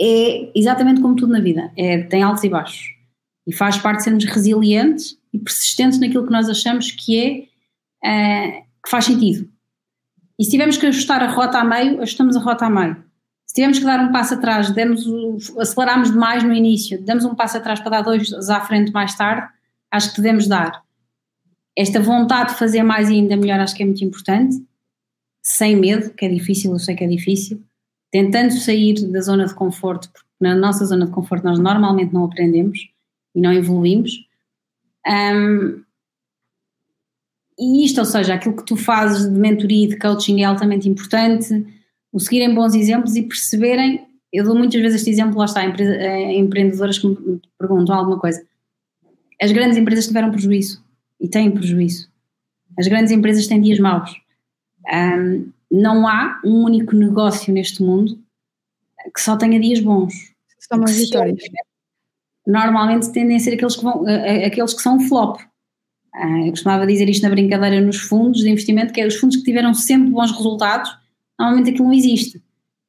é 0.00 0.50
exatamente 0.58 1.00
como 1.00 1.14
tudo 1.14 1.32
na 1.32 1.40
vida, 1.40 1.70
é, 1.76 2.02
tem 2.02 2.22
altos 2.22 2.44
e 2.44 2.48
baixos 2.48 2.92
e 3.46 3.52
faz 3.52 3.76
parte 3.78 3.98
de 3.98 4.04
sermos 4.04 4.24
resilientes 4.24 5.18
e 5.32 5.38
persistentes 5.38 5.98
naquilo 5.98 6.26
que 6.26 6.32
nós 6.32 6.48
achamos 6.48 6.90
que 6.90 7.18
é, 7.18 8.08
é 8.08 8.60
que 8.84 8.90
faz 8.90 9.04
sentido. 9.04 9.48
E 10.38 10.44
se 10.44 10.50
tivermos 10.50 10.76
que 10.76 10.86
ajustar 10.86 11.22
a 11.22 11.28
rota 11.28 11.58
a 11.58 11.64
meio, 11.64 12.00
ajustamos 12.02 12.36
a 12.36 12.40
rota 12.40 12.66
a 12.66 12.70
meio. 12.70 12.96
Se 13.46 13.54
tivermos 13.54 13.78
que 13.78 13.84
dar 13.84 14.00
um 14.00 14.12
passo 14.12 14.34
atrás, 14.34 14.70
demos, 14.70 15.04
aceleramos 15.58 16.10
demais 16.10 16.42
no 16.42 16.54
início, 16.54 17.02
damos 17.02 17.24
um 17.24 17.34
passo 17.34 17.58
atrás 17.58 17.80
para 17.80 17.90
dar 17.90 18.02
dois 18.02 18.32
à 18.48 18.60
frente 18.62 18.92
mais 18.92 19.14
tarde, 19.14 19.46
acho 19.90 20.10
que 20.10 20.22
devemos 20.22 20.48
dar. 20.48 20.82
Esta 21.76 22.00
vontade 22.00 22.52
de 22.52 22.58
fazer 22.58 22.82
mais 22.82 23.10
e 23.10 23.14
ainda 23.14 23.36
melhor 23.36 23.60
acho 23.60 23.74
que 23.74 23.82
é 23.82 23.86
muito 23.86 24.02
importante, 24.04 24.56
sem 25.42 25.76
medo, 25.76 26.10
que 26.14 26.24
é 26.24 26.28
difícil, 26.28 26.72
eu 26.72 26.78
sei 26.78 26.94
que 26.94 27.04
é 27.04 27.06
difícil, 27.06 27.62
tentando 28.10 28.52
sair 28.52 28.94
da 29.10 29.20
zona 29.20 29.46
de 29.46 29.54
conforto, 29.54 30.10
porque 30.10 30.28
na 30.40 30.54
nossa 30.54 30.84
zona 30.84 31.06
de 31.06 31.12
conforto 31.12 31.44
nós 31.44 31.58
normalmente 31.58 32.12
não 32.12 32.24
aprendemos 32.24 32.78
e 33.34 33.40
não 33.40 33.52
evoluímos. 33.52 34.12
Um, 35.06 35.82
e 37.58 37.84
isto, 37.84 37.98
ou 37.98 38.04
seja, 38.04 38.34
aquilo 38.34 38.56
que 38.56 38.64
tu 38.64 38.76
fazes 38.76 39.30
de 39.30 39.38
mentoria 39.38 39.86
e 39.86 39.88
de 39.88 39.98
coaching 39.98 40.40
é 40.40 40.44
altamente 40.44 40.88
importante, 40.88 41.66
o 42.12 42.18
seguirem 42.18 42.54
bons 42.54 42.74
exemplos 42.74 43.16
e 43.16 43.22
perceberem, 43.22 44.06
eu 44.32 44.44
dou 44.44 44.54
muitas 44.54 44.80
vezes 44.80 45.00
este 45.00 45.10
exemplo, 45.10 45.38
lá 45.38 45.44
está, 45.44 45.60
a 45.60 46.32
empreendedoras 46.32 46.98
que 46.98 47.06
me 47.06 47.40
perguntam 47.58 47.94
alguma 47.94 48.18
coisa. 48.18 48.42
As 49.40 49.52
grandes 49.52 49.76
empresas 49.76 50.06
tiveram 50.06 50.30
prejuízo 50.30 50.82
e 51.20 51.28
têm 51.28 51.50
prejuízo. 51.50 52.08
As 52.78 52.86
grandes 52.88 53.12
empresas 53.12 53.46
têm 53.46 53.60
dias 53.60 53.78
maus. 53.78 54.10
Um, 54.92 55.50
não 55.70 56.06
há 56.06 56.40
um 56.44 56.64
único 56.64 56.94
negócio 56.94 57.52
neste 57.52 57.82
mundo 57.82 58.18
que 59.14 59.20
só 59.20 59.36
tenha 59.36 59.58
dias 59.58 59.80
bons. 59.80 60.32
São 60.58 60.78
mais 60.78 60.96
vitórias. 60.96 61.42
Normalmente 62.46 63.12
tendem 63.12 63.36
a 63.36 63.40
ser 63.40 63.54
aqueles 63.54 63.76
que, 63.76 63.82
vão, 63.82 64.04
aqueles 64.46 64.74
que 64.74 64.82
são 64.82 65.00
flop. 65.00 65.40
Ah, 66.14 66.46
eu 66.46 66.50
costumava 66.50 66.86
dizer 66.86 67.08
isto 67.08 67.22
na 67.22 67.30
brincadeira 67.30 67.80
nos 67.80 67.98
fundos 67.98 68.42
de 68.42 68.50
investimento, 68.50 68.92
que 68.92 69.00
é 69.00 69.06
os 69.06 69.16
fundos 69.16 69.36
que 69.36 69.44
tiveram 69.44 69.72
sempre 69.72 70.10
bons 70.10 70.30
resultados, 70.30 70.94
normalmente 71.38 71.70
aquilo 71.70 71.86
não 71.86 71.94
existe. 71.94 72.42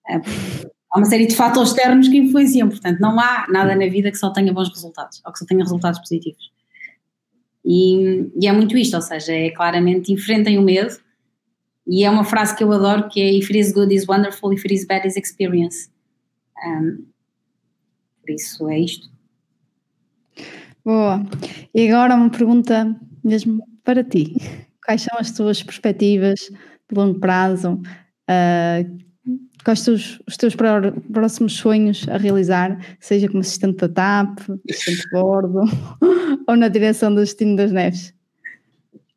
Ah, 0.07 0.21
há 0.91 0.99
uma 0.99 1.05
série 1.05 1.25
de 1.25 1.35
fatores 1.35 1.69
externos 1.69 2.07
que 2.07 2.17
influenciam, 2.17 2.69
portanto, 2.69 2.99
não 2.99 3.19
há 3.19 3.47
nada 3.49 3.75
na 3.75 3.87
vida 3.87 4.11
que 4.11 4.17
só 4.17 4.29
tenha 4.29 4.53
bons 4.53 4.69
resultados, 4.69 5.21
ou 5.25 5.31
que 5.31 5.39
só 5.39 5.45
tenha 5.45 5.63
resultados 5.63 5.99
positivos. 5.99 6.51
E, 7.65 8.29
e 8.41 8.47
é 8.47 8.51
muito 8.51 8.77
isto, 8.77 8.95
ou 8.95 9.01
seja, 9.01 9.33
é 9.33 9.49
claramente 9.51 10.11
enfrentem 10.11 10.57
o 10.57 10.61
medo, 10.61 10.97
e 11.87 12.03
é 12.03 12.09
uma 12.09 12.23
frase 12.23 12.55
que 12.55 12.63
eu 12.63 12.71
adoro 12.71 13.09
que 13.09 13.21
é 13.21 13.33
If 13.33 13.49
it 13.49 13.59
is 13.59 13.71
good 13.71 13.93
is 13.93 14.07
wonderful, 14.07 14.53
if 14.53 14.63
it 14.65 14.73
is 14.73 14.85
bad 14.85 15.07
is 15.07 15.17
experience. 15.17 15.89
Um, 16.65 17.05
por 18.21 18.31
isso 18.31 18.69
é 18.69 18.79
isto. 18.79 19.09
Boa. 20.83 21.25
E 21.73 21.89
agora 21.89 22.15
uma 22.15 22.29
pergunta 22.29 22.95
mesmo 23.23 23.63
para 23.83 24.03
ti. 24.03 24.35
Quais 24.85 25.01
são 25.01 25.17
as 25.17 25.31
tuas 25.31 25.63
perspectivas 25.63 26.39
de 26.41 26.95
longo 26.95 27.19
prazo? 27.19 27.81
Uh, 28.29 29.03
quais 29.63 29.79
são 29.79 29.93
os, 29.93 30.19
os, 30.27 30.37
teus 30.37 30.55
próximos 30.55 31.53
sonhos 31.53 32.07
a 32.09 32.17
realizar, 32.17 32.77
seja 32.99 33.27
como 33.27 33.39
assistente 33.39 33.77
da 33.77 33.89
TAP, 33.89 34.39
assistente 34.69 35.03
de 35.03 35.09
bordo 35.11 35.61
ou 36.47 36.55
na 36.55 36.67
direção 36.67 37.13
do 37.13 37.21
destino 37.21 37.55
das 37.55 37.71
neves? 37.71 38.13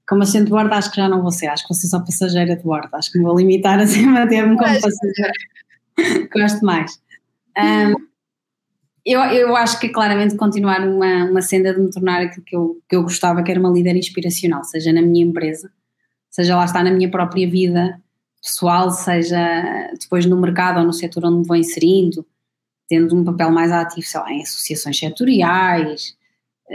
Como 0.08 0.22
assistente 0.22 0.46
de 0.46 0.50
bordo 0.50 0.72
acho 0.72 0.90
que 0.90 0.96
já 0.96 1.08
não 1.08 1.22
vou 1.22 1.32
ser, 1.32 1.48
acho 1.48 1.64
que 1.64 1.68
vou 1.68 1.76
ser 1.76 1.88
só 1.88 1.98
passageira 1.98 2.56
de 2.56 2.62
bordo, 2.62 2.88
acho 2.94 3.10
que 3.10 3.18
me 3.18 3.24
vou 3.24 3.36
limitar 3.36 3.78
a 3.80 3.86
manter-me 4.06 4.56
como 4.56 4.80
passageira. 4.80 5.32
Gosto 6.32 6.64
mais. 6.64 7.00
Um, 7.58 7.94
eu, 9.06 9.20
eu 9.20 9.56
acho 9.56 9.78
que 9.78 9.88
claramente 9.88 10.36
continuar 10.36 10.80
uma, 10.80 11.24
uma 11.24 11.40
senda 11.40 11.72
de 11.72 11.80
me 11.80 11.90
tornar 11.90 12.22
aquilo 12.22 12.44
que 12.44 12.56
eu, 12.56 12.82
que 12.88 12.96
eu 12.96 13.02
gostava, 13.04 13.42
que 13.42 13.52
era 13.52 13.60
uma 13.60 13.70
líder 13.70 13.96
inspiracional, 13.96 14.64
seja 14.64 14.92
na 14.92 15.00
minha 15.00 15.24
empresa, 15.24 15.70
seja 16.28 16.56
lá 16.56 16.64
está 16.64 16.82
na 16.82 16.90
minha 16.90 17.08
própria 17.08 17.48
vida 17.48 18.02
pessoal, 18.42 18.90
seja 18.90 19.38
depois 20.00 20.26
no 20.26 20.40
mercado 20.40 20.80
ou 20.80 20.84
no 20.84 20.92
setor 20.92 21.24
onde 21.24 21.38
me 21.38 21.46
vou 21.46 21.56
inserindo, 21.56 22.26
tendo 22.88 23.14
um 23.16 23.24
papel 23.24 23.50
mais 23.50 23.70
ativo, 23.70 24.06
sei 24.06 24.20
lá, 24.20 24.32
em 24.32 24.42
associações 24.42 24.98
setoriais, 24.98 26.16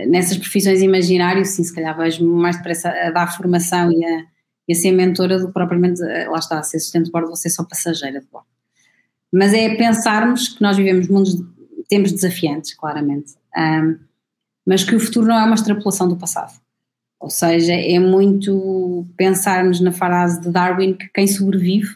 nessas 0.07 0.37
profissões 0.37 0.81
imaginárias, 0.81 1.49
sim, 1.49 1.63
se 1.63 1.73
calhar 1.73 1.95
vejo 1.97 2.25
mais 2.25 2.57
depressa 2.57 2.89
a 2.89 3.11
dar 3.11 3.35
formação 3.35 3.91
e 3.91 4.05
a, 4.05 4.23
e 4.69 4.73
a 4.73 4.75
ser 4.75 4.91
mentora 4.91 5.37
do 5.37 5.47
que 5.47 5.53
propriamente, 5.53 6.01
lá 6.01 6.39
está, 6.39 6.59
a 6.59 6.63
ser 6.63 6.77
assistente 6.77 7.05
de 7.05 7.11
bordo, 7.11 7.35
ser 7.35 7.49
só 7.49 7.63
passageira 7.63 8.21
de 8.21 8.27
bordo. 8.27 8.47
Mas 9.33 9.53
é 9.53 9.75
pensarmos 9.75 10.49
que 10.49 10.61
nós 10.61 10.75
vivemos 10.75 11.07
mundos 11.07 11.35
tempos 11.91 12.13
desafiantes, 12.13 12.73
claramente, 12.73 13.33
um, 13.57 13.99
mas 14.65 14.81
que 14.81 14.95
o 14.95 14.99
futuro 14.99 15.27
não 15.27 15.37
é 15.37 15.43
uma 15.43 15.55
extrapolação 15.55 16.07
do 16.07 16.15
passado. 16.15 16.53
Ou 17.19 17.29
seja, 17.29 17.73
é 17.73 17.99
muito 17.99 19.05
pensarmos 19.17 19.81
na 19.81 19.91
frase 19.91 20.39
de 20.39 20.49
Darwin 20.49 20.93
que 20.93 21.09
quem 21.09 21.27
sobrevive 21.27 21.89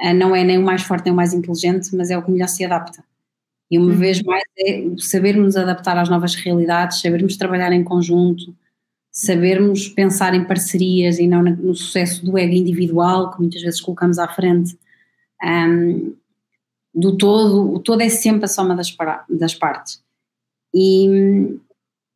uh, 0.00 0.14
não 0.14 0.36
é 0.36 0.44
nem 0.44 0.56
o 0.56 0.62
mais 0.62 0.82
forte 0.82 1.06
nem 1.06 1.12
o 1.12 1.16
mais 1.16 1.34
inteligente, 1.34 1.94
mas 1.96 2.10
é 2.10 2.16
o 2.16 2.22
que 2.22 2.30
melhor 2.30 2.46
se 2.46 2.64
adapta. 2.64 3.02
E 3.68 3.76
uma 3.76 3.90
uhum. 3.90 3.98
vez 3.98 4.22
mais 4.22 4.44
é 4.56 4.84
sabermos 4.98 5.56
adaptar 5.56 5.98
às 5.98 6.08
novas 6.08 6.36
realidades, 6.36 7.00
sabermos 7.00 7.36
trabalhar 7.36 7.72
em 7.72 7.82
conjunto, 7.82 8.54
sabermos 9.10 9.88
pensar 9.88 10.32
em 10.32 10.44
parcerias 10.44 11.18
e 11.18 11.26
não 11.26 11.42
no 11.42 11.74
sucesso 11.74 12.24
do 12.24 12.38
ego 12.38 12.54
individual, 12.54 13.32
que 13.32 13.40
muitas 13.40 13.60
vezes 13.60 13.80
colocamos 13.80 14.18
à 14.18 14.28
frente. 14.28 14.78
Um, 15.44 16.14
do 16.94 17.16
todo, 17.16 17.74
o 17.74 17.78
todo 17.78 18.02
é 18.02 18.08
sempre 18.08 18.44
a 18.44 18.48
soma 18.48 18.74
das, 18.74 18.94
das 19.28 19.54
partes. 19.54 20.02
E, 20.74 21.06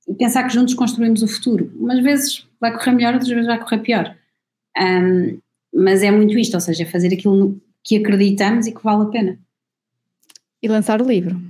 e, 0.08 0.14
pensar 0.14 0.44
que 0.44 0.54
juntos 0.54 0.74
construímos 0.74 1.22
o 1.22 1.28
futuro. 1.28 1.72
Umas 1.78 2.02
vezes 2.02 2.46
vai 2.60 2.72
correr 2.72 2.92
melhor, 2.92 3.14
outras 3.14 3.30
vezes 3.30 3.46
vai 3.46 3.58
correr 3.58 3.78
pior. 3.78 4.16
Um, 4.78 5.38
mas 5.74 6.02
é 6.02 6.10
muito 6.10 6.38
isto, 6.38 6.54
ou 6.54 6.60
seja, 6.60 6.86
fazer 6.86 7.12
aquilo 7.14 7.60
que 7.82 7.96
acreditamos 7.96 8.66
e 8.66 8.72
que 8.72 8.82
vale 8.82 9.02
a 9.04 9.06
pena. 9.06 9.38
E 10.62 10.68
lançar 10.68 11.00
o 11.00 11.06
livro. 11.06 11.40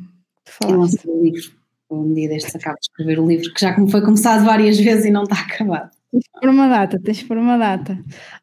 E 0.66 0.72
lançar 0.72 1.06
o 1.06 1.22
livro. 1.22 1.52
Um 1.90 2.14
dia 2.14 2.28
destes 2.28 2.54
acabo 2.54 2.76
de 2.76 2.86
escrever 2.86 3.18
o 3.18 3.26
livro, 3.26 3.52
que 3.52 3.60
já 3.60 3.74
foi 3.88 4.00
começado 4.00 4.44
várias 4.44 4.78
vezes 4.78 5.04
e 5.04 5.10
não 5.10 5.24
está 5.24 5.36
acabado. 5.42 5.90
Tens 6.10 6.24
por 6.40 6.48
uma 6.48 6.68
data, 6.68 7.00
tens 7.00 7.22
por 7.22 7.36
uma 7.36 7.56
data. 7.56 7.98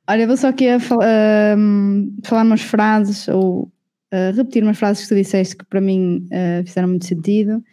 Olha, 0.07 0.27
vou 0.27 0.37
só 0.37 0.49
aqui 0.49 0.67
a 0.67 0.79
fal 0.79 0.99
falar 2.23 2.43
umas 2.43 2.61
frases 2.61 3.27
ou 3.27 3.71
repetir 4.35 4.63
umas 4.63 4.77
frases 4.77 5.03
que 5.03 5.09
tu 5.09 5.15
disseste 5.15 5.55
que 5.55 5.65
para 5.65 5.81
mim 5.81 6.27
uh, 6.27 6.65
fizeram 6.65 6.89
muito 6.89 7.05
sentido, 7.05 7.63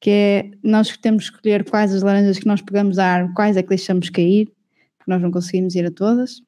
que 0.00 0.10
é 0.10 0.50
nós 0.62 0.96
temos 0.96 1.28
que 1.28 1.36
escolher 1.36 1.64
quais 1.68 1.92
as 1.94 2.02
laranjas 2.02 2.38
que 2.38 2.46
nós 2.46 2.62
pegamos 2.62 2.98
a 2.98 3.06
árvore, 3.06 3.34
quais 3.34 3.56
é 3.56 3.62
que 3.62 3.68
deixamos 3.68 4.08
cair, 4.10 4.46
porque 4.98 5.10
nós 5.10 5.20
não 5.20 5.30
conseguimos 5.30 5.74
ir 5.74 5.86
a 5.86 5.90
todas. 5.90 6.38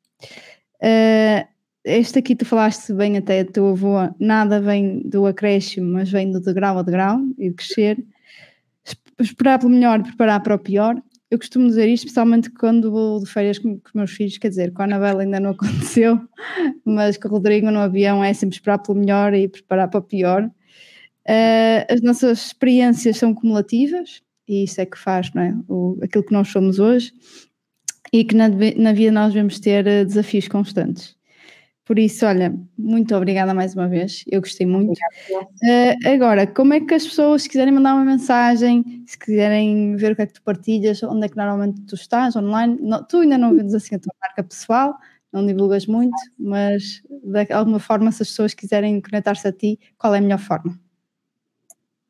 Uh, 0.80 1.46
este 1.84 2.20
aqui 2.20 2.36
tu 2.36 2.44
falaste 2.44 2.92
bem 2.92 3.16
até 3.16 3.40
a 3.40 3.44
tua 3.44 3.72
avô, 3.72 3.96
nada 4.20 4.60
vem 4.60 5.00
do 5.00 5.26
acréscimo, 5.26 5.92
mas 5.92 6.10
vem 6.10 6.30
do 6.30 6.40
degrau 6.40 6.78
a 6.78 6.82
degrau 6.82 7.18
e 7.38 7.50
de 7.50 7.54
crescer. 7.56 8.04
Esperar 9.18 9.58
pelo 9.58 9.70
melhor, 9.70 10.02
preparar 10.02 10.40
para 10.42 10.54
o 10.54 10.58
pior 10.58 11.00
eu 11.32 11.38
costumo 11.38 11.66
dizer 11.66 11.88
isto, 11.88 12.04
especialmente 12.04 12.50
quando 12.50 12.90
vou 12.90 13.18
de 13.18 13.24
férias 13.24 13.58
com, 13.58 13.78
com, 13.78 13.88
os 13.88 13.94
meus 13.94 14.10
filhos, 14.10 14.36
quer 14.36 14.50
dizer, 14.50 14.70
com 14.70 14.82
a 14.82 14.84
Anabela 14.84 15.22
ainda 15.22 15.40
não 15.40 15.52
aconteceu, 15.56 16.20
mas 16.84 17.16
com 17.16 17.26
o 17.26 17.30
Rodrigo 17.30 17.70
no 17.70 17.78
avião 17.78 18.22
é 18.22 18.34
sempre 18.34 18.56
esperar 18.56 18.76
pelo 18.78 18.98
melhor 18.98 19.32
e 19.32 19.48
preparar 19.48 19.88
para 19.88 20.00
o 20.00 20.02
pior. 20.02 20.44
Uh, 21.26 21.88
as 21.88 22.02
nossas 22.02 22.48
experiências 22.48 23.16
são 23.16 23.32
cumulativas 23.32 24.20
e 24.46 24.64
isso 24.64 24.78
é 24.78 24.84
que 24.84 24.98
faz 24.98 25.32
não 25.32 25.42
é? 25.42 25.54
o, 25.68 25.98
aquilo 26.02 26.24
que 26.24 26.32
nós 26.32 26.48
somos 26.48 26.78
hoje 26.78 27.14
e 28.12 28.24
que 28.24 28.34
na, 28.34 28.48
na 28.48 28.92
vida 28.92 29.12
nós 29.12 29.32
devemos 29.32 29.58
ter 29.58 29.86
uh, 29.86 30.04
desafios 30.04 30.48
constantes. 30.48 31.16
Por 31.92 31.98
isso, 31.98 32.24
olha, 32.24 32.58
muito 32.78 33.14
obrigada 33.14 33.52
mais 33.52 33.74
uma 33.74 33.86
vez, 33.86 34.24
eu 34.26 34.40
gostei 34.40 34.66
muito. 34.66 34.98
Uh, 35.28 36.08
agora, 36.08 36.46
como 36.46 36.72
é 36.72 36.80
que 36.80 36.94
as 36.94 37.04
pessoas, 37.04 37.42
se 37.42 37.50
quiserem 37.50 37.70
mandar 37.70 37.94
uma 37.94 38.04
mensagem, 38.06 39.04
se 39.06 39.18
quiserem 39.18 39.94
ver 39.96 40.12
o 40.12 40.16
que 40.16 40.22
é 40.22 40.26
que 40.26 40.32
tu 40.32 40.42
partilhas, 40.42 41.02
onde 41.02 41.26
é 41.26 41.28
que 41.28 41.36
normalmente 41.36 41.82
tu 41.82 41.94
estás, 41.94 42.34
online, 42.34 42.78
não, 42.80 43.04
tu 43.04 43.18
ainda 43.18 43.36
não 43.36 43.54
vendes 43.54 43.74
assim 43.74 43.96
a 43.96 43.98
tua 43.98 44.14
marca 44.22 44.42
pessoal, 44.42 44.94
não 45.30 45.44
divulgas 45.44 45.84
muito, 45.84 46.16
mas 46.38 47.02
de 47.10 47.52
alguma 47.52 47.78
forma, 47.78 48.10
se 48.10 48.22
as 48.22 48.30
pessoas 48.30 48.54
quiserem 48.54 48.98
conectar-se 48.98 49.46
a 49.46 49.52
ti, 49.52 49.78
qual 49.98 50.14
é 50.14 50.18
a 50.18 50.22
melhor 50.22 50.38
forma? 50.38 50.80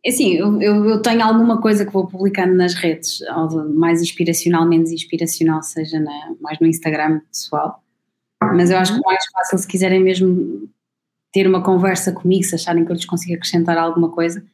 É 0.06 0.10
assim, 0.10 0.34
eu, 0.34 0.62
eu, 0.62 1.02
tenho 1.02 1.24
alguma 1.24 1.60
coisa 1.60 1.84
que 1.84 1.92
vou 1.92 2.06
publicando 2.06 2.54
nas 2.54 2.74
redes, 2.74 3.18
mais 3.74 4.00
inspiracional, 4.00 4.64
menos 4.64 4.92
inspiracional, 4.92 5.60
seja 5.60 5.98
na, 5.98 6.36
mais 6.40 6.60
no 6.60 6.68
Instagram 6.68 7.20
pessoal 7.28 7.81
mas 8.54 8.70
eu 8.70 8.78
acho 8.78 8.94
que 8.94 9.00
o 9.00 9.04
mais 9.04 9.24
fácil, 9.32 9.58
se 9.58 9.66
quiserem 9.66 10.02
mesmo 10.02 10.68
ter 11.32 11.46
uma 11.46 11.62
conversa 11.62 12.12
comigo, 12.12 12.44
se 12.44 12.54
acharem 12.54 12.84
que 12.84 12.92
eu 12.92 12.94
lhes 12.94 13.04
consigo 13.04 13.34
acrescentar 13.34 13.78
alguma 13.78 14.10
coisa, 14.10 14.44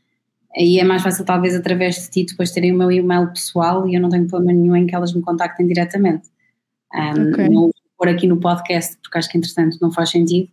aí 0.57 0.79
é 0.79 0.85
mais 0.85 1.03
fácil, 1.03 1.25
talvez, 1.25 1.55
através 1.55 1.97
de 1.97 2.11
ti, 2.11 2.27
depois 2.27 2.51
terem 2.51 2.73
o 2.73 2.79
meu 2.79 2.91
e-mail 2.91 3.29
pessoal 3.29 3.87
e 3.89 3.95
eu 3.95 4.01
não 4.01 4.09
tenho 4.09 4.27
problema 4.27 4.59
nenhum 4.59 4.77
em 4.77 4.87
que 4.87 4.95
elas 4.95 5.13
me 5.13 5.21
contactem 5.23 5.67
diretamente. 5.67 6.29
Um, 6.95 7.31
okay. 7.31 7.49
Não 7.49 7.63
vou 7.63 7.75
pôr 7.97 8.09
aqui 8.09 8.27
no 8.27 8.39
podcast, 8.39 8.97
porque 9.03 9.19
acho 9.19 9.29
que, 9.29 9.39
entretanto, 9.39 9.77
não 9.81 9.91
faz 9.91 10.11
sentido, 10.11 10.49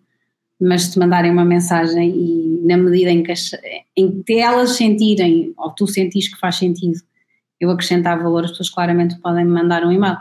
mas 0.59 0.83
se 0.83 0.93
te 0.93 0.99
mandarem 0.99 1.31
uma 1.31 1.45
mensagem 1.45 2.09
e, 2.09 2.61
na 2.65 2.77
medida 2.77 3.11
em 3.11 3.21
que, 3.23 3.33
em 3.95 4.23
que 4.23 4.39
elas 4.39 4.71
sentirem, 4.71 5.53
ou 5.57 5.71
tu 5.71 5.85
sentis 5.85 6.27
que 6.27 6.39
faz 6.39 6.55
sentido, 6.55 6.99
eu 7.59 7.69
acrescentar 7.69 8.21
valor, 8.21 8.43
as 8.43 8.51
pessoas 8.51 8.69
claramente 8.69 9.19
podem 9.19 9.45
me 9.45 9.51
mandar 9.51 9.85
um 9.85 9.91
e-mail. 9.91 10.17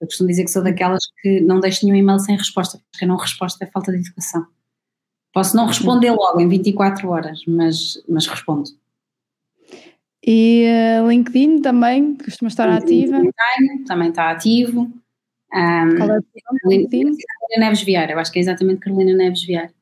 Eu 0.00 0.06
costumo 0.06 0.28
dizer 0.28 0.44
que 0.44 0.50
sou 0.50 0.62
daquelas 0.62 1.00
que 1.20 1.40
não 1.40 1.60
deixo 1.60 1.84
nenhum 1.84 1.98
e-mail 1.98 2.18
sem 2.18 2.36
resposta, 2.36 2.80
porque 2.90 3.04
a 3.04 3.08
não 3.08 3.16
resposta 3.16 3.64
é 3.64 3.70
falta 3.70 3.92
de 3.92 3.98
educação. 3.98 4.46
Posso 5.32 5.56
não 5.56 5.66
responder 5.66 6.10
logo 6.10 6.40
em 6.40 6.48
24 6.48 7.08
horas, 7.08 7.42
mas, 7.46 8.02
mas 8.08 8.26
respondo. 8.26 8.70
E 10.26 10.66
uh, 11.00 11.08
LinkedIn 11.08 11.62
também, 11.62 12.16
costuma 12.16 12.48
estar 12.48 12.68
ativa? 12.68 13.22
Também 13.86 14.08
está 14.08 14.30
ativo. 14.30 14.82
Um, 15.52 15.96
Qual 15.96 16.10
é 16.10 16.18
o 16.18 16.68
LinkedIn? 16.68 17.16
Carolina 17.16 17.58
Neves 17.58 17.82
Vieira, 17.82 18.12
eu 18.12 18.18
acho 18.18 18.30
que 18.30 18.38
é 18.38 18.42
exatamente 18.42 18.80
Carolina 18.80 19.14
Neves 19.14 19.44
Vieira. 19.44 19.72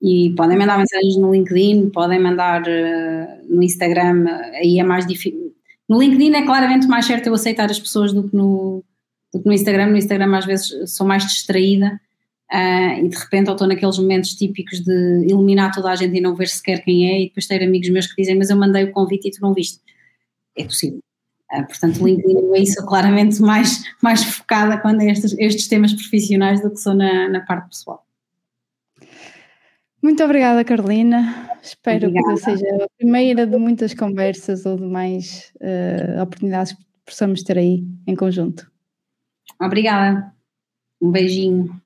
E 0.00 0.34
podem 0.36 0.58
mandar 0.58 0.78
mensagens 0.78 1.16
no 1.16 1.32
LinkedIn, 1.32 1.90
podem 1.90 2.20
mandar 2.20 2.62
uh, 2.62 3.54
no 3.54 3.62
Instagram, 3.62 4.26
aí 4.54 4.78
é 4.78 4.84
mais 4.84 5.06
difícil. 5.06 5.54
No 5.88 5.98
LinkedIn 5.98 6.34
é 6.34 6.44
claramente 6.44 6.86
mais 6.86 7.06
certo 7.06 7.26
eu 7.28 7.34
aceitar 7.34 7.70
as 7.70 7.78
pessoas 7.78 8.12
do 8.12 8.28
que 8.28 8.36
no, 8.36 8.84
do 9.32 9.40
que 9.40 9.46
no 9.46 9.52
Instagram. 9.52 9.86
No 9.86 9.96
Instagram 9.96 10.36
às 10.36 10.46
vezes 10.46 10.90
sou 10.90 11.06
mais 11.06 11.24
distraída 11.24 12.00
uh, 12.52 13.04
e 13.04 13.08
de 13.08 13.16
repente 13.16 13.50
estou 13.50 13.66
naqueles 13.66 13.98
momentos 13.98 14.34
típicos 14.34 14.80
de 14.80 15.24
eliminar 15.24 15.72
toda 15.74 15.90
a 15.90 15.96
gente 15.96 16.16
e 16.16 16.20
não 16.20 16.34
ver 16.34 16.48
sequer 16.48 16.82
quem 16.82 17.10
é 17.10 17.22
e 17.22 17.28
depois 17.28 17.46
ter 17.46 17.62
amigos 17.62 17.88
meus 17.88 18.06
que 18.06 18.20
dizem 18.20 18.36
mas 18.36 18.50
eu 18.50 18.56
mandei 18.56 18.84
o 18.84 18.92
convite 18.92 19.28
e 19.28 19.30
tu 19.30 19.40
não 19.40 19.54
viste. 19.54 19.80
É 20.56 20.64
possível. 20.64 21.00
Uh, 21.52 21.66
portanto, 21.66 22.04
LinkedIn 22.04 22.54
é 22.54 22.60
isso 22.60 22.84
claramente 22.86 23.40
mais, 23.40 23.84
mais 24.02 24.24
focada 24.24 24.78
quando 24.78 25.02
é 25.02 25.10
estes, 25.10 25.36
estes 25.38 25.68
temas 25.68 25.92
profissionais 25.92 26.60
do 26.60 26.70
que 26.70 26.78
sou 26.78 26.94
na, 26.94 27.28
na 27.28 27.40
parte 27.40 27.68
pessoal. 27.68 28.04
Muito 30.02 30.22
obrigada, 30.22 30.64
Carolina. 30.64 31.50
Espero 31.62 32.06
obrigada. 32.08 32.34
que 32.34 32.40
seja 32.40 32.84
a 32.84 32.88
primeira 32.96 33.46
de 33.46 33.56
muitas 33.56 33.92
conversas 33.94 34.64
ou 34.64 34.76
de 34.76 34.84
mais 34.84 35.52
uh, 35.56 36.22
oportunidades 36.22 36.72
que 36.74 36.84
possamos 37.04 37.42
ter 37.42 37.58
aí 37.58 37.84
em 38.06 38.14
conjunto. 38.14 38.70
Obrigada. 39.60 40.32
Um 41.00 41.10
beijinho. 41.10 41.80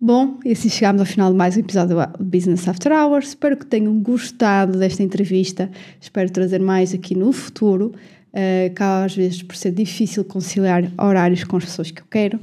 Bom, 0.00 0.38
e 0.44 0.52
assim 0.52 0.68
chegamos 0.68 1.00
ao 1.00 1.06
final 1.06 1.32
de 1.32 1.36
mais 1.36 1.56
um 1.56 1.60
episódio 1.60 1.96
do 1.96 2.24
Business 2.24 2.68
After 2.68 2.92
Hours. 2.92 3.28
Espero 3.28 3.56
que 3.56 3.66
tenham 3.66 3.98
gostado 4.00 4.78
desta 4.78 5.02
entrevista. 5.02 5.68
Espero 6.00 6.30
trazer 6.30 6.60
mais 6.60 6.94
aqui 6.94 7.16
no 7.16 7.32
futuro, 7.32 7.92
uh, 8.32 9.04
às 9.04 9.16
vezes 9.16 9.42
por 9.42 9.56
ser 9.56 9.72
difícil 9.72 10.24
conciliar 10.24 10.84
horários 10.96 11.42
com 11.42 11.56
as 11.56 11.64
pessoas 11.64 11.90
que 11.90 12.00
eu 12.00 12.06
quero, 12.08 12.38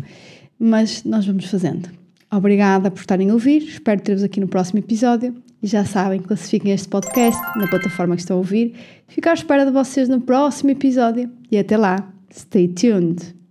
mas 0.60 1.06
nós 1.06 1.26
vamos 1.26 1.46
fazendo. 1.46 1.90
Obrigada 2.30 2.92
por 2.92 3.00
estarem 3.00 3.30
a 3.30 3.34
ouvir. 3.34 3.64
Espero 3.64 4.02
ter-vos 4.02 4.24
aqui 4.24 4.42
no 4.42 4.50
próximo 4.50 4.80
episódio. 4.80 5.34
E 5.64 5.68
já 5.68 5.86
sabem, 5.86 6.20
classifiquem 6.20 6.74
este 6.74 6.90
podcast 6.90 7.42
na 7.58 7.68
plataforma 7.68 8.16
que 8.16 8.22
estão 8.22 8.36
a 8.36 8.40
ouvir. 8.40 8.76
Fico 9.08 9.30
à 9.30 9.34
espera 9.34 9.66
de 9.66 9.72
vocês 9.72 10.10
no 10.10 10.20
próximo 10.20 10.72
episódio. 10.72 11.32
E 11.50 11.58
até 11.58 11.78
lá, 11.78 12.12
stay 12.34 12.68
tuned! 12.68 13.45